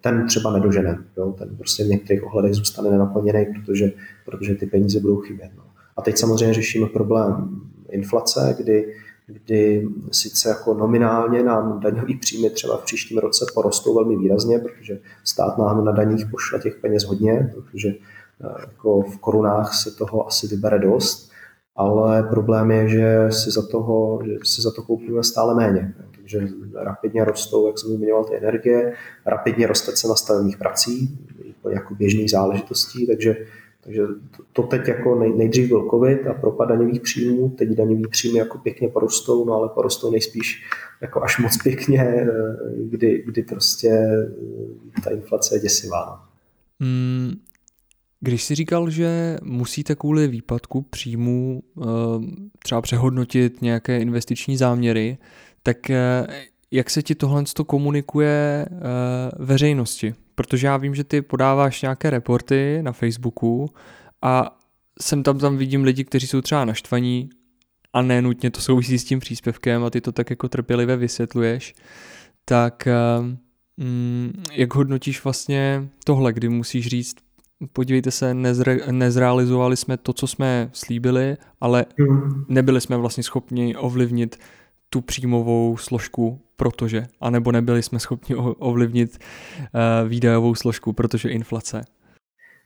ten 0.00 0.26
třeba 0.26 0.52
nedožene. 0.52 0.98
Jo? 1.16 1.34
Ten 1.38 1.56
prostě 1.56 1.84
v 1.84 1.88
některých 1.88 2.26
ohledech 2.26 2.54
zůstane 2.54 2.90
nenaplněný, 2.90 3.46
protože, 3.54 3.92
protože 4.24 4.54
ty 4.54 4.66
peníze 4.66 5.00
budou 5.00 5.16
chybět. 5.16 5.50
No. 5.56 5.64
A 5.96 6.02
teď 6.02 6.18
samozřejmě 6.18 6.54
řešíme 6.54 6.86
problém 6.86 7.60
inflace, 7.90 8.54
kdy, 8.58 8.94
kdy 9.26 9.88
sice 10.12 10.48
jako 10.48 10.74
nominálně 10.74 11.42
nám 11.42 11.80
daňový 11.80 12.18
příjmy 12.18 12.50
třeba 12.50 12.76
v 12.76 12.84
příštím 12.84 13.18
roce 13.18 13.46
porostou 13.54 13.94
velmi 13.94 14.16
výrazně, 14.16 14.58
protože 14.58 15.00
stát 15.24 15.58
nám 15.58 15.84
na 15.84 15.92
daních 15.92 16.26
pošle 16.30 16.58
těch 16.58 16.74
peněz 16.74 17.04
hodně, 17.04 17.52
protože 17.54 17.88
eh, 17.88 18.54
jako 18.60 19.02
v 19.02 19.18
korunách 19.18 19.74
se 19.74 19.90
toho 19.90 20.26
asi 20.26 20.46
vybere 20.46 20.78
dost, 20.78 21.30
ale 21.76 22.22
problém 22.22 22.70
je, 22.70 22.88
že 22.88 23.26
si 23.30 23.50
za, 23.50 23.66
toho, 23.66 24.20
že 24.24 24.32
si 24.42 24.62
za 24.62 24.70
to 24.70 24.82
koupíme 24.82 25.22
stále 25.22 25.54
méně. 25.54 25.94
Takže 26.16 26.48
rapidně 26.74 27.24
rostou, 27.24 27.66
jak 27.66 27.78
jsem 27.78 27.90
zmiňoval, 27.90 28.24
ty 28.24 28.36
energie, 28.36 28.92
rapidně 29.26 29.66
roste 29.66 29.92
cena 29.92 30.14
stavebních 30.14 30.56
prací, 30.56 31.18
jako 31.70 31.94
běžných 31.94 32.30
záležitostí, 32.30 33.06
takže, 33.06 33.36
takže 33.84 34.02
to 34.52 34.62
teď 34.62 34.88
jako 34.88 35.18
nej, 35.18 35.32
nejdřív 35.32 35.68
byl 35.68 35.88
covid 35.90 36.26
a 36.26 36.34
propad 36.34 36.68
daňových 36.68 37.00
příjmů, 37.00 37.48
teď 37.48 37.68
daňový 37.68 38.08
příjmy 38.10 38.38
jako 38.38 38.58
pěkně 38.58 38.88
porostou, 38.88 39.44
no 39.44 39.54
ale 39.54 39.68
porostou 39.68 40.10
nejspíš 40.10 40.64
jako 41.00 41.22
až 41.22 41.38
moc 41.38 41.62
pěkně, 41.62 42.26
kdy, 42.76 43.22
kdy 43.26 43.42
prostě 43.42 43.90
ta 45.04 45.10
inflace 45.10 45.56
je 45.56 45.60
děsivá. 45.60 46.06
No. 46.80 46.86
Mm, 46.86 47.32
když 48.20 48.44
jsi 48.44 48.54
říkal, 48.54 48.90
že 48.90 49.38
musíte 49.42 49.94
kvůli 49.94 50.28
výpadku 50.28 50.82
příjmů 50.82 51.62
eh, 51.62 51.84
třeba 52.62 52.82
přehodnotit 52.82 53.62
nějaké 53.62 53.98
investiční 53.98 54.56
záměry, 54.56 55.18
tak 55.62 55.90
eh, 55.90 56.26
jak 56.74 56.90
se 56.90 57.02
ti 57.02 57.14
tohle 57.14 57.44
komunikuje 57.66 58.66
eh, 58.70 58.74
veřejnosti? 59.38 60.14
Protože 60.34 60.66
já 60.66 60.76
vím, 60.76 60.94
že 60.94 61.04
ty 61.04 61.22
podáváš 61.22 61.82
nějaké 61.82 62.10
reporty 62.10 62.78
na 62.82 62.92
Facebooku 62.92 63.70
a 64.22 64.58
sem 65.00 65.22
tam 65.22 65.38
tam 65.38 65.56
vidím 65.56 65.84
lidi, 65.84 66.04
kteří 66.04 66.26
jsou 66.26 66.40
třeba 66.40 66.64
naštvaní 66.64 67.30
a 67.92 68.02
nenutně 68.02 68.50
to 68.50 68.60
souvisí 68.60 68.98
s 68.98 69.04
tím 69.04 69.20
příspěvkem 69.20 69.84
a 69.84 69.90
ty 69.90 70.00
to 70.00 70.12
tak 70.12 70.30
jako 70.30 70.48
trpělivě 70.48 70.96
vysvětluješ, 70.96 71.74
tak 72.44 72.88
mm, 73.76 74.42
jak 74.52 74.74
hodnotíš 74.74 75.24
vlastně 75.24 75.88
tohle, 76.04 76.32
kdy 76.32 76.48
musíš 76.48 76.86
říct, 76.86 77.16
podívejte 77.72 78.10
se, 78.10 78.34
nezre, 78.34 78.78
nezrealizovali 78.90 79.76
jsme 79.76 79.96
to, 79.96 80.12
co 80.12 80.26
jsme 80.26 80.70
slíbili, 80.72 81.36
ale 81.60 81.86
hmm. 81.98 82.44
nebyli 82.48 82.80
jsme 82.80 82.96
vlastně 82.96 83.22
schopni 83.22 83.76
ovlivnit 83.76 84.38
tu 84.94 85.00
příjmovou 85.00 85.76
složku, 85.76 86.40
protože, 86.56 87.06
anebo 87.20 87.52
nebyli 87.52 87.82
jsme 87.82 87.98
schopni 87.98 88.36
ovlivnit 88.58 89.18
uh, 89.18 90.08
výdajovou 90.08 90.54
složku, 90.54 90.92
protože 90.92 91.28
inflace. 91.28 91.84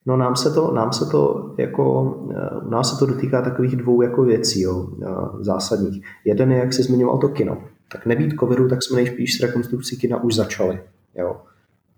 No 0.07 0.16
nám 0.16 0.37
se 0.37 0.51
to, 0.51 0.72
nám 0.74 0.93
se 0.93 1.07
to 1.07 1.55
jako, 1.59 2.03
uh, 2.03 2.70
nás 2.70 2.93
se 2.93 2.99
to 2.99 3.07
dotýká 3.07 3.43
takových 3.43 3.76
dvou 3.76 4.03
jako 4.03 4.22
věcí 4.22 4.61
jo, 4.61 4.76
uh, 4.76 5.43
zásadních. 5.43 6.05
Jeden 6.24 6.53
je, 6.53 6.59
jak 6.59 6.72
jsi 6.72 6.83
zmiňoval 6.83 7.18
to 7.18 7.29
kino. 7.29 7.62
Tak 7.93 8.07
nebýt 8.07 8.35
covidu, 8.41 8.68
tak 8.68 8.83
jsme 8.83 8.97
nejspíš 8.97 9.37
s 9.37 9.41
rekonstrukcí 9.41 9.97
kina 9.97 10.22
už 10.22 10.35
začali. 10.35 10.81
Jo. 11.14 11.37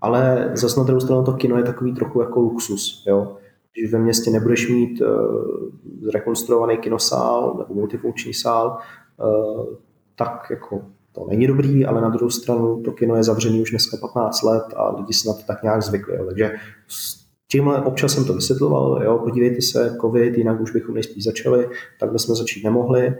Ale 0.00 0.50
zase 0.54 0.80
na 0.80 0.86
druhou 0.86 1.00
stranu 1.00 1.24
to 1.24 1.32
kino 1.32 1.56
je 1.56 1.62
takový 1.62 1.94
trochu 1.94 2.20
jako 2.20 2.40
luxus. 2.40 3.04
Jo? 3.08 3.36
Když 3.72 3.92
ve 3.92 3.98
městě 3.98 4.30
nebudeš 4.30 4.70
mít 4.70 5.02
zrekonstruovaný 6.02 6.78
kinosál 6.78 7.56
nebo 7.58 7.74
multifunkční 7.74 8.34
sál, 8.34 8.78
tak 10.20 10.46
jako 10.50 10.82
to 11.12 11.26
není 11.28 11.46
dobrý, 11.46 11.86
ale 11.86 12.00
na 12.00 12.08
druhou 12.08 12.30
stranu 12.30 12.82
to 12.82 12.92
kino 12.92 13.16
je 13.16 13.24
zavřený 13.24 13.62
už 13.62 13.70
dneska 13.70 13.96
15 13.96 14.42
let 14.42 14.64
a 14.76 14.96
lidi 14.96 15.12
si 15.12 15.28
na 15.28 15.34
to 15.34 15.40
tak 15.46 15.62
nějak 15.62 15.82
zvykli. 15.82 16.16
Jo. 16.16 16.24
Takže 16.26 16.52
s 16.88 17.20
tímhle 17.48 17.82
občas 17.82 18.12
jsem 18.12 18.24
to 18.24 18.34
vysvětloval, 18.34 19.02
jo, 19.02 19.18
podívejte 19.18 19.62
se, 19.62 19.96
covid, 20.00 20.38
jinak 20.38 20.60
už 20.60 20.70
bychom 20.72 20.94
nejspíš 20.94 21.24
začali, 21.24 21.68
takhle 22.00 22.18
jsme 22.18 22.34
začít 22.34 22.64
nemohli, 22.64 23.14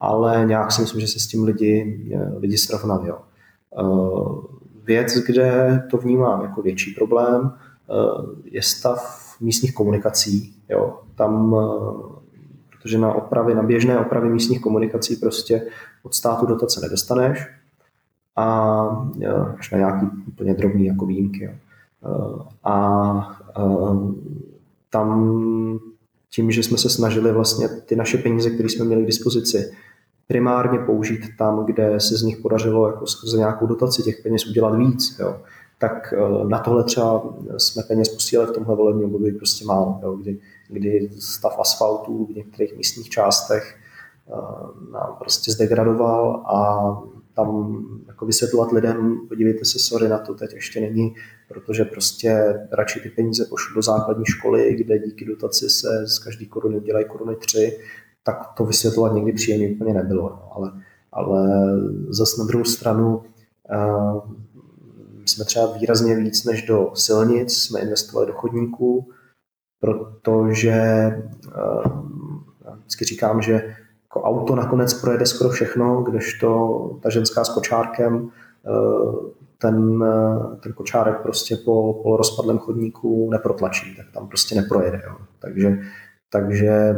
ale 0.00 0.44
nějak 0.46 0.72
si 0.72 0.80
myslím, 0.80 1.00
že 1.00 1.06
se 1.06 1.20
s 1.20 1.26
tím 1.26 1.44
lidi, 1.44 2.00
lidi 2.38 2.58
srovnali. 2.58 3.08
Jo. 3.08 3.18
Uh, 3.82 4.44
věc, 4.84 5.14
kde 5.14 5.82
to 5.90 5.96
vnímám 5.96 6.42
jako 6.42 6.62
větší 6.62 6.94
problém, 6.94 7.52
eh, 7.52 7.94
je 8.44 8.62
stav 8.62 9.22
místních 9.40 9.74
komunikací. 9.74 10.54
Jo. 10.68 10.98
Tam, 11.14 11.56
eh, 11.56 12.22
protože 12.70 12.98
na 12.98 13.12
opravy, 13.12 13.54
na 13.54 13.62
běžné 13.62 13.98
opravy 13.98 14.28
místních 14.28 14.60
komunikací 14.60 15.16
prostě 15.16 15.62
od 16.02 16.14
státu 16.14 16.46
dotace 16.46 16.80
nedostaneš 16.80 17.48
a 18.36 18.80
až 19.58 19.70
na 19.70 19.78
nějaký 19.78 20.06
úplně 20.28 20.54
drobný 20.54 20.86
jako 20.86 21.06
výjimky. 21.06 21.44
Jo. 21.44 21.52
Eh, 22.04 22.44
a 22.64 23.38
tam 24.90 25.80
tím, 26.30 26.50
že 26.50 26.62
jsme 26.62 26.78
se 26.78 26.90
snažili 26.90 27.32
vlastně 27.32 27.68
ty 27.68 27.96
naše 27.96 28.18
peníze, 28.18 28.50
které 28.50 28.68
jsme 28.68 28.84
měli 28.84 29.02
k 29.02 29.06
dispozici, 29.06 29.72
primárně 30.26 30.78
použít 30.78 31.20
tam, 31.38 31.64
kde 31.64 32.00
se 32.00 32.16
z 32.16 32.22
nich 32.22 32.36
podařilo 32.36 32.86
jako 32.86 33.06
skrze 33.06 33.38
nějakou 33.38 33.66
dotaci 33.66 34.02
těch 34.02 34.22
peněz 34.22 34.46
udělat 34.46 34.76
víc. 34.76 35.18
Jo. 35.18 35.40
Tak 35.78 36.14
na 36.48 36.58
tohle 36.58 36.84
třeba 36.84 37.22
jsme 37.56 37.82
peněz 37.82 38.08
posílali 38.08 38.50
v 38.50 38.54
tomhle 38.54 38.76
volebním 38.76 39.14
období 39.14 39.32
prostě 39.32 39.64
málo, 39.64 40.00
jo, 40.02 40.16
kdy, 40.16 40.38
kdy 40.68 41.10
stav 41.18 41.58
asfaltu 41.58 42.26
v 42.26 42.36
některých 42.36 42.76
místních 42.76 43.08
částech 43.08 43.76
nám 44.92 45.16
prostě 45.18 45.52
zdegradoval 45.52 46.44
a 46.46 46.88
tam 47.34 47.78
jako 48.08 48.26
vysvětlovat 48.26 48.72
lidem, 48.72 49.20
podívejte 49.28 49.64
se, 49.64 49.78
sorry, 49.78 50.08
na 50.08 50.18
to 50.18 50.34
teď 50.34 50.52
ještě 50.52 50.80
není, 50.80 51.14
protože 51.48 51.84
prostě 51.84 52.60
radši 52.72 53.00
ty 53.00 53.08
peníze 53.08 53.44
pošlu 53.44 53.74
do 53.74 53.82
základní 53.82 54.24
školy, 54.26 54.74
kde 54.74 54.98
díky 54.98 55.24
dotaci 55.24 55.70
se 55.70 56.06
z 56.06 56.18
každé 56.18 56.46
koruny 56.46 56.80
dělají 56.80 57.04
koruny 57.08 57.36
tři, 57.36 57.78
tak 58.22 58.52
to 58.56 58.64
vysvětlovat 58.64 59.14
někdy 59.14 59.32
příjemně 59.32 59.70
úplně 59.70 59.94
nebylo. 59.94 60.22
No. 60.22 60.48
Ale, 60.52 60.72
ale 61.12 61.48
zase 62.08 62.40
na 62.40 62.46
druhou 62.46 62.64
stranu 62.64 63.16
uh, 63.16 64.20
jsme 65.24 65.44
třeba 65.44 65.72
výrazně 65.72 66.16
víc 66.16 66.44
než 66.44 66.62
do 66.62 66.90
silnic, 66.94 67.52
jsme 67.52 67.80
investovali 67.80 68.26
do 68.26 68.32
chodníků, 68.32 69.08
protože 69.80 71.08
uh, 71.46 72.76
vždycky 72.78 73.04
říkám, 73.04 73.42
že 73.42 73.76
jako 74.12 74.22
auto 74.22 74.54
nakonec 74.54 74.94
projede 74.94 75.26
skoro 75.26 75.50
všechno, 75.50 76.02
kdežto 76.02 76.90
ta 77.02 77.10
ženská 77.10 77.44
s 77.44 77.48
kočárkem, 77.48 78.14
uh, 78.22 79.26
ten, 79.58 80.04
ten 80.62 80.72
kočárek 80.72 81.22
prostě 81.22 81.56
po, 81.56 82.00
po 82.02 82.16
rozpadlém 82.16 82.58
chodníku 82.58 83.30
neprotlačí, 83.30 83.96
tak 83.96 84.06
tam 84.14 84.28
prostě 84.28 84.54
neprojede. 84.54 85.02
Jo. 85.06 85.16
Takže, 85.38 85.78
takže 86.30 86.94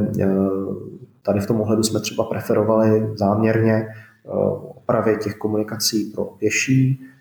Tady 1.25 1.41
v 1.41 1.47
tom 1.47 1.61
ohledu 1.61 1.83
jsme 1.83 2.01
třeba 2.01 2.25
preferovali 2.25 3.13
záměrně 3.15 3.75
eh, 3.75 4.31
opravy 4.77 5.19
těch 5.23 5.35
komunikací 5.35 6.05
pro 6.05 6.25
pěší, 6.25 7.01
eh, 7.03 7.14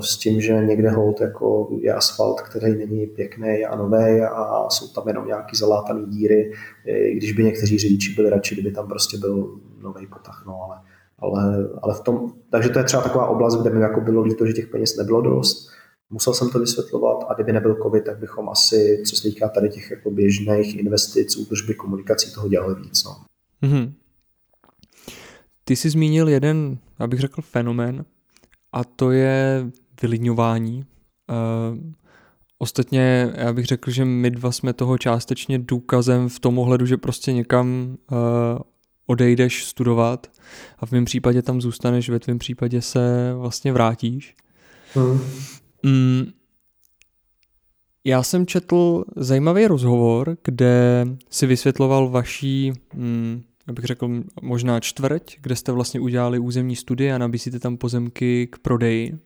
s 0.00 0.16
tím, 0.16 0.40
že 0.40 0.52
někde 0.52 0.90
hold 0.90 1.20
jako 1.20 1.68
je 1.80 1.94
asfalt, 1.94 2.40
který 2.40 2.76
není 2.76 3.06
pěkný 3.06 3.64
a 3.64 3.76
nový 3.76 4.20
a 4.20 4.70
jsou 4.70 4.88
tam 4.88 5.08
jenom 5.08 5.26
nějaký 5.26 5.56
zalátaný 5.56 6.06
díry, 6.06 6.52
i 6.86 7.16
když 7.16 7.32
by 7.32 7.44
někteří 7.44 7.78
řidiči 7.78 8.14
byli 8.14 8.30
radši, 8.30 8.54
kdyby 8.54 8.72
tam 8.72 8.88
prostě 8.88 9.18
byl 9.18 9.58
nový 9.82 10.06
potah, 10.06 10.44
no 10.46 10.60
ale, 10.62 10.80
ale, 11.18 11.68
ale 11.82 11.94
v 11.94 12.00
tom, 12.00 12.32
takže 12.50 12.68
to 12.68 12.78
je 12.78 12.84
třeba 12.84 13.02
taková 13.02 13.26
oblast, 13.26 13.60
kde 13.60 13.70
mi 13.70 13.80
jako 13.80 14.00
bylo 14.00 14.22
líto, 14.22 14.46
že 14.46 14.52
těch 14.52 14.68
peněz 14.68 14.96
nebylo 14.96 15.20
dost, 15.20 15.70
musel 16.10 16.34
jsem 16.34 16.50
to 16.50 16.58
vysvětlovat 16.58 17.24
a 17.28 17.34
kdyby 17.34 17.52
nebyl 17.52 17.76
covid, 17.82 18.04
tak 18.04 18.18
bychom 18.18 18.48
asi, 18.48 19.02
co 19.06 19.16
se 19.16 19.22
týká 19.22 19.48
tady 19.48 19.68
těch 19.68 19.90
jako 19.90 20.10
běžných 20.10 20.78
investic, 20.78 21.36
údržby, 21.36 21.74
komunikací, 21.74 22.34
toho 22.34 22.48
dělali 22.48 22.74
víc. 22.74 23.04
No. 23.04 23.16
Mm-hmm. 23.62 23.92
Ty 25.64 25.76
jsi 25.76 25.90
zmínil 25.90 26.28
jeden, 26.28 26.78
abych 26.98 27.20
řekl, 27.20 27.42
fenomén 27.42 28.04
a 28.74 28.84
to 28.84 29.10
je 29.10 29.66
vylidňování. 30.02 30.84
Uh, 31.30 31.78
ostatně 32.58 33.32
já 33.36 33.52
bych 33.52 33.66
řekl, 33.66 33.90
že 33.90 34.04
my 34.04 34.30
dva 34.30 34.52
jsme 34.52 34.72
toho 34.72 34.98
částečně 34.98 35.58
důkazem 35.58 36.28
v 36.28 36.40
tom 36.40 36.58
ohledu, 36.58 36.86
že 36.86 36.96
prostě 36.96 37.32
někam 37.32 37.96
uh, 38.12 38.18
odejdeš 39.06 39.64
studovat 39.64 40.26
a 40.78 40.86
v 40.86 40.92
mém 40.92 41.04
případě 41.04 41.42
tam 41.42 41.60
zůstaneš, 41.60 42.08
ve 42.08 42.18
tvém 42.18 42.38
případě 42.38 42.82
se 42.82 43.32
vlastně 43.36 43.72
vrátíš. 43.72 44.34
Mm. 44.96 45.20
Mm, 45.82 46.32
já 48.04 48.22
jsem 48.22 48.46
četl 48.46 49.04
zajímavý 49.16 49.66
rozhovor, 49.66 50.36
kde 50.44 51.06
si 51.30 51.46
vysvětloval 51.46 52.08
vaší 52.08 52.72
mm, 52.94 53.42
abych 53.66 53.84
řekl 53.84 54.22
možná 54.42 54.80
čtvrť, 54.80 55.36
kde 55.40 55.56
jste 55.56 55.72
vlastně 55.72 56.00
udělali 56.00 56.38
územní 56.38 56.76
studie 56.76 57.14
a 57.14 57.18
nabízíte 57.18 57.58
tam 57.58 57.76
pozemky 57.76 58.46
k 58.46 58.58
prodeji. 58.58 59.18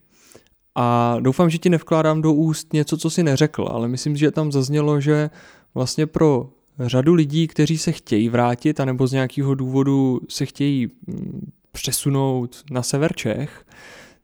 A 0.74 1.16
doufám, 1.20 1.50
že 1.50 1.58
ti 1.58 1.70
nevkládám 1.70 2.22
do 2.22 2.32
úst 2.32 2.72
něco, 2.72 2.96
co 2.96 3.10
si 3.10 3.22
neřekl, 3.22 3.68
ale 3.70 3.88
myslím, 3.88 4.16
že 4.16 4.30
tam 4.30 4.52
zaznělo, 4.52 5.00
že 5.00 5.30
vlastně 5.74 6.06
pro 6.06 6.50
řadu 6.78 7.14
lidí, 7.14 7.48
kteří 7.48 7.78
se 7.78 7.92
chtějí 7.92 8.28
vrátit, 8.28 8.80
anebo 8.80 9.06
z 9.06 9.12
nějakého 9.12 9.54
důvodu 9.54 10.20
se 10.28 10.46
chtějí 10.46 10.86
mm, 11.06 11.50
přesunout 11.72 12.64
na 12.70 12.82
sever 12.82 13.12
Čech, 13.12 13.64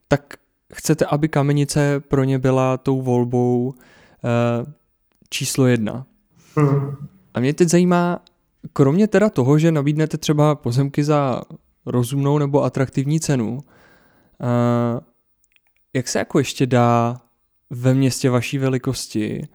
tak 0.09 0.35
chcete, 0.73 1.07
aby 1.07 1.29
Kamenice 1.29 2.01
pro 2.01 2.25
ně 2.25 2.39
byla 2.39 2.77
tou 2.77 3.03
volbou 3.03 3.75
eh, 3.75 4.73
číslo 5.31 5.67
jedna. 5.67 6.07
Hmm. 6.57 6.97
A 7.35 7.41
mě 7.41 7.55
teď 7.55 7.69
zajímá, 7.69 8.21
kromě 8.73 9.09
teda 9.09 9.31
toho, 9.31 9.59
že 9.59 9.73
nabídnete 9.73 10.19
třeba 10.19 10.55
pozemky 10.55 11.05
za 11.05 11.43
rozumnou 11.87 12.39
nebo 12.39 12.65
atraktivní 12.65 13.21
cenu, 13.21 13.61
jak 15.95 16.09
se 16.09 16.19
jako 16.19 16.39
ještě 16.39 16.67
dá 16.67 17.21
ve 17.71 17.95
městě 17.95 18.31
vaší 18.31 18.59
velikosti 18.59 19.49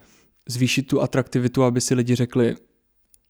zvýšit 0.49 0.83
tu 0.83 1.01
atraktivitu, 1.01 1.63
aby 1.63 1.81
si 1.81 1.95
lidi 1.95 2.15
řekli, 2.15 2.55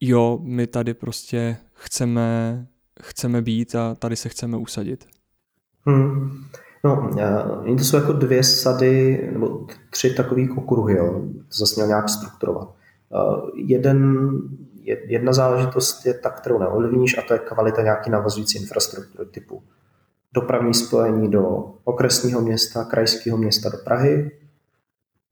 jo, 0.01 0.39
my 0.41 0.67
tady 0.67 0.93
prostě 0.93 1.57
chceme, 1.73 2.67
chceme 3.01 3.41
být 3.41 3.75
a 3.75 3.95
tady 3.95 4.15
se 4.15 4.29
chceme 4.29 4.57
usadit? 4.57 5.05
Hmm. 5.85 6.43
No, 6.83 7.09
uh, 7.67 7.77
to 7.77 7.83
jsou 7.83 7.97
jako 7.97 8.13
dvě 8.13 8.43
sady, 8.43 9.29
nebo 9.33 9.67
tři 9.89 10.13
takový 10.13 10.49
okruhy, 10.49 10.97
jo. 10.97 11.21
to 11.35 11.57
zase 11.57 11.75
měl 11.75 11.87
nějak 11.87 12.09
strukturovat. 12.09 12.75
Uh, 13.09 13.49
jeden, 13.55 14.27
jedna 15.05 15.33
záležitost 15.33 16.05
je 16.05 16.13
ta, 16.13 16.29
kterou 16.29 16.59
neovlivníš, 16.59 17.17
a 17.17 17.21
to 17.21 17.33
je 17.33 17.39
kvalita 17.39 17.81
nějaký 17.81 18.09
navazující 18.09 18.57
infrastruktury 18.57 19.29
typu 19.29 19.63
dopravní 20.33 20.73
spojení 20.73 21.31
do 21.31 21.73
okresního 21.83 22.41
města, 22.41 22.83
krajského 22.83 23.37
města 23.37 23.69
do 23.69 23.77
Prahy, 23.77 24.31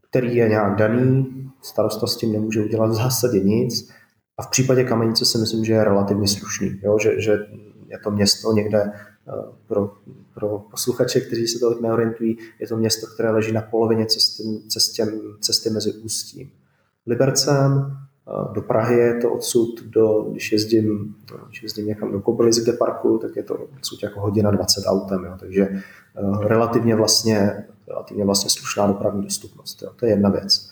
který 0.09 0.35
je 0.35 0.49
nějak 0.49 0.75
daný, 0.75 1.27
starosta 1.61 2.07
s 2.07 2.17
tím 2.17 2.33
nemůže 2.33 2.63
udělat 2.63 2.87
v 2.89 2.93
zásadě 2.93 3.39
nic. 3.39 3.89
A 4.37 4.43
v 4.43 4.49
případě 4.49 4.83
Kamenice 4.83 5.25
si 5.25 5.37
myslím, 5.37 5.65
že 5.65 5.73
je 5.73 5.83
relativně 5.83 6.27
slušný, 6.27 6.79
jo? 6.83 6.97
Že, 6.99 7.21
že 7.21 7.31
je 7.87 7.99
to 8.03 8.11
město 8.11 8.53
někde 8.53 8.81
eh, 8.83 9.31
pro, 9.67 9.93
pro 10.33 10.59
posluchače, 10.59 11.21
kteří 11.21 11.47
se 11.47 11.59
tolik 11.59 11.81
neorientují, 11.81 12.37
je 12.59 12.67
to 12.67 12.77
město, 12.77 13.07
které 13.13 13.29
leží 13.29 13.51
na 13.51 13.61
polovině 13.61 14.05
cesty, 14.05 14.43
cestě, 14.67 15.05
cesty 15.39 15.69
mezi 15.69 15.93
Ústím. 15.93 16.51
Libercem, 17.07 17.97
do 18.53 18.61
Prahy 18.61 18.95
je 18.95 19.15
to 19.15 19.33
odsud, 19.33 19.83
do, 19.83 20.25
když 20.31 20.51
jezdím, 20.51 21.15
když 21.47 21.63
jezdím 21.63 21.85
někam 21.85 22.11
do 22.11 22.21
Kobylys, 22.21 22.63
kde 22.63 22.73
parku, 22.73 23.17
tak 23.17 23.35
je 23.35 23.43
to 23.43 23.57
odsud 23.77 24.03
jako 24.03 24.21
hodina 24.21 24.51
20 24.51 24.83
autem, 24.85 25.23
jo. 25.25 25.33
takže 25.39 25.67
uh, 26.21 26.43
relativně 26.43 26.95
vlastně, 26.95 27.65
relativně 27.87 28.25
vlastně 28.25 28.49
slušná 28.49 28.87
dopravní 28.87 29.23
dostupnost. 29.23 29.81
Jo. 29.81 29.89
To 29.95 30.05
je 30.05 30.11
jedna 30.11 30.29
věc. 30.29 30.69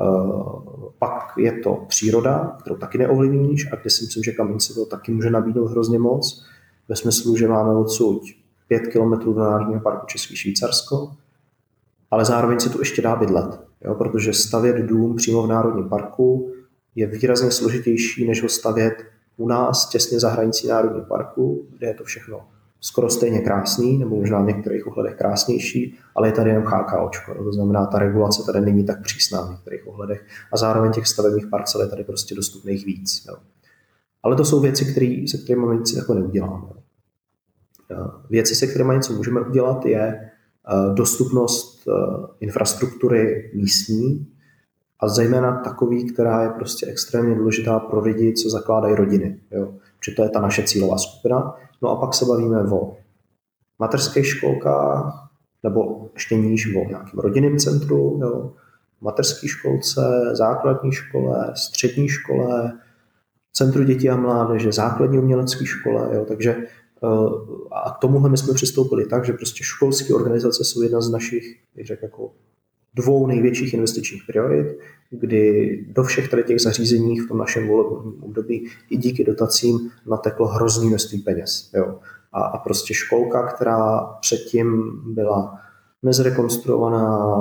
Uh, 0.00 0.62
pak 0.98 1.32
je 1.38 1.52
to 1.52 1.84
příroda, 1.88 2.56
kterou 2.60 2.76
taky 2.76 2.98
neovlivníš 2.98 3.72
a 3.72 3.76
kde 3.76 3.90
si 3.90 4.04
myslím, 4.04 4.22
že 4.22 4.32
Kamenice 4.32 4.74
to 4.74 4.86
taky 4.86 5.12
může 5.12 5.30
nabídnout 5.30 5.66
hrozně 5.66 5.98
moc, 5.98 6.44
ve 6.88 6.96
smyslu, 6.96 7.36
že 7.36 7.48
máme 7.48 7.74
odsud 7.74 8.22
5 8.68 8.80
km 8.80 9.34
do 9.34 9.40
Národního 9.40 9.80
parku 9.80 10.06
Český 10.06 10.36
Švýcarsko, 10.36 11.12
ale 12.10 12.24
zároveň 12.24 12.60
se 12.60 12.70
tu 12.70 12.78
ještě 12.78 13.02
dá 13.02 13.16
bydlet, 13.16 13.60
jo, 13.84 13.94
protože 13.94 14.32
stavět 14.32 14.76
dům 14.76 15.16
přímo 15.16 15.42
v 15.42 15.48
Národním 15.48 15.88
parku 15.88 16.54
je 16.94 17.06
výrazně 17.06 17.50
složitější, 17.50 18.26
než 18.26 18.42
ho 18.42 18.48
stavět 18.48 18.94
u 19.36 19.48
nás 19.48 19.88
těsně 19.88 20.20
za 20.20 20.28
hranicí 20.28 20.68
Národního 20.68 21.04
parku, 21.04 21.66
kde 21.78 21.86
je 21.86 21.94
to 21.94 22.04
všechno 22.04 22.40
skoro 22.84 23.10
stejně 23.10 23.40
krásný, 23.40 23.98
nebo 23.98 24.16
možná 24.16 24.42
v 24.42 24.46
některých 24.46 24.86
ohledech 24.86 25.14
krásnější, 25.14 25.98
ale 26.14 26.28
je 26.28 26.32
tady 26.32 26.50
jenom 26.50 26.64
očko. 27.06 27.34
To 27.34 27.52
znamená, 27.52 27.86
ta 27.86 27.98
regulace 27.98 28.42
tady 28.46 28.60
není 28.60 28.84
tak 28.84 29.02
přísná 29.02 29.42
v 29.42 29.50
některých 29.50 29.88
ohledech 29.88 30.26
a 30.52 30.56
zároveň 30.56 30.92
těch 30.92 31.06
stavebních 31.06 31.46
parcel 31.46 31.80
je 31.80 31.88
tady 31.88 32.04
prostě 32.04 32.34
dostupných 32.34 32.86
víc. 32.86 33.24
Jo. 33.28 33.36
Ale 34.22 34.36
to 34.36 34.44
jsou 34.44 34.60
věci, 34.60 34.84
který, 34.84 35.28
se 35.28 35.38
kterými 35.38 35.76
nic 35.76 35.92
jako 35.92 36.14
neuděláme. 36.14 36.66
Věci, 38.30 38.54
se 38.54 38.66
kterými 38.66 38.94
něco 38.94 39.12
můžeme 39.12 39.40
udělat, 39.40 39.86
je 39.86 40.00
eh, 40.00 40.94
dostupnost 40.94 41.88
eh, 41.88 41.92
infrastruktury 42.40 43.50
místní, 43.54 44.26
a 45.04 45.08
zejména 45.08 45.60
takový, 45.64 46.12
která 46.12 46.42
je 46.42 46.48
prostě 46.48 46.86
extrémně 46.86 47.34
důležitá 47.34 47.78
pro 47.78 48.00
lidi, 48.00 48.32
co 48.32 48.50
zakládají 48.50 48.94
rodiny. 48.94 49.40
Jo. 49.50 49.74
Protože 49.98 50.16
to 50.16 50.22
je 50.22 50.28
ta 50.28 50.40
naše 50.40 50.62
cílová 50.62 50.98
skupina. 50.98 51.56
No 51.82 51.90
a 51.90 51.96
pak 51.96 52.14
se 52.14 52.24
bavíme 52.24 52.62
o 52.62 52.96
mateřských 53.78 54.26
školkách, 54.26 55.28
nebo 55.62 56.08
ještě 56.14 56.36
níž 56.36 56.76
o 56.76 56.88
nějakém 56.88 57.20
rodinném 57.20 57.58
centru, 57.58 58.18
jo. 58.22 58.52
mateřské 59.00 59.48
školce, 59.48 60.00
základní 60.32 60.92
škole, 60.92 61.52
střední 61.56 62.08
škole, 62.08 62.72
centru 63.52 63.84
dětí 63.84 64.10
a 64.10 64.16
mládeže, 64.16 64.72
základní 64.72 65.18
umělecké 65.18 65.66
škole. 65.66 66.08
Jo. 66.12 66.24
Takže 66.28 66.56
eh, 66.56 67.06
a 67.72 67.90
k 67.90 67.98
tomuhle 67.98 68.30
my 68.30 68.36
jsme 68.36 68.54
přistoupili 68.54 69.06
tak, 69.06 69.24
že 69.24 69.32
prostě 69.32 69.64
školské 69.64 70.14
organizace 70.14 70.64
jsou 70.64 70.82
jedna 70.82 71.00
z 71.00 71.10
našich, 71.10 71.44
bych 71.74 71.86
řekl, 71.86 72.04
jako 72.04 72.32
dvou 72.94 73.26
největších 73.26 73.74
investičních 73.74 74.22
priorit, 74.26 74.78
kdy 75.10 75.78
do 75.88 76.02
všech 76.02 76.30
tady 76.30 76.42
těch 76.42 76.60
zařízení 76.60 77.20
v 77.20 77.28
tom 77.28 77.38
našem 77.38 77.68
volebním 77.68 78.24
období 78.24 78.66
i 78.90 78.96
díky 78.96 79.24
dotacím 79.24 79.90
nateklo 80.06 80.46
hrozný 80.46 80.88
množství 80.88 81.18
peněz. 81.18 81.70
Jo. 81.74 81.98
A, 82.32 82.42
a 82.42 82.58
prostě 82.58 82.94
školka, 82.94 83.46
která 83.46 84.00
předtím 84.20 85.00
byla 85.06 85.58
nezrekonstruovaná, 86.02 87.34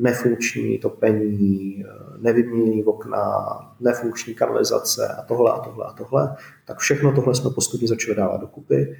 nefunkční 0.00 0.78
topení, 0.78 1.84
nevyměněný 2.18 2.84
okna, 2.84 3.46
nefunkční 3.80 4.34
kanalizace 4.34 5.08
a 5.18 5.22
tohle 5.22 5.52
a 5.52 5.58
tohle 5.58 5.86
a 5.86 5.92
tohle, 5.92 6.36
tak 6.66 6.78
všechno 6.78 7.12
tohle 7.12 7.34
jsme 7.34 7.50
postupně 7.50 7.88
začali 7.88 8.16
dávat 8.16 8.40
dokupy. 8.40 8.96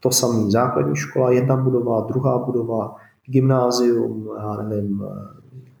To 0.00 0.10
samý 0.10 0.50
základní 0.50 0.96
škola, 0.96 1.30
jedna 1.30 1.56
budova, 1.56 2.00
druhá 2.00 2.38
budova, 2.38 2.96
gymnázium, 3.30 4.30
já 4.38 4.62
nevím, 4.62 5.04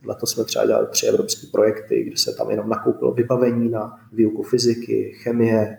letos 0.04 0.30
jsme 0.30 0.44
třeba 0.44 0.66
dělali 0.66 0.86
tři 0.86 1.06
evropské 1.06 1.46
projekty, 1.52 2.04
kde 2.04 2.16
se 2.16 2.34
tam 2.34 2.50
jenom 2.50 2.68
nakoupilo 2.68 3.12
vybavení 3.12 3.68
na 3.68 3.98
výuku 4.12 4.42
fyziky, 4.42 5.12
chemie, 5.22 5.58
eh, 5.58 5.78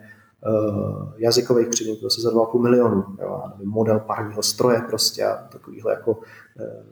jazykových 1.18 1.68
předmětů 1.68 2.10
se 2.10 2.22
za 2.22 2.32
2,5 2.32 2.60
milionu. 2.62 3.04
Jo, 3.22 3.44
nevím, 3.54 3.70
model 3.70 4.00
parního 4.00 4.44
stroje 4.44 4.82
prostě 4.88 5.24
a 5.24 5.48
takovýhle 5.52 5.94
jako 5.94 6.20
eh, 6.60 6.84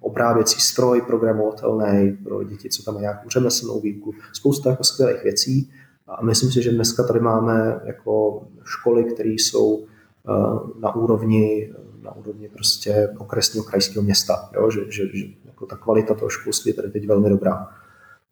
obráběcí 0.00 0.60
stroj 0.60 1.00
programovatelný 1.00 2.18
pro 2.24 2.44
děti, 2.44 2.68
co 2.68 2.82
tam 2.82 2.94
mají 2.94 3.02
nějakou 3.02 3.28
řemeslnou 3.28 3.80
výuku. 3.80 4.14
Spousta 4.32 4.70
jako 4.70 4.84
skvělých 4.84 5.22
věcí. 5.22 5.70
A 6.08 6.24
myslím 6.24 6.50
si, 6.52 6.62
že 6.62 6.72
dneska 6.72 7.02
tady 7.02 7.20
máme 7.20 7.80
jako 7.84 8.42
školy, 8.64 9.04
které 9.04 9.30
jsou 9.30 9.84
eh, 9.84 10.32
na 10.80 10.94
úrovni 10.94 11.72
na 12.02 12.16
úrovni 12.16 12.48
prostě 12.48 13.08
okresního 13.18 13.64
krajského 13.64 14.02
města, 14.02 14.50
jo? 14.54 14.70
Že, 14.70 14.80
že, 14.88 15.16
že 15.16 15.24
jako 15.44 15.66
ta 15.66 15.76
kvalita 15.76 16.14
toho 16.14 16.28
školství 16.28 16.70
je 16.70 16.74
tady 16.74 16.90
teď 16.90 17.06
velmi 17.06 17.28
dobrá. 17.28 17.68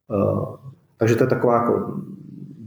Uh, 0.08 0.56
takže 0.96 1.16
to 1.16 1.24
je 1.24 1.28
taková 1.28 1.54
jako 1.54 1.94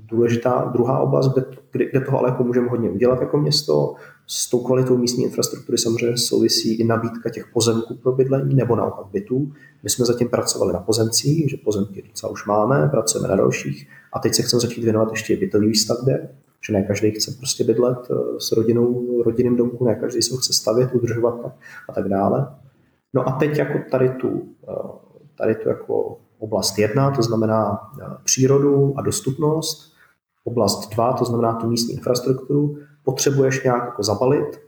důležitá 0.05 0.69
druhá 0.73 0.99
oblast, 0.99 1.33
kde, 1.33 1.45
kde, 1.91 2.01
toho 2.01 2.19
ale 2.19 2.29
jako 2.29 2.43
můžeme 2.43 2.69
hodně 2.69 2.89
udělat 2.89 3.21
jako 3.21 3.37
město. 3.37 3.95
S 4.27 4.49
tou 4.49 4.59
kvalitou 4.59 4.97
místní 4.97 5.23
infrastruktury 5.23 5.77
samozřejmě 5.77 6.17
souvisí 6.17 6.73
i 6.73 6.83
nabídka 6.83 7.29
těch 7.29 7.47
pozemků 7.53 7.95
pro 7.95 8.11
bydlení 8.11 8.55
nebo 8.55 8.75
naopak 8.75 9.05
bytů. 9.13 9.51
My 9.83 9.89
jsme 9.89 10.05
zatím 10.05 10.29
pracovali 10.29 10.73
na 10.73 10.79
pozemcích, 10.79 11.49
že 11.49 11.57
pozemky 11.57 12.03
docela 12.07 12.31
už 12.31 12.45
máme, 12.45 12.89
pracujeme 12.91 13.27
na 13.27 13.35
dalších 13.35 13.87
a 14.13 14.19
teď 14.19 14.33
se 14.33 14.41
chceme 14.41 14.59
začít 14.59 14.83
věnovat 14.83 15.11
ještě 15.11 15.37
bytové 15.37 15.65
výstavbě, 15.67 16.29
že 16.65 16.73
ne 16.73 16.83
každý 16.83 17.11
chce 17.11 17.31
prostě 17.37 17.63
bydlet 17.63 17.97
eh, 18.11 18.39
s 18.39 18.51
rodinou, 18.51 19.23
rodinným 19.23 19.55
domku, 19.55 19.85
ne 19.85 19.95
každý 19.95 20.21
se 20.21 20.33
ho 20.33 20.37
chce 20.37 20.53
stavět, 20.53 20.93
udržovat 20.93 21.45
a 21.89 21.93
tak 21.93 22.09
dále. 22.09 22.55
No 23.15 23.27
a 23.27 23.31
teď 23.31 23.57
jako 23.57 23.79
tady 23.91 24.09
tu, 24.09 24.55
eh, 24.69 24.89
tady 25.37 25.55
tu 25.55 25.69
jako 25.69 26.17
oblast 26.39 26.79
jedna, 26.79 27.11
to 27.11 27.21
znamená 27.21 27.91
eh, 28.01 28.05
přírodu 28.23 28.93
a 28.97 29.01
dostupnost, 29.01 29.93
oblast 30.43 30.89
dva, 30.89 31.13
to 31.13 31.25
znamená 31.25 31.53
tu 31.53 31.67
místní 31.67 31.93
infrastrukturu, 31.93 32.77
potřebuješ 33.03 33.63
nějak 33.63 33.83
jako 33.85 34.03
zabalit 34.03 34.61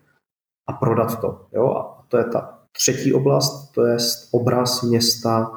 a 0.68 0.74
prodat 0.74 1.22
to. 1.22 1.41
Jo? 1.54 1.68
A 1.68 2.06
to 2.08 2.18
je 2.18 2.24
ta 2.24 2.60
třetí 2.72 3.14
oblast, 3.14 3.72
to 3.72 3.86
je 3.86 3.98
obraz 4.32 4.82
města 4.82 5.52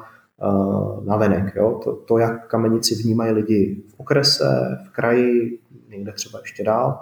na 1.05 1.17
venek. 1.17 1.55
Jo? 1.55 1.79
To, 1.83 1.95
to, 1.95 2.17
jak 2.17 2.47
kamenici 2.47 2.95
vnímají 2.95 3.31
lidi 3.31 3.83
v 3.87 3.93
okrese, 3.99 4.77
v 4.87 4.89
kraji, 4.89 5.59
někde 5.89 6.11
třeba 6.11 6.39
ještě 6.39 6.63
dál. 6.63 7.01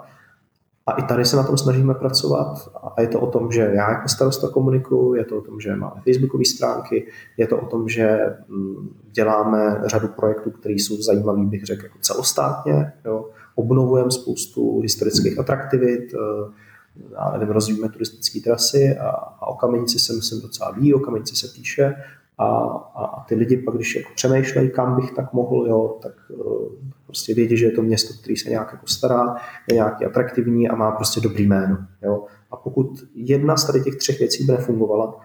A 0.86 0.92
i 0.92 1.02
tady 1.02 1.24
se 1.24 1.36
na 1.36 1.42
tom 1.42 1.58
snažíme 1.58 1.94
pracovat 1.94 2.70
a 2.96 3.00
je 3.00 3.08
to 3.08 3.20
o 3.20 3.26
tom, 3.26 3.52
že 3.52 3.70
já 3.74 3.90
jako 3.90 4.08
starosta 4.08 4.48
komunikuju, 4.48 5.14
je 5.14 5.24
to 5.24 5.38
o 5.38 5.40
tom, 5.40 5.60
že 5.60 5.76
máme 5.76 6.00
facebookové 6.04 6.44
stránky, 6.44 7.06
je 7.36 7.46
to 7.46 7.58
o 7.58 7.66
tom, 7.66 7.88
že 7.88 8.18
mm, 8.48 8.88
děláme 9.12 9.80
řadu 9.86 10.08
projektů, 10.08 10.50
které 10.50 10.74
jsou 10.74 11.02
zajímavé, 11.02 11.44
bych 11.44 11.64
řekl, 11.64 11.84
jako 11.84 11.98
celostátně. 12.00 12.92
Jo. 13.04 13.28
Obnovujeme 13.54 14.10
spoustu 14.10 14.80
historických 14.80 15.38
atraktivit, 15.38 16.14
eh, 16.14 16.52
já 17.12 17.32
nevím, 17.32 17.48
rozvíjíme 17.48 17.88
turistické 17.88 18.40
trasy 18.40 18.96
a, 18.98 19.08
a 19.10 19.46
o 19.46 19.54
kamenici 19.54 19.98
se 19.98 20.12
myslím 20.12 20.40
docela 20.40 20.70
ví, 20.70 20.94
o 20.94 20.98
kamenici 20.98 21.36
se 21.36 21.48
píše 21.54 21.94
a, 22.38 22.46
a, 22.94 23.04
a 23.04 23.24
ty 23.24 23.34
lidi 23.34 23.56
pak, 23.56 23.74
když 23.74 23.96
jako 23.96 24.10
přemýšlejí, 24.14 24.70
kam 24.70 24.96
bych 24.96 25.12
tak 25.12 25.32
mohl, 25.32 25.66
jo, 25.66 25.98
tak 26.02 26.12
uh, 26.30 26.68
prostě 27.06 27.34
vědí, 27.34 27.56
že 27.56 27.66
je 27.66 27.72
to 27.72 27.82
město, 27.82 28.14
který 28.20 28.36
se 28.36 28.50
nějak 28.50 28.72
jako 28.72 28.86
stará, 28.86 29.36
je 29.68 29.74
nějaký 29.74 30.04
atraktivní 30.04 30.68
a 30.68 30.76
má 30.76 30.90
prostě 30.90 31.20
dobrý 31.20 31.46
jméno. 31.46 31.78
Jo. 32.02 32.24
A 32.50 32.56
pokud 32.56 33.04
jedna 33.14 33.56
z 33.56 33.66
tady 33.66 33.80
těch 33.80 33.96
třech 33.96 34.18
věcí 34.18 34.44
by 34.44 34.52
nefungovala, 34.52 35.20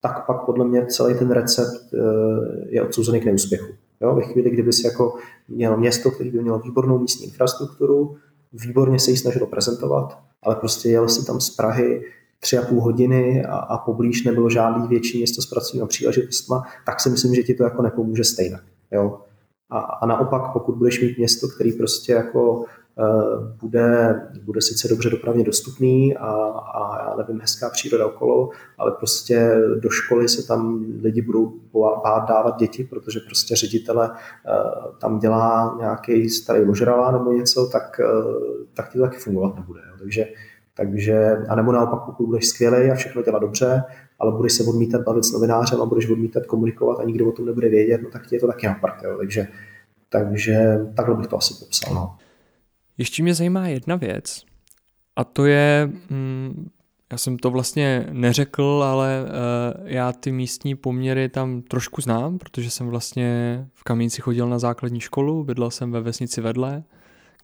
tak 0.00 0.26
pak 0.26 0.44
podle 0.44 0.64
mě 0.64 0.86
celý 0.86 1.14
ten 1.14 1.30
recept 1.30 1.92
uh, 1.92 2.00
je 2.68 2.82
odsouzený 2.82 3.20
k 3.20 3.24
neúspěchu. 3.24 3.72
Jo. 4.00 4.14
Ve 4.14 4.22
chvíli, 4.22 4.50
kdyby 4.50 4.72
si 4.72 4.86
jako 4.86 5.14
mělo 5.48 5.76
město, 5.76 6.10
který 6.10 6.30
by 6.30 6.42
mělo 6.42 6.58
výbornou 6.58 6.98
místní 6.98 7.26
infrastrukturu, 7.26 8.16
výborně 8.52 8.98
se 8.98 9.10
ji 9.10 9.16
snažilo 9.16 9.46
prezentovat, 9.46 10.18
ale 10.42 10.56
prostě 10.56 10.88
jel 10.88 11.08
si 11.08 11.26
tam 11.26 11.40
z 11.40 11.56
Prahy 11.56 12.02
tři 12.40 12.58
a 12.58 12.62
půl 12.62 12.80
hodiny 12.80 13.44
a, 13.44 13.56
a 13.56 13.78
poblíž 13.78 14.24
nebylo 14.24 14.50
žádný 14.50 14.88
větší 14.88 15.18
město 15.18 15.42
s 15.42 15.46
pracovními 15.46 15.88
příležitostmi, 15.88 16.56
tak 16.86 17.00
si 17.00 17.10
myslím, 17.10 17.34
že 17.34 17.42
ti 17.42 17.54
to 17.54 17.64
jako 17.64 17.82
nepomůže 17.82 18.24
stejně. 18.24 18.58
Jo? 18.92 19.20
A, 19.70 19.78
a 19.78 20.06
naopak, 20.06 20.52
pokud 20.52 20.74
budeš 20.74 21.02
mít 21.02 21.18
město, 21.18 21.48
který 21.48 21.72
prostě 21.72 22.12
jako 22.12 22.64
bude, 23.60 24.20
bude 24.44 24.60
sice 24.60 24.88
dobře 24.88 25.10
dopravně 25.10 25.44
dostupný 25.44 26.16
a, 26.16 26.32
a 26.50 26.98
já 27.10 27.16
nevím, 27.16 27.40
hezká 27.40 27.70
příroda 27.70 28.06
okolo, 28.06 28.50
ale 28.78 28.92
prostě 28.92 29.56
do 29.80 29.90
školy 29.90 30.28
se 30.28 30.46
tam 30.46 30.84
lidi 31.02 31.22
budou 31.22 31.52
bát 32.04 32.28
dávat 32.28 32.56
děti, 32.56 32.84
protože 32.84 33.20
prostě 33.20 33.56
ředitele 33.56 34.10
tam 35.00 35.18
dělá 35.18 35.76
nějaký 35.78 36.30
starý 36.30 36.64
ložrala 36.64 37.10
nebo 37.10 37.32
něco, 37.32 37.66
tak, 37.72 38.00
tak 38.74 38.92
to 38.92 39.00
taky 39.00 39.16
fungovat 39.16 39.56
nebude. 39.56 39.80
Jo. 39.80 39.96
Takže, 39.98 40.26
takže, 40.76 41.36
a 41.48 41.54
nebo 41.54 41.72
naopak, 41.72 42.00
pokud 42.06 42.26
budeš 42.26 42.46
skvělý 42.46 42.90
a 42.90 42.94
všechno 42.94 43.22
dělá 43.22 43.38
dobře, 43.38 43.82
ale 44.18 44.32
budeš 44.32 44.52
se 44.52 44.64
odmítat 44.64 45.02
bavit 45.02 45.24
s 45.24 45.32
novinářem 45.32 45.82
a 45.82 45.86
budeš 45.86 46.10
odmítat 46.10 46.46
komunikovat 46.46 47.00
a 47.00 47.04
nikdo 47.04 47.28
o 47.28 47.32
tom 47.32 47.46
nebude 47.46 47.68
vědět, 47.68 48.02
no 48.02 48.10
tak 48.10 48.26
ti 48.26 48.36
je 48.36 48.40
to 48.40 48.46
taky 48.46 48.66
na. 48.66 48.80
Takže, 49.18 49.48
takže 50.08 50.78
takhle 50.96 51.14
bych 51.14 51.26
to 51.26 51.36
asi 51.36 51.54
popsal. 51.54 51.94
No. 51.94 52.16
Ještě 52.98 53.22
mě 53.22 53.34
zajímá 53.34 53.68
jedna 53.68 53.96
věc 53.96 54.44
a 55.16 55.24
to 55.24 55.46
je, 55.46 55.90
mm, 56.10 56.68
já 57.12 57.18
jsem 57.18 57.38
to 57.38 57.50
vlastně 57.50 58.06
neřekl, 58.12 58.82
ale 58.86 59.24
uh, 59.24 59.88
já 59.88 60.12
ty 60.12 60.32
místní 60.32 60.74
poměry 60.74 61.28
tam 61.28 61.62
trošku 61.62 62.00
znám, 62.00 62.38
protože 62.38 62.70
jsem 62.70 62.88
vlastně 62.88 63.60
v 63.74 63.84
Kamínci 63.84 64.22
chodil 64.22 64.48
na 64.48 64.58
základní 64.58 65.00
školu, 65.00 65.44
bydlel 65.44 65.70
jsem 65.70 65.92
ve 65.92 66.00
vesnici 66.00 66.40
vedle, 66.40 66.82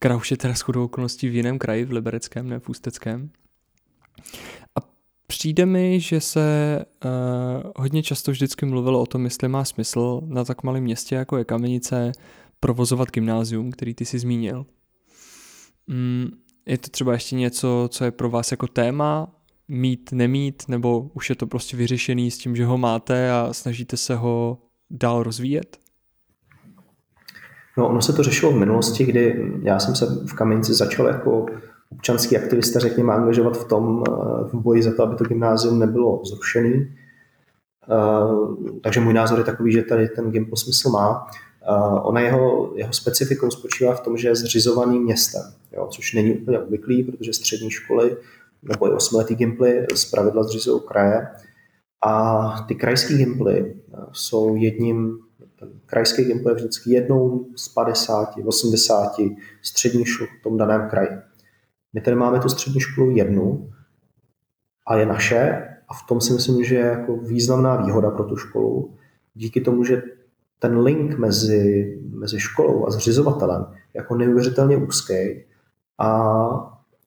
která 0.03 0.17
už 0.17 0.31
je 0.31 0.37
teda 0.37 0.55
shodou 0.55 0.85
okolností 0.85 1.29
v 1.29 1.35
jiném 1.35 1.59
kraji, 1.59 1.85
v 1.85 1.93
Libereckém, 1.93 2.49
ne 2.49 2.59
v 2.59 2.69
Ústeckém. 2.69 3.31
A 4.77 4.81
přijde 5.27 5.67
mi, 5.67 6.01
že 6.01 6.21
se 6.21 6.79
uh, 7.05 7.73
hodně 7.77 8.03
často 8.03 8.31
vždycky 8.31 8.67
mluvilo 8.67 9.01
o 9.01 9.07
tom, 9.07 9.25
jestli 9.25 9.49
má 9.49 9.65
smysl 9.65 10.21
na 10.25 10.45
tak 10.45 10.63
malém 10.63 10.83
městě, 10.83 11.15
jako 11.15 11.37
je 11.37 11.45
Kamenice, 11.45 12.13
provozovat 12.61 13.11
gymnázium, 13.11 13.71
který 13.71 13.95
ty 13.95 14.05
si 14.05 14.19
zmínil. 14.19 14.67
Mm, 15.87 16.31
je 16.67 16.79
to 16.79 16.91
třeba 16.91 17.13
ještě 17.13 17.37
něco, 17.37 17.89
co 17.93 18.05
je 18.05 18.11
pro 18.11 18.31
vás 18.31 18.51
jako 18.51 18.67
téma, 18.67 19.35
mít, 19.69 20.13
nemít, 20.13 20.63
nebo 20.69 21.11
už 21.15 21.31
je 21.31 21.37
to 21.37 21.47
prostě 21.47 21.77
vyřešený 21.77 22.31
s 22.31 22.39
tím, 22.39 22.57
že 22.57 22.65
ho 22.65 22.79
máte 22.79 23.33
a 23.33 23.53
snažíte 23.53 23.97
se 23.97 24.17
ho 24.17 24.59
dál 24.91 25.23
rozvíjet? 25.23 25.82
No, 27.79 27.89
ono 27.89 28.03
se 28.03 28.13
to 28.13 28.23
řešilo 28.23 28.53
v 28.53 28.59
minulosti, 28.59 29.05
kdy 29.05 29.53
já 29.63 29.79
jsem 29.79 29.95
se 29.95 30.07
v 30.07 30.33
Kamenici 30.35 30.75
začal 30.75 31.07
jako 31.07 31.47
občanský 31.93 32.37
aktivista, 32.37 32.81
řekněme, 32.81 33.13
angažovat 33.13 33.57
v 33.57 33.69
tom, 33.69 34.05
eh, 34.09 34.13
v 34.45 34.55
boji 34.55 34.83
za 34.83 34.95
to, 34.95 35.03
aby 35.03 35.17
to 35.17 35.25
gymnázium 35.25 35.79
nebylo 35.79 36.23
zrušený. 36.25 36.97
Eh, 37.91 38.81
takže 38.83 39.01
můj 39.01 39.15
názor 39.15 39.39
je 39.39 39.45
takový, 39.45 39.73
že 39.73 39.83
tady 39.83 40.09
ten 40.09 40.31
Gimpo 40.31 40.57
smysl 40.57 40.91
má. 40.91 41.27
Uh, 41.69 42.07
ona 42.09 42.21
jeho, 42.21 42.73
jeho 42.77 42.93
specifikou 42.93 43.51
spočívá 43.51 43.95
v 43.95 44.01
tom, 44.01 44.17
že 44.17 44.29
je 44.29 44.37
zřizovaný 44.37 44.99
městem, 45.01 45.43
jo, 45.73 45.89
což 45.91 46.13
není 46.13 46.33
úplně 46.33 46.59
obvyklý, 46.59 47.03
protože 47.03 47.33
střední 47.33 47.71
školy 47.71 48.17
nebo 48.63 48.89
i 48.89 48.91
osmiletý 48.91 49.35
gimply 49.35 49.87
z 49.95 50.05
pravidla 50.05 50.43
zřizují 50.43 50.81
kraje. 50.89 51.29
A 52.07 52.65
ty 52.69 52.75
krajské 52.75 53.15
gimply 53.15 53.75
jsou 54.13 54.57
jedním, 54.57 55.19
krajský 55.87 56.25
gimpl 56.25 56.49
je 56.49 56.55
vždycky 56.55 56.91
jednou 56.91 57.47
z 57.57 57.69
50, 57.69 58.35
80 58.45 59.13
středních 59.63 60.09
škol 60.09 60.27
v 60.27 60.43
tom 60.43 60.57
daném 60.57 60.89
kraji. 60.91 61.09
My 61.93 62.01
tady 62.01 62.17
máme 62.17 62.41
tu 62.41 62.49
střední 62.49 62.81
školu 62.81 63.11
jednu 63.11 63.71
a 64.87 64.97
je 64.97 65.07
naše 65.07 65.69
a 65.89 65.95
v 65.95 66.07
tom 66.09 66.21
si 66.21 66.33
myslím, 66.33 66.65
že 66.65 66.75
je 66.75 66.87
jako 66.87 67.17
významná 67.17 67.77
výhoda 67.77 68.11
pro 68.11 68.25
tu 68.25 68.37
školu. 68.37 68.95
Díky 69.35 69.61
tomu, 69.61 69.85
že 69.85 70.03
ten 70.59 70.79
link 70.79 71.19
mezi, 71.19 71.99
mezi 72.11 72.41
školou 72.41 72.87
a 72.87 72.91
zřizovatelem 72.91 73.67
jako 73.95 74.15
neuvěřitelně 74.15 74.77
úzký 74.77 75.45
a, 75.99 76.09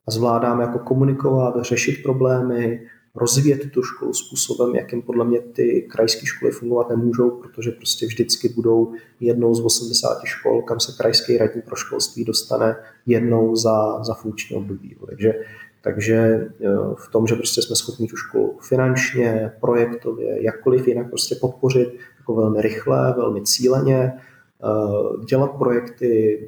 a 0.07 0.11
zvládáme 0.11 0.63
jako 0.63 0.79
komunikovat, 0.79 1.55
řešit 1.61 2.03
problémy, 2.03 2.81
rozvíjet 3.15 3.71
tu 3.71 3.83
školu 3.83 4.13
způsobem, 4.13 4.75
jakým 4.75 5.01
podle 5.01 5.25
mě 5.25 5.39
ty 5.39 5.87
krajské 5.89 6.25
školy 6.25 6.51
fungovat 6.51 6.89
nemůžou, 6.89 7.29
protože 7.29 7.71
prostě 7.71 8.05
vždycky 8.05 8.49
budou 8.49 8.93
jednou 9.19 9.55
z 9.55 9.65
80 9.65 10.21
škol, 10.23 10.61
kam 10.61 10.79
se 10.79 10.91
krajský 10.97 11.37
radní 11.37 11.61
pro 11.61 11.75
školství 11.75 12.25
dostane 12.25 12.75
jednou 13.05 13.55
za, 13.55 14.03
za 14.03 14.13
funkční 14.13 14.55
období. 14.55 14.95
Takže, 15.07 15.33
takže 15.81 16.15
e, 16.15 16.49
v 16.95 17.11
tom, 17.11 17.27
že 17.27 17.35
prostě 17.35 17.61
jsme 17.61 17.75
schopni 17.75 18.07
tu 18.07 18.15
školu 18.15 18.57
finančně, 18.61 19.51
projektově, 19.61 20.43
jakkoliv 20.43 20.87
jinak 20.87 21.09
prostě 21.09 21.35
podpořit, 21.35 21.93
jako 22.25 22.35
velmi 22.35 22.61
rychle, 22.61 23.13
velmi 23.17 23.41
cíleně, 23.41 24.13
eh, 24.13 25.25
dělat 25.25 25.51
projekty, 25.51 26.39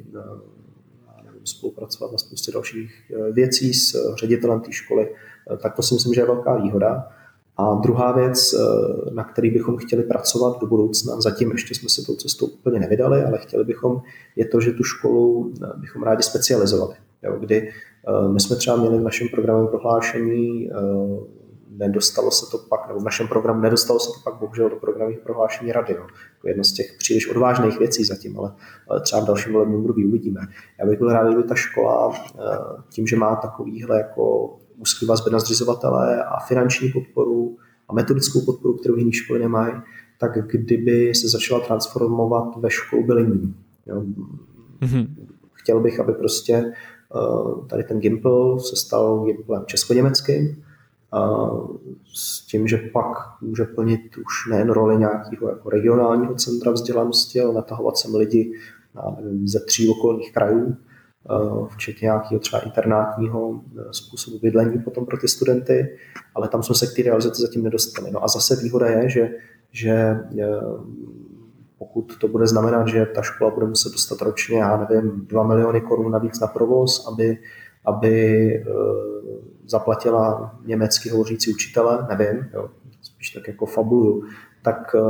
nevím, 1.24 1.46
spolupracovat 1.46 2.12
na 2.12 2.18
spoustě 2.18 2.52
dalších 2.52 3.12
věcí 3.32 3.74
s 3.74 4.14
ředitelem 4.14 4.60
té 4.60 4.72
školy, 4.72 5.08
tak 5.56 5.76
to 5.76 5.82
si 5.82 5.94
myslím, 5.94 6.14
že 6.14 6.20
je 6.20 6.26
velká 6.26 6.56
výhoda. 6.56 7.08
A 7.56 7.74
druhá 7.74 8.12
věc, 8.12 8.54
na 9.12 9.24
který 9.24 9.50
bychom 9.50 9.76
chtěli 9.76 10.02
pracovat 10.02 10.60
do 10.60 10.66
budoucna, 10.66 11.20
zatím 11.20 11.50
ještě 11.50 11.74
jsme 11.74 11.88
se 11.88 12.02
tou 12.06 12.16
cestou 12.16 12.46
úplně 12.46 12.80
nevydali, 12.80 13.24
ale 13.24 13.38
chtěli 13.38 13.64
bychom, 13.64 14.02
je 14.36 14.44
to, 14.44 14.60
že 14.60 14.72
tu 14.72 14.84
školu 14.84 15.52
bychom 15.76 16.02
rádi 16.02 16.22
specializovali. 16.22 16.94
Jo, 17.22 17.36
kdy 17.38 17.72
my 18.32 18.40
jsme 18.40 18.56
třeba 18.56 18.76
měli 18.76 18.98
v 18.98 19.02
našem 19.02 19.28
programovém 19.28 19.68
prohlášení 19.68 20.70
nedostalo 21.78 22.30
se 22.30 22.50
to 22.50 22.58
pak, 22.58 22.88
nebo 22.88 23.00
v 23.00 23.04
našem 23.04 23.28
programu 23.28 23.60
nedostalo 23.60 24.00
se 24.00 24.06
to 24.06 24.20
pak 24.24 24.40
bohužel 24.40 24.70
do 24.70 24.76
programových 24.76 25.18
prohlášení 25.18 25.72
rady. 25.72 25.94
No. 25.98 26.06
Jako 26.34 26.48
jedno 26.48 26.64
z 26.64 26.72
těch 26.72 26.94
příliš 26.98 27.30
odvážných 27.30 27.78
věcí 27.78 28.04
zatím, 28.04 28.38
ale, 28.38 28.52
ale 28.88 29.00
třeba 29.00 29.22
v 29.22 29.26
dalším 29.26 29.52
volebním 29.52 29.80
období 29.80 30.06
uvidíme. 30.06 30.40
Já 30.80 30.86
bych 30.86 30.98
byl 30.98 31.12
rád, 31.12 31.26
kdyby 31.26 31.42
ta 31.42 31.54
škola 31.54 32.12
eh, 32.14 32.38
tím, 32.88 33.06
že 33.06 33.16
má 33.16 33.36
takovýhle 33.36 33.96
jako 33.96 34.56
úzký 34.78 35.06
vazby 35.06 35.30
na 35.30 35.38
zřizovatele 35.38 36.24
a 36.24 36.40
finanční 36.40 36.88
podporu 36.92 37.56
a 37.88 37.92
metodickou 37.92 38.40
podporu, 38.40 38.74
kterou 38.74 38.96
jiné 38.96 39.12
školy 39.12 39.38
nemají, 39.38 39.74
tak 40.20 40.46
kdyby 40.46 41.14
se 41.14 41.28
začala 41.28 41.60
transformovat 41.60 42.56
ve 42.56 42.70
školu 42.70 43.06
bylingní. 43.06 43.54
Mm-hmm. 44.80 45.06
Chtěl 45.52 45.80
bych, 45.80 46.00
aby 46.00 46.12
prostě 46.12 46.54
eh, 46.54 47.66
tady 47.66 47.84
ten 47.84 48.00
Gimpl 48.00 48.58
se 48.58 48.76
stal 48.76 49.24
Gimplem 49.24 49.64
česko-německým, 49.66 50.62
s 52.14 52.46
tím, 52.46 52.68
že 52.68 52.76
pak 52.92 53.18
může 53.40 53.64
plnit 53.64 54.16
už 54.16 54.50
nejen 54.50 54.70
roli 54.70 54.96
nějakého 54.96 55.48
jako 55.48 55.70
regionálního 55.70 56.34
centra 56.34 56.72
vzdělanosti, 56.72 57.40
ale 57.40 57.54
natahovat 57.54 57.96
sem 57.96 58.14
lidi 58.14 58.52
nevím, 59.20 59.48
ze 59.48 59.60
tří 59.60 59.88
okolních 59.88 60.32
krajů, 60.32 60.76
včetně 61.68 62.06
nějakého 62.06 62.40
třeba 62.40 62.62
internátního 62.62 63.60
e, 63.78 63.92
způsobu 63.92 64.38
bydlení 64.38 64.78
potom 64.78 65.06
pro 65.06 65.18
ty 65.18 65.28
studenty, 65.28 65.98
ale 66.34 66.48
tam 66.48 66.62
jsme 66.62 66.74
se 66.74 66.86
k 66.86 66.96
té 66.96 67.02
realizaci 67.02 67.42
zatím 67.42 67.62
nedostali. 67.62 68.10
No 68.10 68.24
a 68.24 68.28
zase 68.28 68.56
výhoda 68.56 68.86
je, 68.86 69.08
že, 69.08 69.30
že 69.72 69.90
e, 69.90 70.20
pokud 71.78 72.18
to 72.18 72.28
bude 72.28 72.46
znamenat, 72.46 72.88
že 72.88 73.06
ta 73.06 73.22
škola 73.22 73.50
bude 73.50 73.66
muset 73.66 73.92
dostat 73.92 74.22
ročně, 74.22 74.58
já 74.58 74.76
nevím, 74.76 75.26
2 75.26 75.42
miliony 75.42 75.80
korun 75.80 76.12
navíc 76.12 76.40
na 76.40 76.46
provoz, 76.46 77.06
aby, 77.12 77.38
aby 77.84 78.64
zaplatila 79.68 80.54
německy 80.66 81.10
hovořící 81.10 81.50
učitele, 81.50 82.06
nevím, 82.08 82.48
jo, 82.54 82.70
spíš 83.02 83.30
tak 83.30 83.48
jako 83.48 83.66
fabuluju, 83.66 84.22
tak 84.62 84.94
eh, 84.94 85.00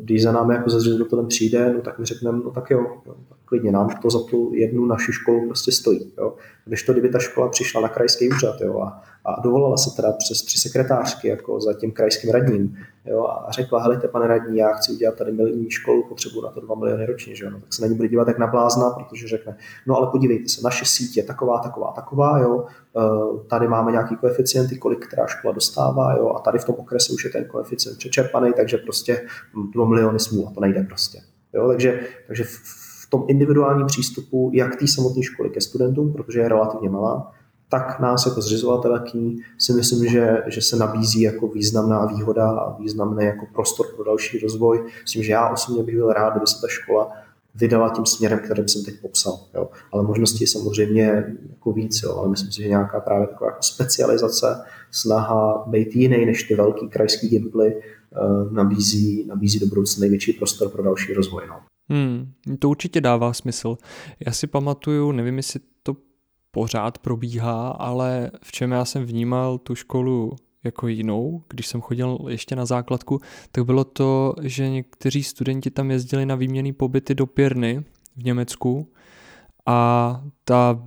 když 0.00 0.22
za 0.22 0.32
námi 0.32 0.54
jako 0.54 0.70
zřizovatelem 0.70 1.26
přijde, 1.26 1.72
no 1.72 1.80
tak 1.80 1.98
my 1.98 2.04
řekneme, 2.04 2.38
no 2.44 2.50
tak 2.50 2.70
jo, 2.70 3.02
klidně 3.46 3.72
nám 3.72 3.88
to 4.02 4.10
za 4.10 4.18
tu 4.30 4.50
jednu 4.54 4.86
naši 4.86 5.12
školu 5.12 5.46
prostě 5.46 5.72
stojí. 5.72 6.12
Jo. 6.18 6.34
Když 6.64 6.82
to, 6.82 6.92
kdyby 6.92 7.08
ta 7.08 7.18
škola 7.18 7.48
přišla 7.48 7.80
na 7.80 7.88
krajský 7.88 8.28
úřad 8.28 8.60
jo, 8.60 8.80
a, 8.80 9.02
a 9.24 9.40
dovolila 9.40 9.76
se 9.76 9.96
teda 9.96 10.12
přes 10.12 10.42
tři 10.42 10.58
sekretářky 10.58 11.28
jako 11.28 11.60
za 11.60 11.74
tím 11.74 11.92
krajským 11.92 12.30
radním 12.30 12.76
jo, 13.04 13.26
a 13.26 13.50
řekla, 13.50 13.82
helejte 13.82 14.08
pane 14.08 14.26
radní, 14.26 14.58
já 14.58 14.72
chci 14.72 14.92
udělat 14.92 15.14
tady 15.14 15.32
milní 15.32 15.70
školu, 15.70 16.08
potřebuji 16.08 16.42
na 16.42 16.50
to 16.50 16.60
2 16.60 16.74
miliony 16.74 17.06
ročně, 17.06 17.34
že 17.34 17.44
jo, 17.44 17.50
no, 17.50 17.60
tak 17.60 17.74
se 17.74 17.82
na 17.82 17.88
ní 17.88 17.94
bude 17.94 18.08
dívat 18.08 18.28
jak 18.28 18.38
na 18.38 18.46
blázna, 18.46 18.90
protože 18.90 19.28
řekne, 19.28 19.56
no 19.86 19.96
ale 19.96 20.10
podívejte 20.10 20.48
se, 20.48 20.60
naše 20.64 20.84
sítě 20.84 21.22
taková, 21.22 21.58
taková, 21.58 21.92
taková, 21.92 22.38
jo, 22.38 22.66
eh, 22.96 23.48
tady 23.48 23.68
máme 23.68 23.92
nějaký 23.92 24.16
koeficienty, 24.16 24.78
kolik 24.78 25.06
která 25.06 25.26
škola 25.26 25.54
dostává, 25.54 26.16
jo, 26.16 26.28
a 26.28 26.40
tady 26.40 26.58
v 26.58 26.64
tom 26.64 26.74
okrese 26.78 27.12
už 27.12 27.24
je 27.24 27.30
ten 27.30 27.44
koeficient 27.44 27.98
přečerpaný, 27.98 28.52
takže 28.56 28.76
prostě 28.76 29.26
2 29.72 29.88
miliony 29.88 30.20
smůla, 30.20 30.50
to 30.54 30.60
nejde 30.60 30.82
prostě. 30.82 31.20
Jo, 31.52 31.68
takže, 31.68 32.00
takže 32.26 32.44
v 32.44 32.85
tom 33.10 33.24
individuálním 33.28 33.86
přístupu, 33.86 34.50
jak 34.54 34.76
té 34.76 34.88
samotné 34.88 35.22
školy 35.22 35.50
ke 35.50 35.60
studentům, 35.60 36.12
protože 36.12 36.40
je 36.40 36.48
relativně 36.48 36.90
malá, 36.90 37.32
tak 37.68 38.00
nás 38.00 38.26
jako 38.26 38.40
zřizovatele 38.40 39.00
k 39.10 39.14
ní 39.14 39.36
si 39.58 39.72
myslím, 39.72 40.08
že, 40.08 40.42
že 40.46 40.62
se 40.62 40.76
nabízí 40.76 41.20
jako 41.20 41.48
významná 41.48 42.06
výhoda 42.06 42.50
a 42.50 42.78
významný 42.78 43.24
jako 43.24 43.46
prostor 43.54 43.86
pro 43.94 44.04
další 44.04 44.38
rozvoj. 44.38 44.84
Myslím, 45.02 45.22
že 45.22 45.32
já 45.32 45.48
osobně 45.48 45.82
bych 45.82 45.94
byl 45.94 46.12
rád, 46.12 46.30
kdyby 46.30 46.46
se 46.46 46.60
ta 46.60 46.68
škola 46.68 47.12
vydala 47.54 47.90
tím 47.90 48.06
směrem, 48.06 48.38
kterým 48.38 48.68
jsem 48.68 48.84
teď 48.84 49.00
popsal. 49.00 49.40
Jo. 49.54 49.68
Ale 49.92 50.02
možností 50.02 50.44
je 50.44 50.48
samozřejmě 50.48 51.34
jako 51.50 51.72
víc, 51.72 52.02
jo. 52.02 52.16
ale 52.16 52.28
myslím 52.28 52.52
si, 52.52 52.62
že 52.62 52.68
nějaká 52.68 53.00
právě 53.00 53.26
taková 53.26 53.50
jako 53.50 53.62
specializace, 53.62 54.64
snaha 54.90 55.64
být 55.66 55.96
jiný 55.96 56.26
než 56.26 56.42
ty 56.42 56.54
velký 56.54 56.88
krajský 56.88 57.28
gimply, 57.28 57.74
eh, 57.76 58.18
nabízí, 58.50 59.26
nabízí 59.26 59.58
do 59.58 59.66
budoucna 59.66 60.00
největší 60.00 60.32
prostor 60.32 60.68
pro 60.68 60.82
další 60.82 61.14
rozvoj. 61.14 61.42
No. 61.48 61.56
Hmm, 61.88 62.32
to 62.58 62.68
určitě 62.68 63.00
dává 63.00 63.32
smysl. 63.32 63.76
Já 64.26 64.32
si 64.32 64.46
pamatuju, 64.46 65.12
nevím, 65.12 65.36
jestli 65.36 65.60
to 65.82 65.96
pořád 66.50 66.98
probíhá, 66.98 67.68
ale 67.68 68.30
v 68.42 68.52
čem 68.52 68.70
já 68.70 68.84
jsem 68.84 69.04
vnímal 69.04 69.58
tu 69.58 69.74
školu 69.74 70.36
jako 70.64 70.88
jinou, 70.88 71.42
když 71.48 71.66
jsem 71.66 71.80
chodil 71.80 72.18
ještě 72.28 72.56
na 72.56 72.66
základku, 72.66 73.20
tak 73.52 73.64
bylo 73.64 73.84
to, 73.84 74.34
že 74.42 74.68
někteří 74.68 75.22
studenti 75.22 75.70
tam 75.70 75.90
jezdili 75.90 76.26
na 76.26 76.34
výměný 76.34 76.72
pobyty 76.72 77.14
do 77.14 77.26
Pěrny 77.26 77.84
v 78.16 78.24
Německu 78.24 78.92
a 79.66 80.22
ta 80.44 80.82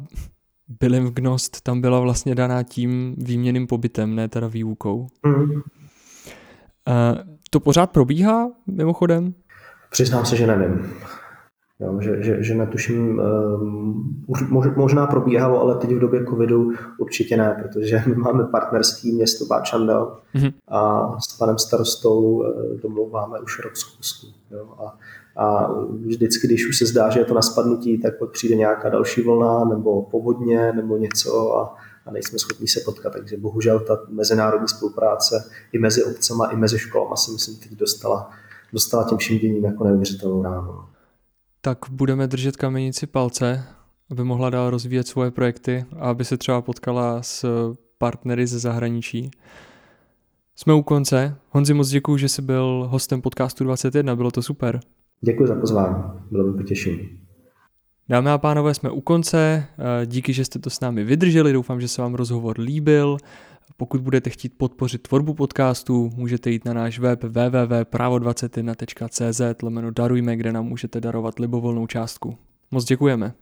Bilimgnost 0.79 1.61
tam 1.61 1.81
byla 1.81 1.99
vlastně 1.99 2.35
daná 2.35 2.63
tím 2.63 3.15
výměným 3.17 3.67
pobytem, 3.67 4.15
ne 4.15 4.27
teda 4.27 4.47
výukou. 4.47 5.07
Mm. 5.25 5.61
To 7.49 7.59
pořád 7.59 7.91
probíhá 7.91 8.51
mimochodem? 8.67 9.33
Přiznám 9.89 10.25
se, 10.25 10.35
že 10.35 10.47
nevím. 10.47 10.93
Jo, 11.81 11.97
že, 12.01 12.23
že, 12.23 12.43
že 12.43 12.55
netuším, 12.55 13.19
um, 13.19 14.25
možná 14.75 15.07
probíhalo, 15.07 15.61
ale 15.61 15.75
teď 15.75 15.89
v 15.89 15.99
době 15.99 16.25
covidu 16.25 16.71
určitě 16.97 17.37
ne, 17.37 17.57
protože 17.61 18.03
my 18.05 18.15
máme 18.15 18.43
partnerský 18.43 19.11
město 19.11 19.45
Báčandel 19.45 20.17
mm-hmm. 20.35 20.53
a 20.67 21.11
s 21.19 21.37
panem 21.37 21.57
starostou 21.57 22.43
eh, 22.43 22.77
domlouváme 22.81 23.39
už 23.39 23.59
rok 23.59 23.77
zkusku. 23.77 24.27
Jo, 24.51 24.67
a, 24.79 24.97
a 25.45 25.73
vždycky, 26.05 26.47
když 26.47 26.69
už 26.69 26.77
se 26.77 26.85
zdá, 26.85 27.09
že 27.09 27.19
je 27.19 27.25
to 27.25 27.33
na 27.33 27.41
spadnutí, 27.41 27.97
tak 27.97 28.19
pak 28.19 28.31
přijde 28.31 28.55
nějaká 28.55 28.89
další 28.89 29.21
vlna 29.21 29.65
nebo 29.65 30.01
povodně 30.01 30.73
nebo 30.73 30.97
něco 30.97 31.57
a, 31.57 31.75
a 32.05 32.11
nejsme 32.11 32.39
schopni 32.39 32.67
se 32.67 32.79
potkat. 32.85 33.13
Takže 33.13 33.37
bohužel 33.37 33.79
ta 33.79 33.97
mezinárodní 34.09 34.67
spolupráce 34.67 35.49
i 35.71 35.79
mezi 35.79 36.03
obcema, 36.03 36.45
i 36.45 36.55
mezi 36.55 36.79
školama 36.79 37.15
si 37.15 37.31
myslím 37.31 37.57
teď 37.57 37.71
dostala, 37.71 38.29
dostala 38.73 39.09
těm 39.09 39.17
všem 39.17 39.37
děním 39.37 39.65
jako 39.65 39.83
neuvěřitelnou 39.83 40.43
ránu. 40.43 40.73
Tak 41.61 41.77
budeme 41.91 42.27
držet 42.27 42.57
kamenici 42.57 43.07
palce, 43.07 43.63
aby 44.11 44.23
mohla 44.23 44.49
dál 44.49 44.69
rozvíjet 44.69 45.07
svoje 45.07 45.31
projekty 45.31 45.85
a 45.99 46.09
aby 46.09 46.25
se 46.25 46.37
třeba 46.37 46.61
potkala 46.61 47.21
s 47.21 47.45
partnery 47.97 48.47
ze 48.47 48.59
zahraničí. 48.59 49.31
Jsme 50.55 50.73
u 50.73 50.83
konce. 50.83 51.35
Honzi, 51.49 51.73
moc 51.73 51.89
děkuji, 51.89 52.17
že 52.17 52.29
jsi 52.29 52.41
byl 52.41 52.87
hostem 52.89 53.21
podcastu 53.21 53.63
21, 53.63 54.15
bylo 54.15 54.31
to 54.31 54.41
super. 54.41 54.79
Děkuji 55.21 55.47
za 55.47 55.55
pozvání, 55.55 56.03
bylo 56.31 56.47
mi 56.47 56.57
potěšení. 56.57 57.09
Dámy 58.09 58.29
a 58.29 58.37
pánové, 58.37 58.73
jsme 58.73 58.89
u 58.89 59.01
konce. 59.01 59.65
Díky, 60.05 60.33
že 60.33 60.45
jste 60.45 60.59
to 60.59 60.69
s 60.69 60.79
námi 60.79 61.03
vydrželi. 61.03 61.53
Doufám, 61.53 61.81
že 61.81 61.87
se 61.87 62.01
vám 62.01 62.15
rozhovor 62.15 62.59
líbil. 62.59 63.17
Pokud 63.77 64.01
budete 64.01 64.29
chtít 64.29 64.53
podpořit 64.57 65.01
tvorbu 65.01 65.33
podcastu, 65.33 66.11
můžete 66.15 66.51
jít 66.51 66.65
na 66.65 66.73
náš 66.73 66.99
web 66.99 67.23
www.pravo21.cz 67.23 69.41
lomeno 69.63 69.91
darujme, 69.91 70.35
kde 70.35 70.51
nám 70.51 70.65
můžete 70.65 71.01
darovat 71.01 71.39
libovolnou 71.39 71.87
částku. 71.87 72.37
Moc 72.71 72.85
děkujeme. 72.85 73.33